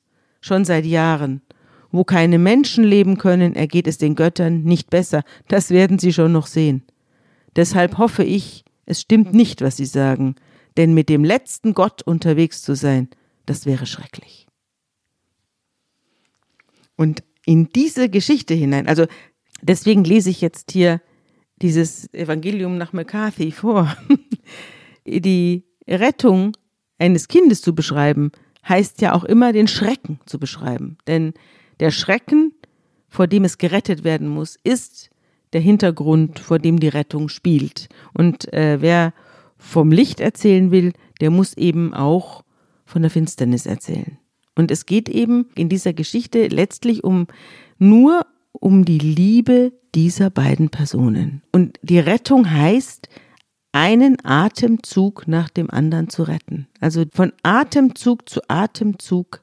Schon 0.48 0.64
seit 0.64 0.86
Jahren. 0.86 1.42
Wo 1.92 2.04
keine 2.04 2.38
Menschen 2.38 2.82
leben 2.82 3.18
können, 3.18 3.54
ergeht 3.54 3.86
es 3.86 3.98
den 3.98 4.14
Göttern 4.14 4.62
nicht 4.62 4.88
besser. 4.88 5.22
Das 5.46 5.68
werden 5.68 5.98
Sie 5.98 6.10
schon 6.10 6.32
noch 6.32 6.46
sehen. 6.46 6.84
Deshalb 7.54 7.98
hoffe 7.98 8.24
ich, 8.24 8.64
es 8.86 9.02
stimmt 9.02 9.34
nicht, 9.34 9.60
was 9.60 9.76
Sie 9.76 9.84
sagen. 9.84 10.36
Denn 10.78 10.94
mit 10.94 11.10
dem 11.10 11.22
letzten 11.22 11.74
Gott 11.74 12.00
unterwegs 12.00 12.62
zu 12.62 12.74
sein, 12.74 13.10
das 13.44 13.66
wäre 13.66 13.84
schrecklich. 13.84 14.46
Und 16.96 17.22
in 17.44 17.68
diese 17.68 18.08
Geschichte 18.08 18.54
hinein, 18.54 18.88
also 18.88 19.04
deswegen 19.60 20.02
lese 20.02 20.30
ich 20.30 20.40
jetzt 20.40 20.72
hier 20.72 21.02
dieses 21.60 22.10
Evangelium 22.14 22.78
nach 22.78 22.94
McCarthy 22.94 23.52
vor. 23.52 23.94
Die 25.06 25.66
Rettung 25.86 26.56
eines 26.98 27.28
Kindes 27.28 27.60
zu 27.60 27.74
beschreiben, 27.74 28.32
heißt 28.66 29.00
ja 29.00 29.14
auch 29.14 29.24
immer 29.24 29.52
den 29.52 29.68
Schrecken 29.68 30.20
zu 30.26 30.38
beschreiben. 30.38 30.98
Denn 31.06 31.34
der 31.80 31.90
Schrecken, 31.90 32.52
vor 33.08 33.26
dem 33.26 33.44
es 33.44 33.58
gerettet 33.58 34.04
werden 34.04 34.28
muss, 34.28 34.56
ist 34.62 35.10
der 35.52 35.60
Hintergrund, 35.60 36.38
vor 36.38 36.58
dem 36.58 36.78
die 36.78 36.88
Rettung 36.88 37.28
spielt. 37.28 37.88
Und 38.12 38.52
äh, 38.52 38.78
wer 38.80 39.12
vom 39.56 39.90
Licht 39.90 40.20
erzählen 40.20 40.70
will, 40.70 40.92
der 41.20 41.30
muss 41.30 41.56
eben 41.56 41.94
auch 41.94 42.44
von 42.84 43.02
der 43.02 43.10
Finsternis 43.10 43.66
erzählen. 43.66 44.18
Und 44.54 44.70
es 44.70 44.86
geht 44.86 45.08
eben 45.08 45.46
in 45.54 45.68
dieser 45.68 45.92
Geschichte 45.92 46.48
letztlich 46.48 47.04
um 47.04 47.26
nur 47.78 48.26
um 48.52 48.84
die 48.84 48.98
Liebe 48.98 49.72
dieser 49.94 50.30
beiden 50.30 50.68
Personen. 50.68 51.42
Und 51.52 51.78
die 51.82 51.98
Rettung 51.98 52.50
heißt, 52.50 53.08
einen 53.72 54.16
Atemzug 54.24 55.28
nach 55.28 55.50
dem 55.50 55.70
anderen 55.70 56.08
zu 56.08 56.22
retten. 56.22 56.68
Also 56.80 57.04
von 57.12 57.32
Atemzug 57.42 58.28
zu 58.28 58.40
Atemzug 58.48 59.42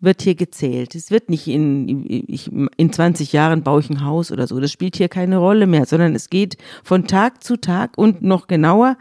wird 0.00 0.22
hier 0.22 0.34
gezählt. 0.34 0.94
Es 0.94 1.10
wird 1.10 1.30
nicht 1.30 1.46
in, 1.46 2.04
ich, 2.28 2.50
in 2.50 2.92
20 2.92 3.32
Jahren 3.32 3.62
baue 3.62 3.80
ich 3.80 3.88
ein 3.88 4.04
Haus 4.04 4.32
oder 4.32 4.46
so. 4.46 4.58
Das 4.58 4.72
spielt 4.72 4.96
hier 4.96 5.08
keine 5.08 5.38
Rolle 5.38 5.66
mehr, 5.66 5.86
sondern 5.86 6.14
es 6.14 6.28
geht 6.28 6.58
von 6.82 7.06
Tag 7.06 7.42
zu 7.44 7.56
Tag 7.56 7.96
und 7.96 8.20
noch 8.22 8.48
genauer 8.48 8.98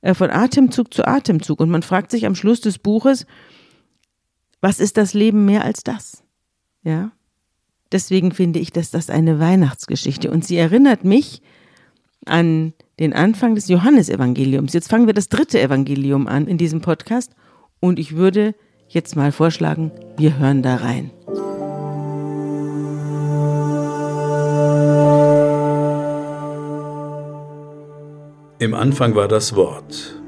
äh, 0.00 0.14
von 0.14 0.30
Atemzug 0.30 0.94
zu 0.94 1.06
Atemzug. 1.06 1.60
Und 1.60 1.70
man 1.70 1.82
fragt 1.82 2.12
sich 2.12 2.24
am 2.24 2.36
Schluss 2.36 2.60
des 2.60 2.78
Buches, 2.78 3.26
was 4.60 4.78
ist 4.78 4.96
das 4.96 5.12
Leben 5.12 5.44
mehr 5.44 5.64
als 5.64 5.82
das? 5.82 6.22
Ja. 6.82 7.10
Deswegen 7.90 8.32
finde 8.32 8.60
ich, 8.60 8.70
dass 8.70 8.90
das 8.90 9.10
eine 9.10 9.40
Weihnachtsgeschichte 9.40 10.30
und 10.30 10.44
sie 10.44 10.56
erinnert 10.56 11.04
mich 11.04 11.42
an 12.26 12.74
den 12.98 13.12
Anfang 13.12 13.54
des 13.54 13.68
Johannesevangeliums. 13.68 14.72
Jetzt 14.72 14.88
fangen 14.88 15.06
wir 15.06 15.14
das 15.14 15.28
dritte 15.28 15.60
Evangelium 15.60 16.26
an 16.26 16.46
in 16.46 16.58
diesem 16.58 16.80
Podcast 16.80 17.32
und 17.80 17.98
ich 17.98 18.16
würde 18.16 18.54
jetzt 18.88 19.16
mal 19.16 19.32
vorschlagen, 19.32 19.92
wir 20.16 20.38
hören 20.38 20.62
da 20.62 20.76
rein. 20.76 21.10
Im 28.60 28.74
Anfang 28.74 29.14
war 29.14 29.28
das 29.28 29.54
Wort, 29.54 30.20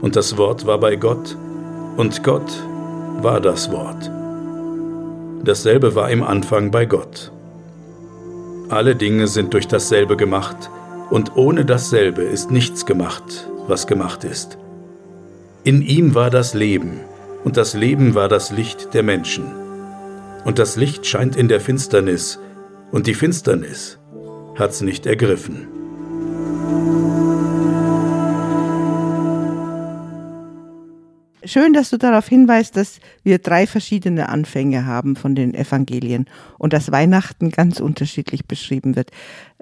und 0.00 0.16
das 0.16 0.36
Wort 0.36 0.66
war 0.66 0.80
bei 0.80 0.96
Gott, 0.96 1.36
und 1.96 2.24
Gott 2.24 2.50
war 3.22 3.40
das 3.40 3.70
Wort. 3.70 4.10
Dasselbe 5.44 5.94
war 5.94 6.10
im 6.10 6.24
Anfang 6.24 6.72
bei 6.72 6.84
Gott. 6.84 7.30
Alle 8.68 8.96
Dinge 8.96 9.28
sind 9.28 9.54
durch 9.54 9.68
dasselbe 9.68 10.16
gemacht, 10.16 10.68
und 11.10 11.36
ohne 11.36 11.64
dasselbe 11.64 12.22
ist 12.22 12.50
nichts 12.50 12.86
gemacht, 12.86 13.48
was 13.66 13.86
gemacht 13.86 14.24
ist. 14.24 14.58
In 15.64 15.82
ihm 15.82 16.14
war 16.14 16.30
das 16.30 16.54
Leben, 16.54 17.00
und 17.44 17.56
das 17.56 17.74
Leben 17.74 18.14
war 18.14 18.28
das 18.28 18.50
Licht 18.50 18.94
der 18.94 19.02
Menschen. 19.02 19.46
Und 20.44 20.58
das 20.58 20.76
Licht 20.76 21.06
scheint 21.06 21.36
in 21.36 21.48
der 21.48 21.60
Finsternis, 21.60 22.38
und 22.92 23.06
die 23.06 23.14
Finsternis 23.14 23.98
hat's 24.56 24.80
nicht 24.80 25.06
ergriffen. 25.06 25.68
Schön, 31.46 31.72
dass 31.72 31.90
du 31.90 31.96
darauf 31.96 32.26
hinweist, 32.26 32.76
dass 32.76 32.98
wir 33.22 33.38
drei 33.38 33.68
verschiedene 33.68 34.28
Anfänge 34.30 34.84
haben 34.84 35.14
von 35.14 35.36
den 35.36 35.54
Evangelien 35.54 36.26
und 36.58 36.72
dass 36.72 36.90
Weihnachten 36.90 37.50
ganz 37.50 37.78
unterschiedlich 37.78 38.46
beschrieben 38.46 38.96
wird. 38.96 39.12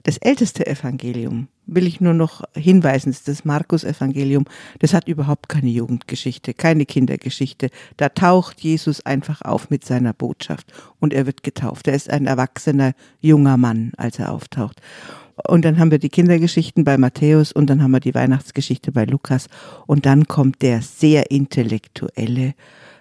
Das 0.02 0.16
älteste 0.16 0.66
Evangelium 0.66 1.48
will 1.66 1.86
ich 1.86 2.00
nur 2.00 2.14
noch 2.14 2.42
hinweisen, 2.54 3.10
ist 3.10 3.28
das 3.28 3.44
Markus-Evangelium. 3.44 4.46
Das 4.78 4.94
hat 4.94 5.08
überhaupt 5.08 5.50
keine 5.50 5.68
Jugendgeschichte, 5.68 6.54
keine 6.54 6.86
Kindergeschichte. 6.86 7.68
Da 7.98 8.08
taucht 8.08 8.60
Jesus 8.60 9.04
einfach 9.04 9.42
auf 9.42 9.68
mit 9.68 9.84
seiner 9.84 10.14
Botschaft 10.14 10.72
und 11.00 11.12
er 11.12 11.26
wird 11.26 11.42
getauft. 11.42 11.86
Er 11.86 11.94
ist 11.94 12.08
ein 12.08 12.26
erwachsener 12.26 12.94
junger 13.20 13.58
Mann, 13.58 13.92
als 13.98 14.18
er 14.18 14.32
auftaucht. 14.32 14.80
Und 15.48 15.64
dann 15.64 15.78
haben 15.78 15.90
wir 15.90 15.98
die 15.98 16.08
Kindergeschichten 16.08 16.84
bei 16.84 16.96
Matthäus 16.96 17.52
und 17.52 17.68
dann 17.68 17.82
haben 17.82 17.90
wir 17.90 18.00
die 18.00 18.14
Weihnachtsgeschichte 18.14 18.92
bei 18.92 19.04
Lukas. 19.04 19.48
Und 19.86 20.06
dann 20.06 20.26
kommt 20.26 20.62
der 20.62 20.82
sehr 20.82 21.30
intellektuelle 21.30 22.54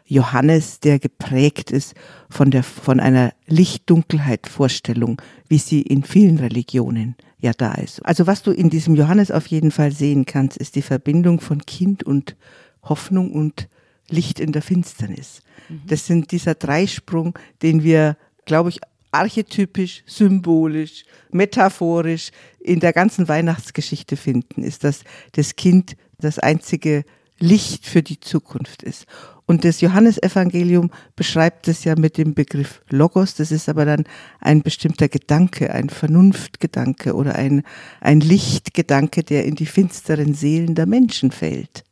Johannes, 0.06 0.80
der 0.80 1.00
geprägt 1.00 1.72
ist 1.72 1.96
von 2.30 2.52
der, 2.52 2.64
von 2.64 3.00
einer 3.00 3.34
Licht-Dunkelheit-Vorstellung, 3.48 5.22
wie 5.48 5.58
sie 5.58 5.82
in 5.82 6.04
vielen 6.04 6.38
Religionen 6.38 7.16
ja 7.40 7.52
da 7.54 7.74
ist. 7.74 8.06
Also 8.06 8.28
was 8.28 8.44
du 8.44 8.52
in 8.52 8.70
diesem 8.70 8.96
Johannes 8.96 9.32
auf 9.32 9.48
jeden 9.48 9.72
Fall 9.72 9.92
sehen 9.92 10.26
kannst, 10.26 10.58
ist 10.58 10.76
die 10.76 10.82
Verbindung 10.82 11.40
von 11.40 11.66
Kind 11.66 12.04
und 12.04 12.36
Hoffnung 12.84 13.32
und 13.32 13.70
Licht 14.10 14.40
in 14.40 14.52
der 14.52 14.62
Finsternis. 14.62 15.42
Mhm. 15.70 15.82
Das 15.88 16.06
sind 16.06 16.32
dieser 16.32 16.56
Dreisprung, 16.56 17.38
den 17.62 17.84
wir, 17.84 18.18
glaube 18.46 18.70
ich, 18.70 18.80
archetypisch, 19.14 20.04
symbolisch, 20.06 21.06
metaphorisch 21.32 22.32
in 22.60 22.80
der 22.80 22.94
ganzen 22.94 23.28
Weihnachtsgeschichte 23.28 24.18
finden, 24.18 24.64
ist, 24.64 24.84
dass 24.84 25.04
das 25.34 25.56
Kind 25.56 25.96
das 26.18 26.40
einzige 26.40 27.04
Licht 27.40 27.86
für 27.86 28.02
die 28.02 28.20
Zukunft 28.20 28.84
ist. 28.84 29.06
Und 29.46 29.66
das 29.66 29.82
Johannesevangelium 29.82 30.90
beschreibt 31.16 31.68
es 31.68 31.84
ja 31.84 31.96
mit 31.96 32.18
dem 32.18 32.34
Begriff 32.34 32.82
Logos. 32.90 33.36
Das 33.36 33.52
ist 33.52 33.68
aber 33.68 33.84
dann 33.84 34.06
ein 34.40 34.62
bestimmter 34.62 35.10
Gedanke, 35.10 35.74
ein 35.74 35.90
Vernunftgedanke 35.90 37.14
oder 37.14 37.36
ein, 37.36 37.64
ein 38.00 38.22
Lichtgedanke, 38.22 39.24
der 39.24 39.46
in 39.46 39.56
die 39.56 39.66
finsteren 39.66 40.34
Seelen 40.34 40.76
der 40.76 40.86
Menschen 40.86 41.32
fällt. 41.32 41.84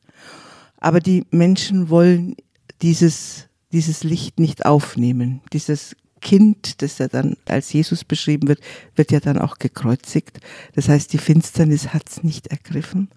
Aber 0.77 1.01
die 1.01 1.25
Menschen 1.31 1.89
wollen 1.89 2.35
dieses, 2.81 3.49
dieses 3.73 4.03
Licht 4.03 4.39
nicht 4.39 4.65
aufnehmen. 4.65 5.41
Dieses 5.51 5.95
Kind, 6.21 6.81
das 6.81 6.97
ja 6.99 7.07
dann 7.07 7.35
als 7.45 7.73
Jesus 7.73 8.03
beschrieben 8.03 8.47
wird, 8.47 8.59
wird 8.95 9.11
ja 9.11 9.19
dann 9.19 9.37
auch 9.37 9.57
gekreuzigt. 9.57 10.39
Das 10.75 10.87
heißt, 10.87 11.11
die 11.13 11.17
Finsternis 11.17 11.93
hat 11.93 12.09
es 12.09 12.23
nicht 12.23 12.47
ergriffen. 12.47 13.09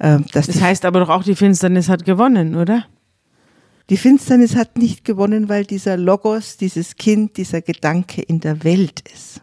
Ähm, 0.00 0.24
das 0.32 0.48
heißt 0.60 0.84
aber 0.84 1.00
doch 1.00 1.08
auch, 1.08 1.24
die 1.24 1.36
Finsternis 1.36 1.88
hat 1.88 2.04
gewonnen, 2.04 2.54
oder? 2.54 2.86
Die 3.88 3.96
Finsternis 3.96 4.56
hat 4.56 4.78
nicht 4.78 5.04
gewonnen, 5.04 5.48
weil 5.48 5.64
dieser 5.64 5.96
Logos, 5.96 6.56
dieses 6.56 6.96
Kind, 6.96 7.36
dieser 7.36 7.62
Gedanke 7.62 8.20
in 8.20 8.40
der 8.40 8.64
Welt 8.64 9.02
ist. 9.12 9.42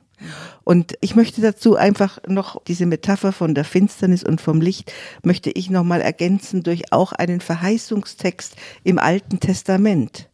Und 0.64 0.98
ich 1.02 1.16
möchte 1.16 1.42
dazu 1.42 1.76
einfach 1.76 2.20
noch 2.28 2.62
diese 2.64 2.86
Metapher 2.86 3.32
von 3.32 3.56
der 3.56 3.66
Finsternis 3.66 4.24
und 4.24 4.40
vom 4.40 4.62
Licht 4.62 4.94
möchte 5.22 5.50
ich 5.50 5.70
nochmal 5.70 6.02
ergänzen 6.02 6.64
durch 6.64 6.92
auch 6.92 7.12
einen 7.12 7.42
Verheißungstext 7.42 8.56
im 8.84 9.00
Alten 9.00 9.40
Testament. 9.40 10.30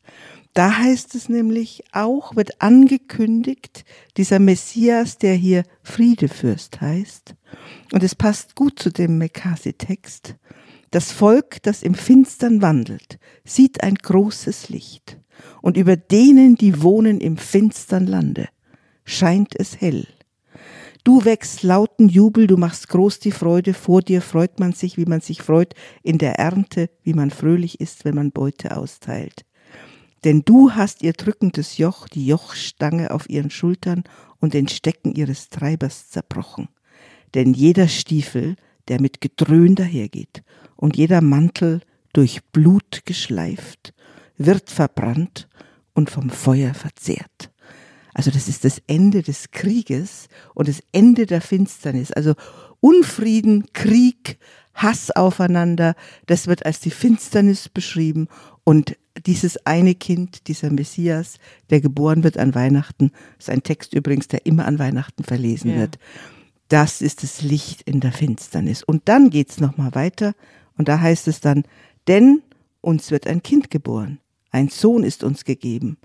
Da 0.54 0.78
heißt 0.80 1.16
es 1.16 1.30
nämlich 1.30 1.84
auch, 1.91 2.36
wird 2.36 2.62
angekündigt, 2.62 3.86
dieser 4.18 4.39
Messias, 4.39 5.18
der 5.18 5.36
hier 5.36 5.64
Friedefürst 5.84 6.82
heißt. 6.82 7.36
Und 7.93 8.04
es 8.04 8.16
passt 8.16 8.56
gut 8.56 8.80
zu 8.80 8.89
dem 8.89 9.18
McCarthy-Text. 9.18 10.36
Das 10.91 11.12
Volk, 11.12 11.62
das 11.64 11.84
im 11.84 11.93
Finstern 11.93 12.62
wandelt, 12.62 13.20
sieht 13.45 13.84
ein 13.84 13.95
großes 13.95 14.70
Licht. 14.70 15.20
Und 15.62 15.78
über 15.78 15.95
denen, 15.95 16.56
die 16.56 16.82
wohnen 16.82 17.22
im 17.22 17.38
finstern 17.38 18.08
Lande, 18.08 18.50
scheint 19.06 19.58
es 19.58 19.80
hell. 19.80 20.08
Du 21.04 21.24
wächst 21.26 21.64
lauten 21.64 22.10
Jubel, 22.10 22.47
du 22.47 22.58
machst 22.58 22.89
groß 22.89 23.20
die 23.20 23.32
Freude, 23.32 23.74
vor 23.74 24.02
dir 24.02 24.22
freut 24.22 24.60
man 24.60 24.74
sich, 24.74 24.97
wie 24.97 25.06
man 25.06 25.22
sich 25.22 25.41
freut 25.41 25.74
in 26.04 26.18
der 26.18 26.36
Ernte, 26.36 26.89
wie 27.04 27.14
man 27.14 27.30
fröhlich 27.30 27.80
ist, 27.80 28.04
wenn 28.04 28.16
man 28.16 28.32
Beute 28.32 28.76
austeilt. 28.76 29.45
Denn 30.24 30.43
du 30.43 30.72
hast 30.72 31.01
ihr 31.01 31.13
drückendes 31.13 31.78
Joch, 31.78 32.07
die 32.07 32.26
Jochstange 32.26 33.11
auf 33.11 33.30
ihren 33.30 33.49
Schultern 33.49 34.03
und 34.39 34.53
den 34.53 34.67
Stecken 34.67 35.13
ihres 35.13 35.49
Treibers 35.49 36.09
zerbrochen. 36.09 36.67
Denn 37.34 37.53
jeder 37.53 37.88
Stiefel, 37.88 38.55
der 38.88 38.99
mit 38.99 39.22
Gedröhn 39.22 39.76
dahergeht, 39.76 40.43
und 40.76 40.97
jeder 40.97 41.22
Mantel 41.22 41.82
durch 42.13 42.43
Blut 42.51 43.01
geschleift, 43.05 43.93
wird 44.38 44.70
verbrannt 44.70 45.47
und 45.93 46.09
vom 46.09 46.30
Feuer 46.30 46.74
verzehrt. 46.74 47.51
Also 48.13 48.32
das 48.32 48.47
ist 48.47 48.65
das 48.65 48.82
Ende 48.88 49.22
des 49.22 49.51
Krieges 49.51 50.28
und 50.53 50.67
das 50.67 50.82
Ende 50.91 51.26
der 51.26 51.41
Finsternis. 51.41 52.11
Also 52.11 52.34
Unfrieden, 52.82 53.65
Krieg, 53.74 54.39
Hass 54.74 55.11
aufeinander, 55.11 55.95
das 56.26 56.47
wird 56.47 56.65
als 56.65 56.80
die 56.80 56.91
Finsternis 56.91 57.67
beschrieben 57.67 58.28
und 58.70 58.99
dieses 59.26 59.65
eine 59.65 59.95
Kind, 59.95 60.47
dieser 60.47 60.70
Messias, 60.70 61.39
der 61.72 61.82
geboren 61.82 62.24
wird 62.24 62.38
an 62.38 62.53
Weihnachten, 62.53 63.09
ist 63.39 63.49
ein 63.49 63.63
Text 63.63 63.95
übrigens, 63.95 64.28
der 64.28 64.45
immer 64.45 64.67
an 64.67 64.78
Weihnachten 64.78 65.24
verlesen 65.24 65.72
ja. 65.72 65.78
wird. 65.78 65.97
Das 66.67 67.01
ist 67.01 67.24
das 67.24 67.41
Licht 67.41 67.82
in 67.82 67.99
der 67.99 68.11
Finsternis. 68.11 68.84
Und 68.84 69.09
dann 69.09 69.32
geht's 69.32 69.59
noch 69.59 69.78
mal 69.78 69.95
weiter 69.95 70.36
und 70.78 70.88
da 70.88 70.99
heißt 70.99 71.28
es 71.28 71.41
dann, 71.41 71.63
denn 72.07 72.43
uns 72.82 73.09
wird 73.09 73.26
ein 73.26 73.41
Kind 73.41 73.72
geboren, 73.72 74.20
ein 74.51 74.70
Sohn 74.70 75.03
ist 75.03 75.24
uns 75.24 75.45
gegeben 75.45 75.97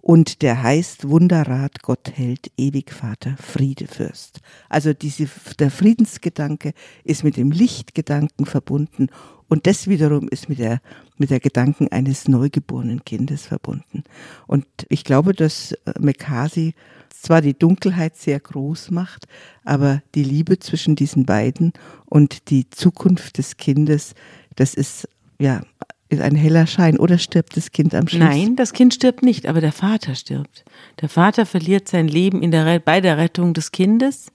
und 0.00 0.42
der 0.42 0.62
heißt 0.62 1.08
Wunderrat, 1.08 1.82
Gott 1.82 2.12
hält, 2.14 2.50
ewig 2.56 2.92
Vater, 2.92 3.36
Friedefürst. 3.36 4.40
Also 4.68 4.92
diese, 4.92 5.28
der 5.58 5.70
Friedensgedanke 5.70 6.72
ist 7.04 7.24
mit 7.24 7.36
dem 7.36 7.50
Lichtgedanken 7.50 8.46
verbunden 8.46 9.08
und 9.48 9.66
das 9.66 9.88
wiederum 9.88 10.28
ist 10.28 10.48
mit 10.48 10.58
der, 10.58 10.80
mit 11.16 11.30
der 11.30 11.40
Gedanken 11.40 11.88
eines 11.88 12.28
neugeborenen 12.28 13.04
Kindes 13.04 13.46
verbunden. 13.46 14.04
Und 14.46 14.66
ich 14.88 15.04
glaube, 15.04 15.32
dass 15.32 15.72
äh, 15.72 15.94
Mekasi 15.98 16.74
zwar 17.10 17.40
die 17.40 17.58
Dunkelheit 17.58 18.16
sehr 18.16 18.38
groß 18.38 18.90
macht, 18.90 19.26
aber 19.64 20.02
die 20.14 20.22
Liebe 20.22 20.58
zwischen 20.58 20.96
diesen 20.96 21.24
beiden 21.24 21.72
und 22.04 22.50
die 22.50 22.68
Zukunft 22.70 23.38
des 23.38 23.56
Kindes, 23.56 24.14
das 24.54 24.74
ist 24.74 25.08
ja 25.38 25.62
ist 26.08 26.20
ein 26.20 26.34
heller 26.34 26.66
Schein 26.66 26.98
oder 26.98 27.18
stirbt 27.18 27.56
das 27.56 27.70
Kind 27.70 27.94
am 27.94 28.08
Schluss? 28.08 28.20
Nein, 28.20 28.56
das 28.56 28.72
Kind 28.72 28.94
stirbt 28.94 29.22
nicht, 29.22 29.46
aber 29.46 29.60
der 29.60 29.72
Vater 29.72 30.14
stirbt. 30.14 30.64
Der 31.00 31.08
Vater 31.08 31.46
verliert 31.46 31.88
sein 31.88 32.08
Leben 32.08 32.42
in 32.42 32.50
der, 32.50 32.78
bei 32.78 33.00
der 33.00 33.18
Rettung 33.18 33.54
des 33.54 33.72
Kindes 33.72 34.32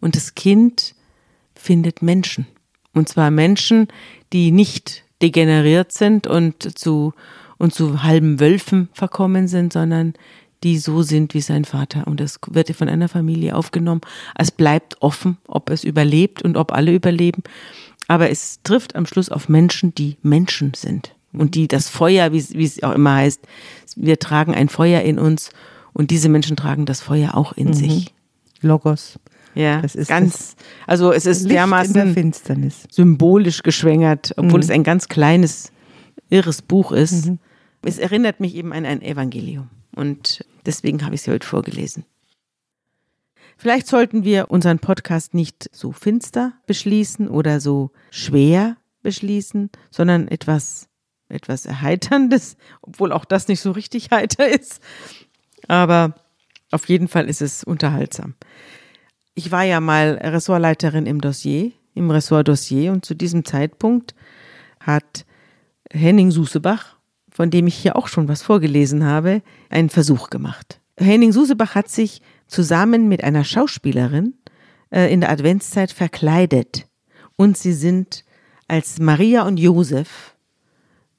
und 0.00 0.16
das 0.16 0.34
Kind 0.34 0.94
findet 1.54 2.02
Menschen. 2.02 2.46
Und 2.94 3.08
zwar 3.08 3.30
Menschen, 3.30 3.88
die 4.32 4.50
nicht 4.50 5.04
degeneriert 5.22 5.92
sind 5.92 6.26
und 6.26 6.78
zu, 6.78 7.12
und 7.58 7.74
zu 7.74 8.02
halben 8.02 8.40
Wölfen 8.40 8.88
verkommen 8.92 9.48
sind, 9.48 9.72
sondern 9.72 10.14
die 10.62 10.78
so 10.78 11.02
sind 11.02 11.34
wie 11.34 11.40
sein 11.40 11.64
Vater. 11.64 12.06
Und 12.06 12.20
das 12.20 12.38
wird 12.48 12.70
von 12.76 12.88
einer 12.88 13.08
Familie 13.08 13.56
aufgenommen. 13.56 14.02
Es 14.36 14.50
bleibt 14.50 15.00
offen, 15.00 15.38
ob 15.46 15.70
es 15.70 15.84
überlebt 15.84 16.42
und 16.42 16.56
ob 16.56 16.72
alle 16.72 16.92
überleben. 16.92 17.42
Aber 18.10 18.28
es 18.28 18.58
trifft 18.64 18.96
am 18.96 19.06
Schluss 19.06 19.28
auf 19.28 19.48
Menschen, 19.48 19.94
die 19.94 20.16
Menschen 20.20 20.74
sind 20.74 21.14
und 21.32 21.54
die 21.54 21.68
das 21.68 21.88
Feuer, 21.88 22.32
wie, 22.32 22.64
es 22.64 22.82
auch 22.82 22.90
immer 22.90 23.14
heißt, 23.14 23.40
wir 23.94 24.18
tragen 24.18 24.52
ein 24.52 24.68
Feuer 24.68 25.02
in 25.02 25.20
uns 25.20 25.50
und 25.92 26.10
diese 26.10 26.28
Menschen 26.28 26.56
tragen 26.56 26.86
das 26.86 27.00
Feuer 27.00 27.36
auch 27.36 27.52
in 27.52 27.68
mhm. 27.68 27.72
sich. 27.72 28.12
Logos. 28.62 29.20
Ja, 29.54 29.80
das 29.80 29.94
ist 29.94 30.08
ganz, 30.08 30.56
also 30.88 31.12
es 31.12 31.24
ist 31.24 31.42
Licht 31.42 31.54
dermaßen 31.54 32.32
symbolisch 32.90 33.62
geschwängert, 33.62 34.32
obwohl 34.36 34.58
mhm. 34.58 34.64
es 34.64 34.70
ein 34.70 34.82
ganz 34.82 35.06
kleines, 35.06 35.70
irres 36.30 36.62
Buch 36.62 36.90
ist. 36.90 37.26
Mhm. 37.26 37.38
Es 37.82 37.98
erinnert 37.98 38.40
mich 38.40 38.56
eben 38.56 38.72
an 38.72 38.86
ein 38.86 39.02
Evangelium 39.02 39.68
und 39.94 40.44
deswegen 40.66 41.04
habe 41.04 41.14
ich 41.14 41.20
es 41.20 41.28
heute 41.28 41.46
vorgelesen. 41.46 42.04
Vielleicht 43.60 43.88
sollten 43.88 44.24
wir 44.24 44.50
unseren 44.50 44.78
Podcast 44.78 45.34
nicht 45.34 45.68
so 45.70 45.92
finster 45.92 46.54
beschließen 46.64 47.28
oder 47.28 47.60
so 47.60 47.90
schwer 48.10 48.78
beschließen, 49.02 49.68
sondern 49.90 50.28
etwas, 50.28 50.88
etwas 51.28 51.66
Erheiterndes, 51.66 52.56
obwohl 52.80 53.12
auch 53.12 53.26
das 53.26 53.48
nicht 53.48 53.60
so 53.60 53.72
richtig 53.72 54.12
heiter 54.12 54.48
ist. 54.48 54.80
Aber 55.68 56.14
auf 56.70 56.88
jeden 56.88 57.06
Fall 57.06 57.28
ist 57.28 57.42
es 57.42 57.62
unterhaltsam. 57.62 58.32
Ich 59.34 59.52
war 59.52 59.64
ja 59.64 59.80
mal 59.80 60.18
Ressortleiterin 60.22 61.04
im 61.04 61.20
Dossier, 61.20 61.72
im 61.92 62.10
Ressort 62.10 62.48
Dossier 62.48 62.92
und 62.92 63.04
zu 63.04 63.12
diesem 63.14 63.44
Zeitpunkt 63.44 64.14
hat 64.80 65.26
Henning 65.92 66.30
Susebach, 66.30 66.96
von 67.30 67.50
dem 67.50 67.66
ich 67.66 67.74
hier 67.74 67.96
auch 67.96 68.08
schon 68.08 68.26
was 68.26 68.40
vorgelesen 68.40 69.04
habe, 69.04 69.42
einen 69.68 69.90
Versuch 69.90 70.30
gemacht. 70.30 70.80
Henning 70.96 71.32
Susebach 71.32 71.74
hat 71.74 71.90
sich 71.90 72.22
zusammen 72.50 73.08
mit 73.08 73.24
einer 73.24 73.44
Schauspielerin 73.44 74.34
äh, 74.90 75.12
in 75.12 75.20
der 75.20 75.30
Adventszeit 75.30 75.92
verkleidet. 75.92 76.86
Und 77.36 77.56
sie 77.56 77.72
sind 77.72 78.24
als 78.68 78.98
Maria 78.98 79.46
und 79.46 79.58
Josef 79.58 80.34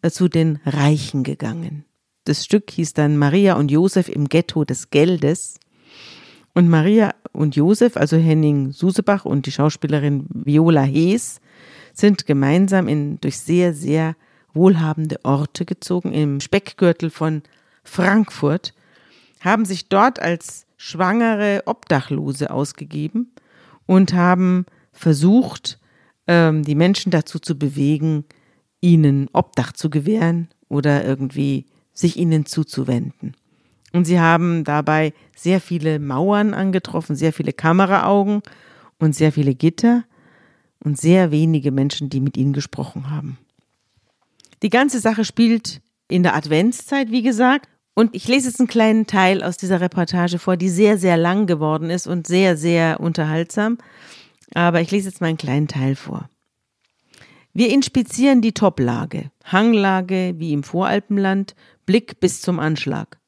äh, 0.02 0.10
zu 0.10 0.28
den 0.28 0.60
Reichen 0.66 1.24
gegangen. 1.24 1.86
Das 2.26 2.46
Stück 2.46 2.70
hieß 2.70 2.94
dann 2.94 3.18
Maria 3.18 3.56
und 3.56 3.72
Josef 3.72 4.08
im 4.08 4.30
Ghetto 4.30 4.64
des 4.64 4.90
Geldes. 4.90 5.60
Und 6.54 6.70
Maria 6.70 7.16
und 7.32 7.56
Josef, 7.56 7.98
also 7.98 8.18
Henning 8.18 8.72
Susebach 8.72 9.26
und 9.26 9.46
die 9.46 9.52
Schauspielerin 9.52 10.26
Viola 10.30 10.84
Hees, 10.84 11.40
sind 11.94 12.26
gemeinsam 12.26 12.88
in, 12.88 13.20
durch 13.22 13.40
sehr, 13.40 13.74
sehr 13.74 14.16
wohlhabende 14.54 15.24
Orte 15.24 15.66
gezogen, 15.66 16.12
im 16.14 16.42
Speckgürtel 16.42 17.10
von 17.10 17.42
Frankfurt, 17.84 18.74
haben 19.40 19.66
sich 19.66 19.88
dort 19.88 20.22
als 20.22 20.66
schwangere 20.84 21.62
Obdachlose 21.68 22.50
ausgegeben 22.50 23.36
und 23.86 24.14
haben 24.14 24.66
versucht, 24.92 25.80
ähm, 26.26 26.64
die 26.64 26.74
Menschen 26.74 27.12
dazu 27.12 27.38
zu 27.38 27.56
bewegen, 27.56 28.26
ihnen 28.82 29.30
Obdach 29.32 29.74
zu 29.74 29.92
gewähren 29.92 30.50
oder 30.70 31.06
irgendwie 31.06 31.68
sich 31.94 32.18
ihnen 32.18 32.48
zuzuwenden. 32.48 33.36
Und 33.94 34.06
sie 34.06 34.20
haben 34.20 34.64
dabei 34.64 35.14
sehr 35.36 35.62
viele 35.62 36.00
Mauern 36.00 36.56
angetroffen, 36.56 37.16
sehr 37.16 37.32
viele 37.32 37.54
Kameraaugen 37.54 38.42
und 38.98 39.14
sehr 39.14 39.32
viele 39.32 39.54
Gitter 39.54 40.04
und 40.84 41.00
sehr 41.00 41.30
wenige 41.30 41.70
Menschen, 41.70 42.10
die 42.10 42.22
mit 42.22 42.38
ihnen 42.38 42.54
gesprochen 42.54 43.12
haben. 43.12 43.38
Die 44.64 44.72
ganze 44.72 45.00
Sache 45.00 45.26
spielt 45.26 45.82
in 46.08 46.24
der 46.24 46.36
Adventszeit, 46.36 47.12
wie 47.12 47.22
gesagt, 47.22 47.70
und 47.94 48.16
ich 48.16 48.28
lese 48.28 48.48
jetzt 48.48 48.60
einen 48.60 48.68
kleinen 48.68 49.08
Teil 49.08 49.44
aus 49.44 49.58
dieser 49.58 49.82
Reportage 49.82 50.40
vor, 50.40 50.58
die 50.58 50.70
sehr, 50.70 50.98
sehr 50.98 51.18
lang 51.18 51.46
geworden 51.46 51.90
ist 51.90 52.08
und 52.08 52.26
sehr, 52.26 52.56
sehr 52.58 53.00
unterhaltsam. 53.00 53.78
Aber 54.54 54.82
ich 54.82 54.92
lese 54.92 55.10
jetzt 55.10 55.22
mal 55.22 55.28
einen 55.28 55.38
kleinen 55.38 55.68
Teil 55.68 55.96
vor. 55.96 56.30
Wir 57.54 57.70
inspizieren 57.70 58.42
die 58.42 58.54
Toplage, 58.54 59.30
Hanglage 59.44 60.36
wie 60.38 60.54
im 60.54 60.64
Voralpenland, 60.64 61.54
Blick 61.86 62.22
bis 62.22 62.42
zum 62.42 62.60
Anschlag. 62.60 63.20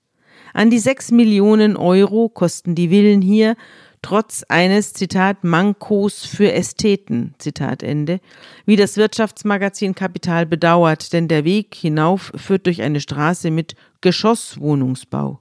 An 0.53 0.70
die 0.70 0.80
sechs 0.80 1.11
Millionen 1.11 1.76
Euro 1.76 2.30
kosten 2.30 2.76
die 2.76 2.89
Villen 2.89 3.22
hier, 3.22 3.55
trotz 4.01 4.43
eines, 4.47 4.93
Zitat, 4.93 5.43
Mankos 5.43 6.26
für 6.26 6.53
Ästheten, 6.53 7.34
Zitat 7.38 7.84
Ende, 7.84 8.20
wie 8.66 8.76
das 8.76 8.95
Wirtschaftsmagazin 8.95 9.95
Kapital 9.95 10.45
bedauert, 10.45 11.11
denn 11.11 11.28
der 11.28 11.43
Weg 11.43 11.76
hinauf 11.76 12.32
führt 12.36 12.66
durch 12.68 12.82
eine 12.82 13.01
Straße 13.01 13.51
mit 13.51 13.76
Geschosswohnungsbau. 14.04 15.39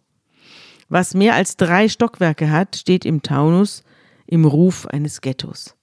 Was 0.88 1.14
mehr 1.14 1.34
als 1.34 1.56
drei 1.56 1.88
Stockwerke 1.88 2.50
hat, 2.50 2.76
steht 2.76 3.04
im 3.04 3.22
Taunus 3.22 3.82
im 4.26 4.44
Ruf 4.44 4.86
eines 4.86 5.20
Ghettos. 5.20 5.76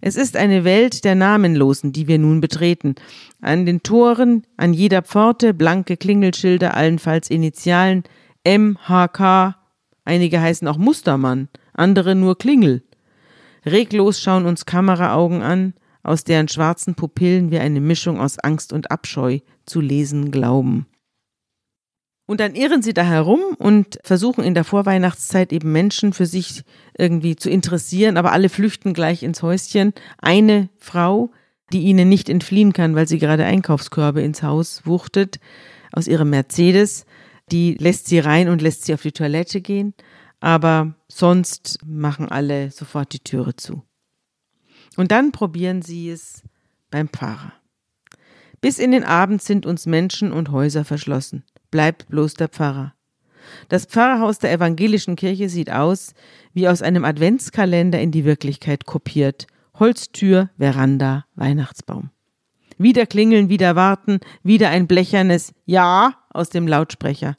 Es 0.00 0.16
ist 0.16 0.36
eine 0.36 0.64
Welt 0.64 1.04
der 1.04 1.14
Namenlosen, 1.14 1.92
die 1.92 2.06
wir 2.06 2.18
nun 2.18 2.40
betreten. 2.40 2.94
An 3.42 3.66
den 3.66 3.82
Toren, 3.82 4.44
an 4.56 4.72
jeder 4.72 5.02
Pforte 5.02 5.52
blanke 5.52 5.96
Klingelschilder, 5.96 6.74
allenfalls 6.74 7.28
Initialen 7.28 8.04
MHK, 8.46 9.56
einige 10.04 10.40
heißen 10.40 10.68
auch 10.68 10.78
Mustermann, 10.78 11.48
andere 11.74 12.14
nur 12.14 12.38
Klingel. 12.38 12.82
Reglos 13.66 14.22
schauen 14.22 14.46
uns 14.46 14.64
Kameraaugen 14.64 15.42
an, 15.42 15.74
aus 16.02 16.24
deren 16.24 16.48
schwarzen 16.48 16.94
Pupillen 16.94 17.50
wir 17.50 17.60
eine 17.60 17.80
Mischung 17.80 18.20
aus 18.20 18.38
Angst 18.38 18.72
und 18.72 18.90
Abscheu 18.90 19.40
zu 19.66 19.80
lesen 19.80 20.30
glauben. 20.30 20.86
Und 22.30 22.38
dann 22.38 22.54
irren 22.54 22.80
sie 22.80 22.94
da 22.94 23.02
herum 23.02 23.40
und 23.58 23.98
versuchen 24.04 24.44
in 24.44 24.54
der 24.54 24.62
Vorweihnachtszeit 24.62 25.52
eben 25.52 25.72
Menschen 25.72 26.12
für 26.12 26.26
sich 26.26 26.62
irgendwie 26.96 27.34
zu 27.34 27.50
interessieren, 27.50 28.16
aber 28.16 28.30
alle 28.30 28.48
flüchten 28.48 28.94
gleich 28.94 29.24
ins 29.24 29.42
Häuschen. 29.42 29.92
Eine 30.18 30.68
Frau, 30.78 31.32
die 31.72 31.80
ihnen 31.80 32.08
nicht 32.08 32.28
entfliehen 32.28 32.72
kann, 32.72 32.94
weil 32.94 33.08
sie 33.08 33.18
gerade 33.18 33.44
Einkaufskörbe 33.44 34.22
ins 34.22 34.44
Haus 34.44 34.86
wuchtet, 34.86 35.40
aus 35.92 36.06
ihrem 36.06 36.30
Mercedes, 36.30 37.04
die 37.50 37.74
lässt 37.74 38.06
sie 38.06 38.20
rein 38.20 38.48
und 38.48 38.62
lässt 38.62 38.84
sie 38.84 38.94
auf 38.94 39.02
die 39.02 39.12
Toilette 39.12 39.60
gehen 39.60 39.94
aber 40.40 40.94
sonst 41.08 41.78
machen 41.84 42.28
alle 42.28 42.70
sofort 42.70 43.12
die 43.12 43.20
Türe 43.20 43.54
zu. 43.56 43.82
Und 44.96 45.12
dann 45.12 45.32
probieren 45.32 45.82
sie 45.82 46.10
es 46.10 46.42
beim 46.90 47.08
Pfarrer. 47.08 47.52
Bis 48.60 48.78
in 48.78 48.90
den 48.90 49.04
Abend 49.04 49.42
sind 49.42 49.64
uns 49.64 49.86
Menschen 49.86 50.32
und 50.32 50.50
Häuser 50.50 50.84
verschlossen. 50.84 51.44
Bleibt 51.70 52.08
bloß 52.08 52.34
der 52.34 52.48
Pfarrer. 52.48 52.94
Das 53.68 53.86
Pfarrerhaus 53.86 54.38
der 54.38 54.52
evangelischen 54.52 55.16
Kirche 55.16 55.48
sieht 55.48 55.70
aus 55.70 56.14
wie 56.52 56.68
aus 56.68 56.82
einem 56.82 57.04
Adventskalender 57.04 58.00
in 58.00 58.10
die 58.10 58.24
Wirklichkeit 58.24 58.86
kopiert. 58.86 59.46
Holztür, 59.78 60.50
Veranda, 60.58 61.24
Weihnachtsbaum. 61.36 62.10
Wieder 62.76 63.06
klingeln, 63.06 63.48
wieder 63.48 63.76
warten, 63.76 64.20
wieder 64.42 64.70
ein 64.70 64.86
blechernes 64.86 65.52
Ja 65.64 66.14
aus 66.30 66.50
dem 66.50 66.66
Lautsprecher. 66.66 67.36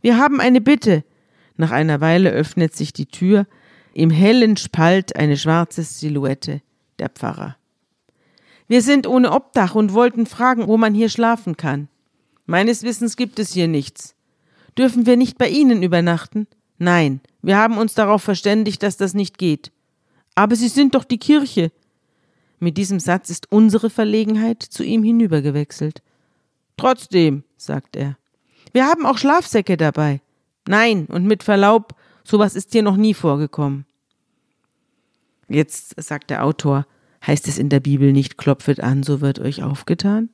Wir 0.00 0.16
haben 0.16 0.40
eine 0.40 0.60
Bitte, 0.60 1.04
Nach 1.56 1.72
einer 1.72 2.00
Weile 2.00 2.30
öffnet 2.30 2.74
sich 2.74 2.94
die 2.94 3.04
Tür, 3.04 3.46
im 3.92 4.08
hellen 4.08 4.56
Spalt 4.56 5.14
eine 5.14 5.36
schwarze 5.36 5.82
Silhouette, 5.82 6.62
der 6.98 7.10
Pfarrer. 7.10 7.56
Wir 8.66 8.80
sind 8.80 9.06
ohne 9.06 9.30
Obdach 9.30 9.74
und 9.74 9.92
wollten 9.92 10.24
fragen, 10.24 10.68
wo 10.68 10.78
man 10.78 10.94
hier 10.94 11.10
schlafen 11.10 11.58
kann. 11.58 11.88
Meines 12.50 12.82
Wissens 12.82 13.14
gibt 13.14 13.38
es 13.38 13.52
hier 13.52 13.68
nichts. 13.68 14.16
Dürfen 14.76 15.06
wir 15.06 15.16
nicht 15.16 15.38
bei 15.38 15.48
Ihnen 15.48 15.84
übernachten? 15.84 16.48
Nein, 16.78 17.20
wir 17.42 17.56
haben 17.56 17.78
uns 17.78 17.94
darauf 17.94 18.24
verständigt, 18.24 18.82
dass 18.82 18.96
das 18.96 19.14
nicht 19.14 19.38
geht. 19.38 19.70
Aber 20.34 20.56
Sie 20.56 20.66
sind 20.66 20.96
doch 20.96 21.04
die 21.04 21.18
Kirche. 21.18 21.70
Mit 22.58 22.76
diesem 22.76 22.98
Satz 22.98 23.30
ist 23.30 23.52
unsere 23.52 23.88
Verlegenheit 23.88 24.64
zu 24.64 24.82
ihm 24.82 25.04
hinübergewechselt. 25.04 26.02
Trotzdem, 26.76 27.44
sagt 27.56 27.94
er. 27.94 28.18
Wir 28.72 28.84
haben 28.84 29.06
auch 29.06 29.18
Schlafsäcke 29.18 29.76
dabei. 29.76 30.20
Nein, 30.66 31.06
und 31.06 31.26
mit 31.26 31.44
Verlaub, 31.44 31.94
sowas 32.24 32.56
ist 32.56 32.72
hier 32.72 32.82
noch 32.82 32.96
nie 32.96 33.14
vorgekommen. 33.14 33.86
Jetzt 35.48 36.02
sagt 36.02 36.30
der 36.30 36.44
Autor, 36.44 36.84
heißt 37.24 37.46
es 37.46 37.58
in 37.58 37.68
der 37.68 37.78
Bibel 37.78 38.12
nicht, 38.12 38.38
klopfet 38.38 38.80
an, 38.80 39.04
so 39.04 39.20
wird 39.20 39.38
euch 39.38 39.62
aufgetan? 39.62 40.30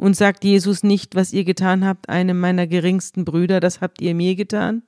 Und 0.00 0.16
sagt 0.16 0.44
Jesus 0.44 0.82
nicht, 0.82 1.14
was 1.14 1.34
ihr 1.34 1.44
getan 1.44 1.84
habt, 1.84 2.08
einem 2.08 2.40
meiner 2.40 2.66
geringsten 2.66 3.26
Brüder, 3.26 3.60
das 3.60 3.82
habt 3.82 4.00
ihr 4.00 4.14
mir 4.14 4.34
getan? 4.34 4.82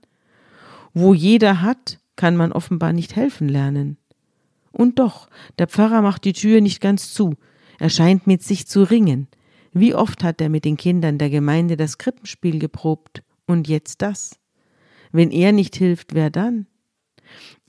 Wo 0.94 1.12
jeder 1.12 1.60
hat, 1.60 1.98
kann 2.16 2.34
man 2.34 2.50
offenbar 2.50 2.94
nicht 2.94 3.14
helfen 3.14 3.46
lernen. 3.46 3.98
Und 4.70 4.98
doch, 4.98 5.28
der 5.58 5.66
Pfarrer 5.66 6.00
macht 6.00 6.24
die 6.24 6.32
Tür 6.32 6.62
nicht 6.62 6.80
ganz 6.80 7.12
zu, 7.12 7.34
er 7.78 7.90
scheint 7.90 8.26
mit 8.26 8.42
sich 8.42 8.66
zu 8.66 8.84
ringen. 8.84 9.28
Wie 9.74 9.94
oft 9.94 10.24
hat 10.24 10.40
er 10.40 10.48
mit 10.48 10.64
den 10.64 10.78
Kindern 10.78 11.18
der 11.18 11.28
Gemeinde 11.28 11.76
das 11.76 11.98
Krippenspiel 11.98 12.58
geprobt 12.58 13.22
und 13.46 13.68
jetzt 13.68 14.00
das? 14.00 14.38
Wenn 15.10 15.30
er 15.30 15.52
nicht 15.52 15.76
hilft, 15.76 16.14
wer 16.14 16.30
dann? 16.30 16.66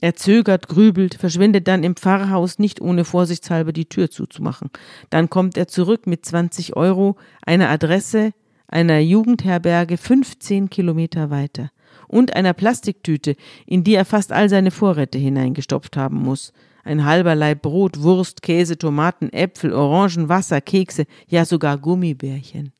Er 0.00 0.14
zögert, 0.14 0.68
grübelt, 0.68 1.14
verschwindet 1.14 1.68
dann 1.68 1.82
im 1.84 1.96
Pfarrhaus, 1.96 2.58
nicht 2.58 2.80
ohne 2.80 3.04
vorsichtshalber 3.04 3.72
die 3.72 3.88
Tür 3.88 4.10
zuzumachen. 4.10 4.70
Dann 5.10 5.30
kommt 5.30 5.56
er 5.56 5.68
zurück 5.68 6.06
mit 6.06 6.26
20 6.26 6.76
Euro, 6.76 7.16
einer 7.42 7.70
Adresse, 7.70 8.32
einer 8.68 8.98
Jugendherberge 8.98 9.96
15 9.96 10.70
Kilometer 10.70 11.30
weiter 11.30 11.70
und 12.08 12.34
einer 12.36 12.52
Plastiktüte, 12.52 13.36
in 13.66 13.84
die 13.84 13.94
er 13.94 14.04
fast 14.04 14.32
all 14.32 14.48
seine 14.48 14.70
Vorräte 14.70 15.18
hineingestopft 15.18 15.96
haben 15.96 16.22
muss 16.22 16.52
ein 16.84 17.04
halber 17.04 17.34
Laib 17.34 17.62
Brot, 17.62 18.02
Wurst, 18.02 18.42
Käse, 18.42 18.78
Tomaten, 18.78 19.32
Äpfel, 19.32 19.72
Orangen, 19.72 20.28
Wasser, 20.28 20.60
Kekse, 20.60 21.06
ja 21.26 21.44
sogar 21.44 21.78
Gummibärchen. 21.78 22.72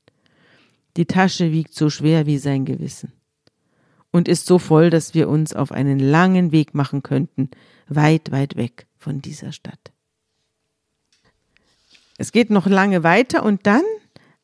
Die 0.96 1.06
Tasche 1.06 1.50
wiegt 1.50 1.74
so 1.74 1.90
schwer 1.90 2.26
wie 2.26 2.38
sein 2.38 2.64
Gewissen 2.64 3.12
und 4.14 4.28
ist 4.28 4.46
so 4.46 4.60
voll, 4.60 4.90
dass 4.90 5.12
wir 5.12 5.28
uns 5.28 5.54
auf 5.54 5.72
einen 5.72 5.98
langen 5.98 6.52
Weg 6.52 6.72
machen 6.72 7.02
könnten, 7.02 7.50
weit, 7.88 8.30
weit 8.30 8.54
weg 8.54 8.86
von 8.96 9.20
dieser 9.20 9.50
Stadt. 9.50 9.90
Es 12.16 12.30
geht 12.30 12.48
noch 12.48 12.68
lange 12.68 13.02
weiter 13.02 13.42
und 13.42 13.66
dann 13.66 13.82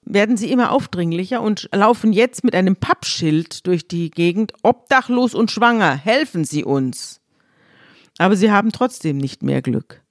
werden 0.03 0.37
sie 0.37 0.51
immer 0.51 0.73
aufdringlicher 0.73 1.41
und 1.41 1.69
laufen 1.73 2.13
jetzt 2.13 2.43
mit 2.43 2.57
einem 2.57 2.75
Pappschild 2.75 3.65
durch 3.69 3.87
die 3.87 4.11
Gegend, 4.11 4.55
obdachlos 4.65 5.37
und 5.37 5.53
schwanger, 5.53 5.95
helfen 5.95 6.43
Sie 6.43 6.65
uns. 6.65 7.21
Aber 8.19 8.35
sie 8.35 8.51
haben 8.51 8.73
trotzdem 8.73 9.19
nicht 9.19 9.45
mehr 9.45 9.63
Glück. 9.63 10.03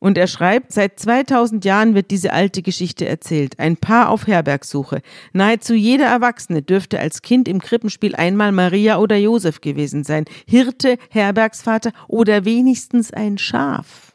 Und 0.00 0.16
er 0.16 0.26
schreibt, 0.26 0.72
seit 0.72 0.98
2000 0.98 1.62
Jahren 1.64 1.94
wird 1.94 2.10
diese 2.10 2.32
alte 2.32 2.62
Geschichte 2.62 3.06
erzählt. 3.06 3.58
Ein 3.58 3.76
Paar 3.76 4.08
auf 4.08 4.26
Herbergsuche. 4.26 5.02
Nahezu 5.34 5.74
jeder 5.74 6.06
Erwachsene 6.06 6.62
dürfte 6.62 6.98
als 6.98 7.20
Kind 7.20 7.46
im 7.46 7.60
Krippenspiel 7.60 8.16
einmal 8.16 8.50
Maria 8.50 8.98
oder 8.98 9.16
Josef 9.16 9.60
gewesen 9.60 10.02
sein. 10.02 10.24
Hirte, 10.48 10.96
Herbergsvater 11.10 11.92
oder 12.08 12.46
wenigstens 12.46 13.12
ein 13.12 13.36
Schaf. 13.36 14.14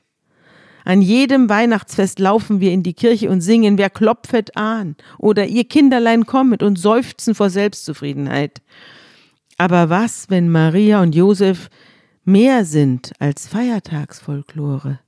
An 0.86 1.04
jedem 1.04 1.50
Weihnachtsfest 1.50 2.20
laufen 2.20 2.60
wir 2.60 2.72
in 2.72 2.82
die 2.82 2.94
Kirche 2.94 3.30
und 3.30 3.42
singen, 3.42 3.78
wer 3.78 3.92
klopfet 3.92 4.58
an? 4.58 4.96
Oder 5.20 5.46
ihr 5.46 5.66
Kinderlein 5.66 6.26
kommet 6.26 6.64
und 6.64 6.78
seufzen 6.78 7.36
vor 7.36 7.52
Selbstzufriedenheit. 7.52 8.62
Aber 9.58 9.90
was, 9.90 10.30
wenn 10.30 10.50
Maria 10.50 11.02
und 11.02 11.14
Josef 11.14 11.70
mehr 12.24 12.66
sind 12.66 13.14
als 13.20 13.48
Feiertagsfolklore. 13.48 15.00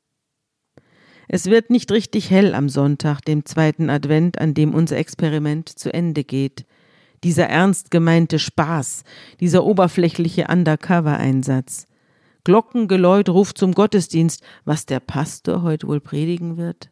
Es 1.27 1.47
wird 1.47 1.69
nicht 1.69 1.91
richtig 1.91 2.29
hell 2.29 2.55
am 2.55 2.69
Sonntag, 2.69 3.21
dem 3.21 3.45
zweiten 3.45 3.89
Advent, 3.89 4.39
an 4.39 4.53
dem 4.53 4.73
unser 4.73 4.97
Experiment 4.97 5.67
zu 5.67 5.93
Ende 5.93 6.23
geht. 6.23 6.65
Dieser 7.23 7.47
ernst 7.47 7.91
gemeinte 7.91 8.39
Spaß, 8.39 9.03
dieser 9.39 9.65
oberflächliche 9.65 10.47
Undercover-Einsatz. 10.47 11.87
Glockengeläut 12.43 13.27
ruft 13.27 13.57
zum 13.57 13.73
Gottesdienst, 13.73 14.41
was 14.63 14.85
der 14.85 15.01
Pastor 15.01 15.63
heute 15.63 15.87
wohl 15.87 15.99
predigen 15.99 16.55
wird. 16.55 16.91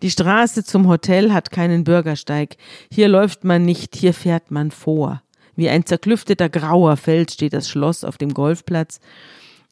Die 0.00 0.10
Straße 0.10 0.64
zum 0.64 0.88
Hotel 0.88 1.32
hat 1.32 1.50
keinen 1.50 1.84
Bürgersteig. 1.84 2.56
Hier 2.90 3.08
läuft 3.08 3.44
man 3.44 3.64
nicht, 3.64 3.96
hier 3.96 4.14
fährt 4.14 4.50
man 4.50 4.70
vor. 4.70 5.22
Wie 5.54 5.68
ein 5.68 5.84
zerklüfteter 5.84 6.48
grauer 6.48 6.96
Fels 6.96 7.34
steht 7.34 7.52
das 7.52 7.68
Schloss 7.68 8.04
auf 8.04 8.16
dem 8.16 8.32
Golfplatz. 8.32 9.00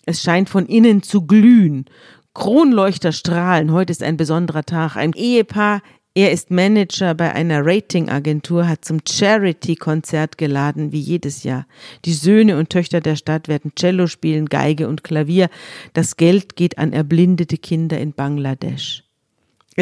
Es 0.05 0.22
scheint 0.22 0.51
von 0.51 0.66
innen 0.66 1.03
zu 1.03 1.26
glühen. 1.26 1.86
Kronleuchter 2.34 3.12
strahlen. 3.12 3.72
Heute 3.72 3.90
ist 3.90 4.02
ein 4.02 4.16
besonderer 4.16 4.62
Tag. 4.62 4.96
Ein 4.96 5.12
Ehepaar, 5.14 5.82
er 6.14 6.32
ist 6.32 6.50
Manager 6.50 7.14
bei 7.14 7.32
einer 7.32 7.64
Ratingagentur, 7.64 8.68
hat 8.68 8.84
zum 8.84 8.98
Charity-Konzert 9.08 10.38
geladen, 10.38 10.92
wie 10.92 11.00
jedes 11.00 11.44
Jahr. 11.44 11.66
Die 12.04 12.12
Söhne 12.12 12.58
und 12.58 12.70
Töchter 12.70 13.00
der 13.00 13.16
Stadt 13.16 13.48
werden 13.48 13.72
Cello 13.76 14.06
spielen, 14.06 14.46
Geige 14.46 14.88
und 14.88 15.04
Klavier. 15.04 15.48
Das 15.92 16.16
Geld 16.16 16.56
geht 16.56 16.78
an 16.78 16.92
erblindete 16.92 17.58
Kinder 17.58 17.98
in 17.98 18.12
Bangladesch. 18.12 19.04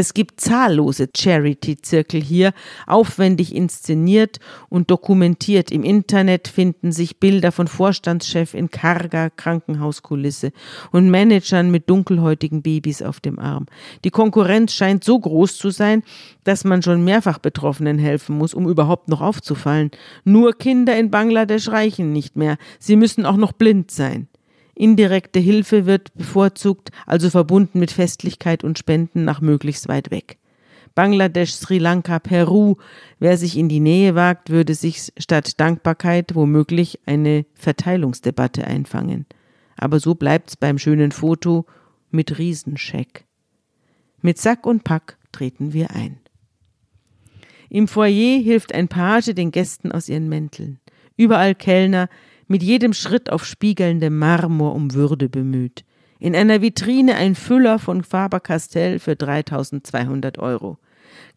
Es 0.01 0.15
gibt 0.15 0.41
zahllose 0.41 1.09
Charity-Zirkel 1.13 2.23
hier, 2.23 2.53
aufwendig 2.87 3.53
inszeniert 3.53 4.39
und 4.69 4.93
dokumentiert. 4.93 5.73
Im 5.73 5.83
Internet 5.83 6.47
finden 6.47 6.93
sich 6.93 7.19
Bilder 7.19 7.51
von 7.51 7.67
Vorstandschef 7.67 8.55
in 8.55 8.71
karger 8.71 9.29
Krankenhauskulisse 9.31 10.53
und 10.93 11.11
Managern 11.11 11.73
mit 11.73 11.91
dunkelhäutigen 11.91 12.63
Babys 12.63 13.03
auf 13.03 13.19
dem 13.19 13.41
Arm. 13.41 13.67
Die 14.05 14.11
Konkurrenz 14.11 14.73
scheint 14.73 15.03
so 15.03 15.19
groß 15.19 15.57
zu 15.57 15.71
sein, 15.71 16.05
dass 16.45 16.63
man 16.63 16.81
schon 16.81 17.03
mehrfach 17.03 17.39
Betroffenen 17.39 17.99
helfen 17.99 18.39
muss, 18.39 18.55
um 18.55 18.69
überhaupt 18.69 19.09
noch 19.09 19.21
aufzufallen. 19.21 19.91
Nur 20.23 20.53
Kinder 20.53 20.97
in 20.97 21.11
Bangladesch 21.11 21.71
reichen 21.71 22.13
nicht 22.13 22.37
mehr. 22.37 22.57
Sie 22.79 22.95
müssen 22.95 23.27
auch 23.27 23.37
noch 23.37 23.51
blind 23.51 23.91
sein. 23.91 24.29
Indirekte 24.79 25.41
Hilfe 25.41 25.87
wird 25.87 26.15
bevorzugt, 26.15 26.91
also 27.05 27.31
verbunden 27.31 27.81
mit 27.81 27.91
Festlichkeit 27.91 28.63
und 28.63 28.79
Spenden 28.79 29.25
nach 29.25 29.41
möglichst 29.41 29.89
weit 29.89 30.13
weg. 30.13 30.39
Bangladesch, 30.95 31.53
Sri 31.53 31.79
Lanka, 31.79 32.19
Peru. 32.21 32.77
Wer 33.19 33.37
sich 33.37 33.57
in 33.57 33.69
die 33.69 33.81
Nähe 33.81 34.15
wagt, 34.15 34.51
würde 34.51 34.75
sich 34.75 35.13
statt 35.19 35.61
Dankbarkeit 35.61 36.35
womöglich 36.35 37.01
eine 37.07 37.45
Verteilungsdebatte 37.55 38.65
einfangen. 38.67 39.27
Aber 39.77 40.01
so 40.01 40.15
bleibt's 40.15 40.57
beim 40.57 40.79
schönen 40.79 41.13
Foto 41.13 41.67
mit 42.11 42.39
Riesenscheck. 42.39 43.25
Mit 44.23 44.39
Sack 44.39 44.65
und 44.65 44.85
Pack 44.85 45.19
treten 45.33 45.73
wir 45.73 45.91
ein. 45.91 46.19
Im 47.69 47.87
Foyer 47.87 48.41
hilft 48.41 48.75
ein 48.75 48.89
Page 48.89 49.35
den 49.35 49.51
Gästen 49.51 49.93
aus 49.93 50.09
ihren 50.09 50.29
Mänteln. 50.29 50.79
Überall 51.17 51.55
Kellner, 51.55 52.09
mit 52.49 52.63
jedem 52.63 52.93
Schritt 52.93 53.31
auf 53.31 53.45
spiegelndem 53.45 54.19
Marmor 54.19 54.75
um 54.75 54.95
Würde 54.95 55.29
bemüht. 55.29 55.85
In 56.19 56.35
einer 56.35 56.61
Vitrine 56.61 57.15
ein 57.15 57.35
Füller 57.37 57.79
von 57.79 58.03
Faber-Castell 58.03 58.99
für 58.99 59.15
3200 59.15 60.39
Euro. 60.39 60.79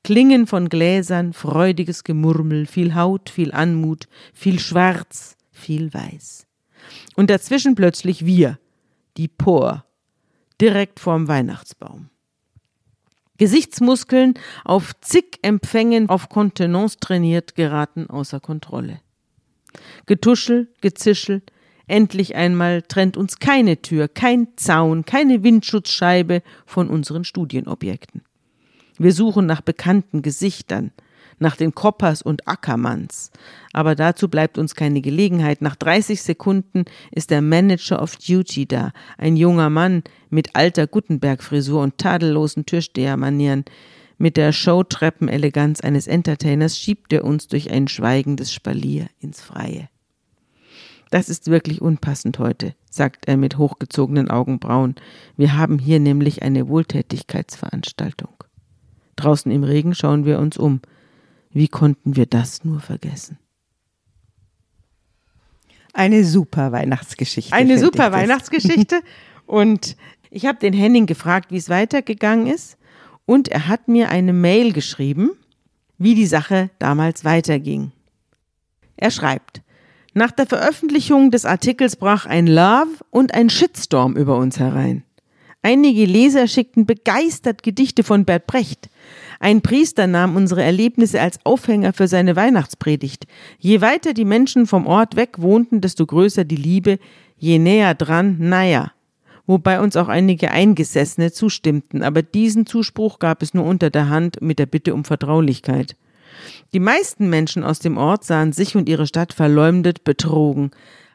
Klingen 0.04 0.48
von 0.48 0.70
Gläsern, 0.70 1.34
freudiges 1.34 2.04
Gemurmel, 2.04 2.66
viel 2.66 2.96
Haut, 2.96 3.30
viel 3.30 3.52
Anmut, 3.52 4.08
viel 4.34 4.60
Schwarz, 4.60 5.38
viel 5.52 5.94
Weiß. 5.94 6.48
Und 7.16 7.30
dazwischen 7.30 7.76
plötzlich 7.76 8.26
wir, 8.26 8.58
die 9.18 9.28
Por, 9.28 9.86
direkt 10.60 11.00
vorm 11.00 11.28
Weihnachtsbaum. 11.28 12.10
Gesichtsmuskeln 13.38 14.36
auf 14.64 14.94
zig 15.02 15.40
Empfängen 15.42 16.10
auf 16.10 16.30
Kontenance 16.30 16.98
trainiert 17.00 17.56
geraten 17.56 18.08
außer 18.10 18.40
Kontrolle. 18.40 19.00
Getuschel, 20.06 20.70
Gezischel, 20.82 21.42
endlich 21.88 22.36
einmal 22.36 22.82
trennt 22.82 23.18
uns 23.18 23.40
keine 23.40 23.82
Tür, 23.82 24.08
kein 24.08 24.48
Zaun, 24.56 25.06
keine 25.06 25.44
Windschutzscheibe 25.44 26.42
von 26.66 26.90
unseren 26.90 27.24
Studienobjekten. 27.24 28.24
Wir 28.98 29.14
suchen 29.14 29.46
nach 29.46 29.62
bekannten 29.62 30.22
Gesichtern, 30.22 30.92
nach 31.40 31.56
den 31.56 31.74
Koppers 31.74 32.22
und 32.22 32.48
Ackermanns. 32.48 33.32
Aber 33.74 33.96
dazu 33.96 34.30
bleibt 34.30 34.58
uns 34.58 34.76
keine 34.76 35.02
Gelegenheit. 35.02 35.62
Nach 35.62 35.76
30 35.76 36.22
Sekunden 36.22 36.86
ist 37.12 37.32
der 37.32 37.42
Manager 37.42 38.02
of 38.02 38.16
Duty 38.16 38.68
da, 38.68 38.94
ein 39.18 39.36
junger 39.36 39.70
Mann 39.70 40.04
mit 40.30 40.56
alter 40.56 40.88
Gutenberg-Frisur 40.88 41.82
und 41.82 41.98
tadellosen 41.98 42.66
Türstehermanieren. 42.66 43.66
Mit 44.22 44.38
der 44.38 44.52
Showtreppeneleganz 44.52 45.82
eines 45.82 46.06
Entertainers 46.06 46.78
schiebt 46.78 47.12
er 47.12 47.26
uns 47.26 47.48
durch 47.48 47.72
ein 47.72 47.88
schweigendes 47.88 48.54
Spalier 48.54 49.08
ins 49.20 49.42
Freie. 49.42 49.90
Das 51.10 51.28
ist 51.28 51.48
wirklich 51.48 51.82
unpassend 51.82 52.38
heute, 52.38 52.76
sagt 52.88 53.28
er 53.28 53.36
mit 53.36 53.58
hochgezogenen 53.58 54.30
Augenbrauen. 54.30 54.94
Wir 55.38 55.58
haben 55.58 55.80
hier 55.80 56.00
nämlich 56.00 56.44
eine 56.44 56.68
Wohltätigkeitsveranstaltung. 56.68 58.30
Draußen 59.16 59.52
im 59.52 59.64
Regen 59.64 59.96
schauen 59.96 60.24
wir 60.24 60.38
uns 60.38 60.56
um. 60.56 60.82
Wie 61.50 61.68
konnten 61.68 62.16
wir 62.16 62.28
das 62.28 62.64
nur 62.64 62.80
vergessen? 62.80 63.40
Eine 65.94 66.26
super 66.26 66.72
Weihnachtsgeschichte. 66.72 67.54
Eine 67.54 67.80
super 67.80 68.12
Weihnachtsgeschichte. 68.12 69.02
Und 69.48 69.98
ich 70.30 70.46
habe 70.46 70.60
den 70.60 70.74
Henning 70.74 71.08
gefragt, 71.08 71.50
wie 71.50 71.58
es 71.58 71.70
weitergegangen 71.70 72.46
ist. 72.46 72.78
Und 73.26 73.48
er 73.48 73.68
hat 73.68 73.88
mir 73.88 74.10
eine 74.10 74.34
Mail 74.34 74.74
geschrieben, 74.74 75.32
wie 75.98 76.16
die 76.16 76.26
Sache 76.26 76.70
damals 76.80 77.24
weiterging. 77.24 77.92
Er 78.98 79.12
schreibt, 79.12 79.62
nach 80.14 80.32
der 80.32 80.46
Veröffentlichung 80.46 81.32
des 81.32 81.46
Artikels 81.46 81.96
brach 81.96 82.26
ein 82.26 82.48
Love 82.48 82.90
und 83.12 83.34
ein 83.34 83.50
Shitstorm 83.50 84.18
über 84.18 84.38
uns 84.38 84.60
herein. 84.60 85.04
Einige 85.64 86.06
Leser 86.06 86.48
schickten 86.48 86.86
begeistert 86.86 87.64
Gedichte 87.64 88.04
von 88.04 88.26
Bert 88.26 88.48
Brecht. 88.48 88.90
Ein 89.40 89.62
Priester 89.62 90.08
nahm 90.08 90.36
unsere 90.36 90.64
Erlebnisse 90.64 91.22
als 91.22 91.40
Aufhänger 91.46 91.94
für 91.94 92.08
seine 92.08 92.36
Weihnachtspredigt. 92.36 93.26
Je 93.60 93.80
weiter 93.82 94.14
die 94.14 94.26
Menschen 94.26 94.68
vom 94.68 94.88
Ort 94.88 95.16
weg 95.16 95.40
wohnten, 95.40 95.80
desto 95.80 96.06
größer 96.06 96.46
die 96.46 96.56
Liebe, 96.56 97.00
je 97.38 97.60
näher 97.60 97.94
dran, 97.94 98.38
naja. 98.40 98.92
Wobei 99.52 99.82
uns 99.82 99.98
auch 99.98 100.08
einige 100.08 100.52
Eingesessene 100.52 101.34
zustimmten, 101.34 102.04
aber 102.04 102.22
diesen 102.22 102.66
Zuspruch 102.66 103.20
gab 103.20 103.44
es 103.44 103.54
nur 103.54 103.66
unter 103.66 103.90
der 103.90 104.08
Hand 104.08 104.42
mit 104.42 104.60
der 104.60 104.66
Bitte 104.66 104.94
um 104.94 105.04
Vertraulichkeit. 105.04 105.98
Die 106.72 106.80
meisten 106.80 107.30
Menschen 107.30 107.66
aus 107.66 107.80
dem 107.80 107.98
Ort 107.98 108.24
sahen 108.24 108.54
sich 108.54 108.78
und 108.78 108.88
ihre 108.88 109.08
Stadt 109.08 109.34
verleumdet, 109.34 110.06
betrogen. 110.06 110.72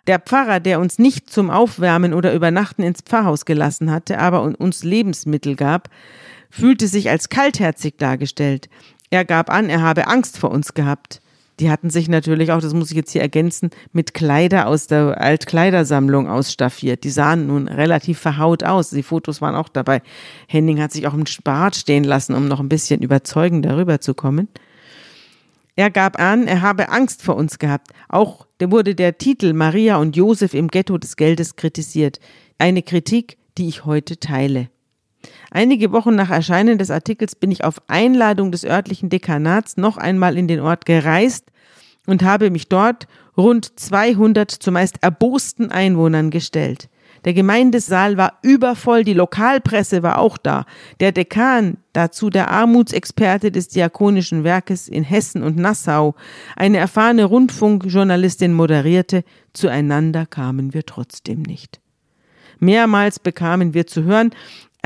Der 0.07 0.19
Pfarrer, 0.19 0.61
der 0.61 0.81
uns 0.81 0.99
nicht 0.99 1.31
zum 1.31 1.49
Aufwärmen 1.49 2.13
oder 2.13 2.35
Übernachten 2.35 2.83
ins 2.83 3.01
Pfarrhaus 3.01 3.47
gelassen 3.47 3.91
hatte, 3.91 4.19
aber 4.19 4.43
uns 4.43 4.85
Lebensmittel 4.85 5.57
gab, 5.57 5.89
fühlte 6.51 6.89
sich 6.89 7.09
als 7.09 7.31
kaltherzig 7.31 7.97
dargestellt. 7.97 8.69
Er 9.09 9.25
gab 9.25 9.49
an, 9.49 9.71
er 9.71 9.81
habe 9.81 10.09
Angst 10.09 10.37
vor 10.37 10.51
uns 10.51 10.75
gehabt. 10.75 11.23
Die 11.59 11.71
hatten 11.71 11.89
sich 11.89 12.09
natürlich 12.09 12.53
auch, 12.53 12.61
das 12.61 12.75
muss 12.75 12.91
ich 12.91 12.97
jetzt 12.97 13.13
hier 13.13 13.23
ergänzen, 13.23 13.71
mit 13.93 14.13
Kleider 14.13 14.67
aus 14.67 14.89
der 14.89 15.21
Altkleidersammlung 15.21 16.29
ausstaffiert. 16.29 17.05
Die 17.05 17.11
sahen 17.11 17.47
nun 17.47 17.69
relativ 17.69 18.19
verhaut 18.19 18.63
aus. 18.63 18.91
Die 18.91 19.03
Fotos 19.03 19.41
waren 19.41 19.55
auch 19.55 19.71
dabei. 19.71 20.03
Henning 20.49 20.81
hat 20.81 20.93
sich 20.93 21.07
auch 21.07 21.15
im 21.15 21.25
Bart 21.45 21.77
stehen 21.77 22.05
lassen, 22.05 22.35
um 22.35 22.47
noch 22.47 22.61
ein 22.61 22.69
bisschen 22.69 23.01
überzeugend 23.01 23.65
darüber 23.65 24.01
zu 24.01 24.13
kommen. 24.13 24.49
Er 25.77 25.91
gab 25.91 26.19
an, 26.19 26.47
er 26.47 26.63
habe 26.63 26.91
Angst 26.91 27.23
vor 27.23 27.37
uns 27.37 27.59
gehabt. 27.59 27.89
Auch 28.09 28.47
wurde 28.63 28.95
der 28.95 29.19
Titel 29.19 29.53
Maria 29.53 29.97
und 29.97 30.17
Josef 30.17 30.55
im 30.55 30.69
Ghetto 30.69 30.99
des 30.99 31.17
Geldes 31.17 31.57
kritisiert. 31.57 32.19
Eine 32.59 32.83
Kritik, 32.83 33.37
die 33.59 33.69
ich 33.69 33.85
heute 33.85 34.19
teile. 34.19 34.69
Einige 35.51 35.93
Wochen 35.93 36.15
nach 36.15 36.31
Erscheinen 36.31 36.79
des 36.79 36.91
Artikels 36.91 37.35
bin 37.35 37.51
ich 37.51 37.65
auf 37.65 37.81
Einladung 37.89 38.53
des 38.53 38.65
örtlichen 38.65 39.09
Dekanats 39.09 39.77
noch 39.77 39.97
einmal 39.97 40.37
in 40.37 40.49
den 40.49 40.61
Ort 40.61 40.87
gereist 40.87 41.47
und 42.07 42.23
habe 42.23 42.51
mich 42.51 42.69
dort 42.69 43.07
rund 43.37 43.79
200 43.79 44.51
zumeist 44.51 45.03
erbosten 45.03 45.71
Einwohnern 45.71 46.31
gestellt. 46.31 46.89
Der 47.25 47.35
Gemeindesaal 47.35 48.17
war 48.17 48.39
übervoll, 48.43 49.03
die 49.03 49.13
Lokalpresse 49.13 50.05
war 50.05 50.19
auch 50.19 50.39
da. 50.39 50.65
Der 51.01 51.11
Dekan, 51.11 51.79
dazu 51.93 52.31
der 52.31 52.51
Armutsexperte 52.51 53.51
des 53.51 53.67
Diakonischen 53.69 54.45
Werkes 54.45 54.87
in 54.87 55.03
Hessen 55.03 55.43
und 55.43 55.57
Nassau, 55.57 56.15
eine 56.55 56.79
erfahrene 56.79 57.25
Rundfunkjournalistin 57.25 58.53
moderierte, 58.53 59.25
zueinander 59.53 60.25
kamen 60.25 60.73
wir 60.73 60.87
trotzdem 60.87 61.43
nicht. 61.43 61.81
Mehrmals 62.59 63.19
bekamen 63.19 63.75
wir 63.75 63.87
zu 63.87 64.05
hören, 64.05 64.31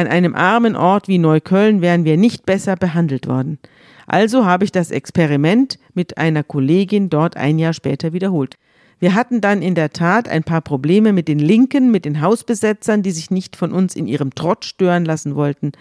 an 0.01 0.07
einem 0.07 0.34
armen 0.34 0.76
Ort 0.76 1.09
wie 1.09 1.18
Neukölln 1.18 1.82
wären 1.82 2.05
wir 2.05 2.16
nicht 2.16 2.46
besser 2.46 2.74
behandelt 2.74 3.26
worden. 3.26 3.59
Also 4.07 4.46
habe 4.46 4.64
ich 4.64 4.72
das 4.72 4.90
Experiment 4.90 5.78
mit 5.92 6.16
einer 6.16 6.42
Kollegin 6.42 7.11
dort 7.11 7.36
ein 7.36 7.59
Jahr 7.59 7.74
später 7.74 8.14
wiederholt. 8.14 8.57
Wir 8.98 9.14
hatten 9.14 9.42
dann 9.42 9.61
in 9.61 9.74
der 9.74 9.90
Tat 9.90 10.26
ein 10.26 10.42
paar 10.42 10.62
Probleme 10.62 11.12
mit 11.12 11.28
den 11.28 11.38
Linken, 11.38 11.90
mit 11.90 12.07
den 12.07 12.22
Hausbesetzern, 12.22 13.03
die 13.03 13.11
sich 13.11 13.30
nicht 13.30 13.57
von 13.57 13.72
uns 13.72 13.94
in 13.94 14.07
ihrem 14.07 14.34
Trott 14.34 14.64
stören 14.64 15.05
lassen 15.05 15.34
wollten. 15.36 15.72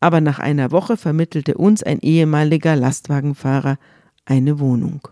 Aber 0.00 0.20
nach 0.20 0.40
einer 0.40 0.72
Woche 0.72 0.96
vermittelte 0.96 1.54
uns 1.54 1.84
ein 1.84 2.00
ehemaliger 2.00 2.74
Lastwagenfahrer 2.74 3.78
eine 4.24 4.58
Wohnung. 4.58 5.06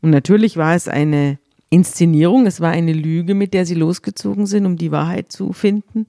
Und 0.00 0.10
natürlich 0.10 0.56
war 0.56 0.74
es 0.74 0.88
eine 0.88 1.38
Inszenierung, 1.68 2.46
es 2.46 2.62
war 2.62 2.70
eine 2.70 2.94
Lüge, 2.94 3.34
mit 3.34 3.52
der 3.52 3.66
sie 3.66 3.74
losgezogen 3.74 4.46
sind, 4.46 4.64
um 4.64 4.76
die 4.76 4.92
Wahrheit 4.92 5.30
zu 5.30 5.52
finden. 5.52 6.06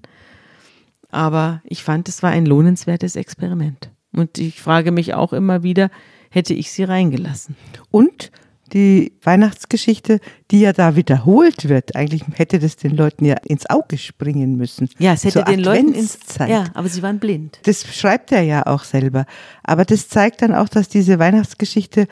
Aber 1.15 1.61
ich 1.63 1.81
fand, 1.81 2.09
es 2.09 2.21
war 2.23 2.31
ein 2.31 2.45
lohnenswertes 2.45 3.15
Experiment. 3.15 3.89
Und 4.11 4.37
ich 4.37 4.61
frage 4.61 4.91
mich 4.91 5.13
auch 5.13 5.31
immer 5.31 5.63
wieder, 5.63 5.89
hätte 6.29 6.53
ich 6.53 6.71
sie 6.71 6.83
reingelassen? 6.83 7.55
Und 7.89 8.31
die 8.73 9.13
Weihnachtsgeschichte, 9.23 10.19
die 10.51 10.59
ja 10.59 10.73
da 10.73 10.97
wiederholt 10.97 11.69
wird. 11.69 11.95
Eigentlich 11.95 12.23
hätte 12.33 12.59
das 12.59 12.75
den 12.75 12.97
Leuten 12.97 13.23
ja 13.23 13.35
ins 13.45 13.69
Auge 13.69 13.97
springen 13.97 14.57
müssen. 14.57 14.89
Ja, 14.97 15.13
es 15.13 15.23
hätte 15.23 15.45
den 15.45 15.61
Leuten 15.61 15.93
ins 15.93 16.17
Ja, 16.37 16.65
aber 16.73 16.89
sie 16.89 17.01
waren 17.01 17.19
blind. 17.19 17.59
Das 17.63 17.85
schreibt 17.95 18.33
er 18.33 18.41
ja 18.41 18.65
auch 18.65 18.83
selber. 18.83 19.25
Aber 19.63 19.85
das 19.85 20.09
zeigt 20.09 20.41
dann 20.41 20.53
auch, 20.53 20.67
dass 20.67 20.89
diese 20.89 21.17
Weihnachtsgeschichte 21.17 22.07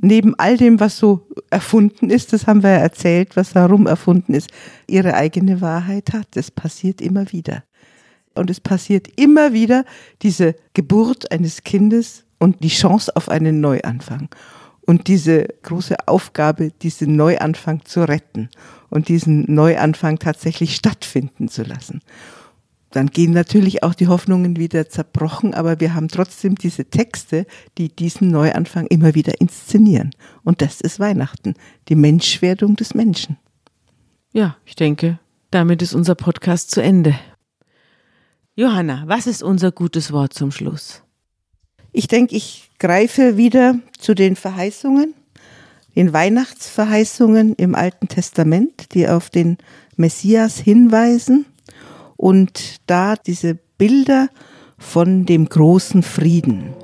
neben 0.00 0.38
all 0.38 0.56
dem, 0.56 0.78
was 0.78 0.96
so 0.96 1.26
erfunden 1.50 2.10
ist, 2.10 2.32
das 2.32 2.46
haben 2.46 2.62
wir 2.62 2.70
ja 2.70 2.76
erzählt, 2.76 3.34
was 3.36 3.52
darum 3.52 3.88
erfunden 3.88 4.34
ist, 4.34 4.50
ihre 4.86 5.14
eigene 5.14 5.60
Wahrheit 5.60 6.12
hat. 6.12 6.28
Das 6.32 6.52
passiert 6.52 7.00
immer 7.00 7.32
wieder. 7.32 7.64
Und 8.34 8.50
es 8.50 8.60
passiert 8.60 9.08
immer 9.16 9.52
wieder 9.52 9.84
diese 10.22 10.56
Geburt 10.74 11.30
eines 11.30 11.62
Kindes 11.62 12.24
und 12.38 12.62
die 12.62 12.68
Chance 12.68 13.14
auf 13.14 13.28
einen 13.28 13.60
Neuanfang 13.60 14.28
und 14.86 15.08
diese 15.08 15.48
große 15.62 15.96
Aufgabe, 16.06 16.70
diesen 16.82 17.16
Neuanfang 17.16 17.84
zu 17.84 18.06
retten 18.06 18.50
und 18.90 19.08
diesen 19.08 19.52
Neuanfang 19.52 20.18
tatsächlich 20.18 20.76
stattfinden 20.76 21.48
zu 21.48 21.62
lassen. 21.62 22.00
Dann 22.90 23.08
gehen 23.08 23.32
natürlich 23.32 23.82
auch 23.82 23.94
die 23.94 24.06
Hoffnungen 24.06 24.56
wieder 24.56 24.88
zerbrochen, 24.88 25.52
aber 25.52 25.80
wir 25.80 25.94
haben 25.94 26.06
trotzdem 26.08 26.54
diese 26.54 26.84
Texte, 26.84 27.44
die 27.76 27.88
diesen 27.88 28.28
Neuanfang 28.28 28.86
immer 28.86 29.16
wieder 29.16 29.40
inszenieren. 29.40 30.10
Und 30.44 30.62
das 30.62 30.80
ist 30.80 31.00
Weihnachten, 31.00 31.54
die 31.88 31.96
Menschwerdung 31.96 32.76
des 32.76 32.94
Menschen. 32.94 33.36
Ja, 34.32 34.56
ich 34.64 34.76
denke, 34.76 35.18
damit 35.50 35.82
ist 35.82 35.94
unser 35.94 36.14
Podcast 36.14 36.70
zu 36.70 36.80
Ende. 36.80 37.18
Johanna, 38.56 39.02
was 39.06 39.26
ist 39.26 39.42
unser 39.42 39.72
gutes 39.72 40.12
Wort 40.12 40.32
zum 40.32 40.52
Schluss? 40.52 41.02
Ich 41.90 42.06
denke, 42.06 42.36
ich 42.36 42.70
greife 42.78 43.36
wieder 43.36 43.80
zu 43.98 44.14
den 44.14 44.36
Verheißungen, 44.36 45.12
den 45.96 46.12
Weihnachtsverheißungen 46.12 47.54
im 47.56 47.74
Alten 47.74 48.06
Testament, 48.06 48.94
die 48.94 49.08
auf 49.08 49.28
den 49.28 49.58
Messias 49.96 50.58
hinweisen 50.58 51.46
und 52.16 52.76
da 52.86 53.16
diese 53.16 53.58
Bilder 53.76 54.28
von 54.78 55.26
dem 55.26 55.48
großen 55.48 56.04
Frieden. 56.04 56.76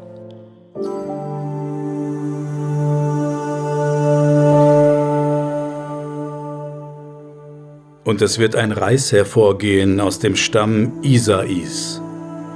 Und 8.11 8.23
es 8.23 8.41
wird 8.41 8.57
ein 8.57 8.73
Reis 8.73 9.13
hervorgehen 9.13 10.01
aus 10.01 10.19
dem 10.19 10.35
Stamm 10.35 11.01
Isais 11.03 12.03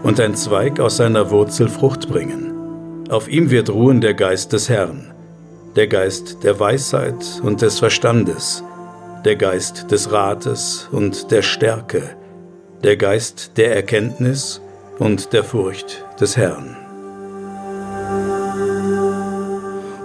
und 0.02 0.18
ein 0.18 0.34
Zweig 0.34 0.80
aus 0.80 0.96
seiner 0.96 1.30
Wurzel 1.30 1.68
Frucht 1.68 2.09
bringen. 2.09 3.07
Auf 3.09 3.28
ihm 3.28 3.52
wird 3.52 3.70
ruhen 3.70 4.00
der 4.00 4.14
Geist 4.14 4.52
des 4.52 4.68
Herrn, 4.68 5.14
der 5.76 5.86
Geist 5.86 6.38
der 6.42 6.59
Weisheit 6.59 7.40
und 7.44 7.62
des 7.62 7.78
Verstandes, 7.78 8.64
der 9.24 9.36
Geist 9.36 9.92
des 9.92 10.11
Rates 10.11 10.88
und 10.90 11.30
der 11.30 11.42
Stärke, 11.42 12.16
der 12.82 12.96
Geist 12.96 13.52
der 13.57 13.76
Erkenntnis 13.76 14.61
und 14.98 15.32
der 15.32 15.44
Furcht 15.44 16.05
des 16.20 16.36
Herrn. 16.36 16.76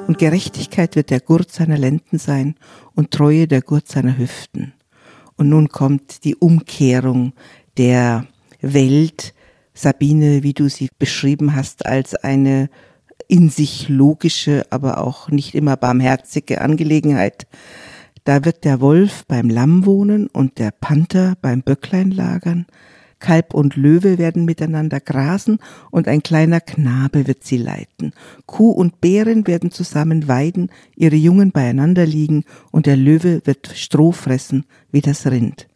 Und 0.06 0.20
Gerechtigkeit 0.20 0.95
wird 0.95 1.10
der 1.10 1.22
Gurt 1.22 1.52
seiner 1.52 1.80
Lenden 1.80 2.20
sein 2.20 2.54
und 2.93 3.10
Treue 3.10 3.47
der 3.47 3.64
Gurt 3.64 3.88
seiner 3.88 4.16
Hüften. 4.16 4.74
Und 5.40 5.48
nun 5.48 5.70
kommt 5.70 6.26
die 6.26 6.36
Umkehrung 6.36 7.32
der 7.78 8.26
Welt, 8.60 9.34
Sabine, 9.74 10.44
wie 10.44 10.52
du 10.52 10.68
sie 10.68 10.90
beschrieben 11.00 11.56
hast, 11.56 11.86
als 11.86 12.14
eine 12.14 12.70
in 13.30 13.50
sich 13.50 13.88
logische, 13.88 14.66
aber 14.70 14.98
auch 14.98 15.30
nicht 15.30 15.56
immer 15.56 15.78
barmherzige 15.78 16.60
Angelegenheit. 16.60 17.48
Da 18.26 18.44
wird 18.44 18.66
der 18.66 18.82
Wolf 18.82 19.24
beim 19.30 19.50
Lamm 19.50 19.86
wohnen 19.86 20.28
und 20.28 20.60
der 20.60 20.72
Panther 20.72 21.36
beim 21.42 21.62
Böcklein 21.62 22.12
lagern. 22.12 22.66
Kalb 23.20 23.54
und 23.54 23.76
Löwe 23.76 24.18
werden 24.18 24.46
miteinander 24.46 25.00
grasen 25.00 25.60
und 25.92 26.08
ein 26.08 26.24
kleiner 26.24 26.62
Knabe 26.62 27.28
wird 27.28 27.44
sie 27.44 27.58
leiten. 27.58 28.14
Kuh 28.46 28.72
und 28.72 29.02
Bären 29.02 29.46
werden 29.46 29.72
zusammen 29.72 30.28
weiden, 30.28 30.70
ihre 30.96 31.16
Jungen 31.16 31.52
beieinander 31.52 32.06
liegen 32.06 32.46
und 32.72 32.86
der 32.86 32.98
Löwe 32.98 33.42
wird 33.46 33.72
Stroh 33.76 34.12
fressen 34.12 34.66
wie 34.92 35.02
das 35.02 35.28
Rind. 35.28 35.68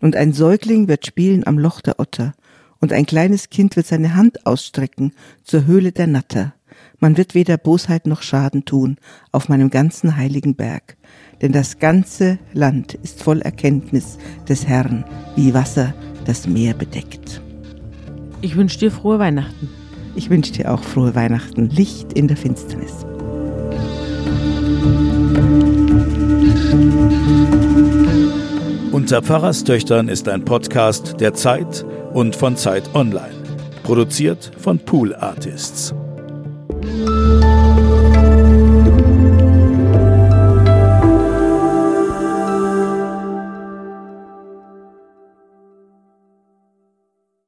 Und 0.00 0.16
ein 0.16 0.32
Säugling 0.32 0.88
wird 0.88 1.06
spielen 1.06 1.46
am 1.46 1.58
Loch 1.58 1.80
der 1.80 2.00
Otter 2.00 2.34
und 2.80 2.92
ein 2.92 3.06
kleines 3.06 3.50
Kind 3.50 3.76
wird 3.76 3.86
seine 3.86 4.14
Hand 4.14 4.46
ausstrecken 4.46 5.12
zur 5.44 5.66
Höhle 5.66 5.92
der 5.92 6.06
Natter. 6.06 6.54
Man 6.98 7.16
wird 7.16 7.34
weder 7.34 7.56
Bosheit 7.56 8.06
noch 8.06 8.22
Schaden 8.22 8.64
tun 8.64 8.96
auf 9.30 9.48
meinem 9.48 9.70
ganzen 9.70 10.16
heiligen 10.16 10.54
Berg, 10.54 10.96
denn 11.40 11.52
das 11.52 11.78
ganze 11.78 12.38
Land 12.52 12.94
ist 12.94 13.22
voll 13.22 13.40
Erkenntnis 13.40 14.18
des 14.48 14.66
Herrn, 14.66 15.04
wie 15.36 15.54
Wasser 15.54 15.94
das 16.24 16.46
Meer 16.46 16.74
bedeckt. 16.74 17.40
Ich 18.40 18.56
wünsche 18.56 18.78
dir 18.78 18.90
frohe 18.90 19.18
Weihnachten. 19.18 19.68
Ich 20.14 20.30
wünsche 20.30 20.52
dir 20.52 20.72
auch 20.72 20.82
frohe 20.82 21.14
Weihnachten, 21.14 21.70
Licht 21.70 22.12
in 22.12 22.28
der 22.28 22.36
Finsternis. 22.36 23.06
Unter 28.92 29.22
Pfarrerstöchtern 29.22 30.08
ist 30.08 30.28
ein 30.28 30.44
Podcast 30.44 31.20
der 31.20 31.34
Zeit 31.34 31.84
und 32.12 32.36
von 32.36 32.56
Zeit 32.56 32.94
Online. 32.94 33.34
Produziert 33.82 34.52
von 34.58 34.78
Pool 34.78 35.14
Artists. 35.14 35.94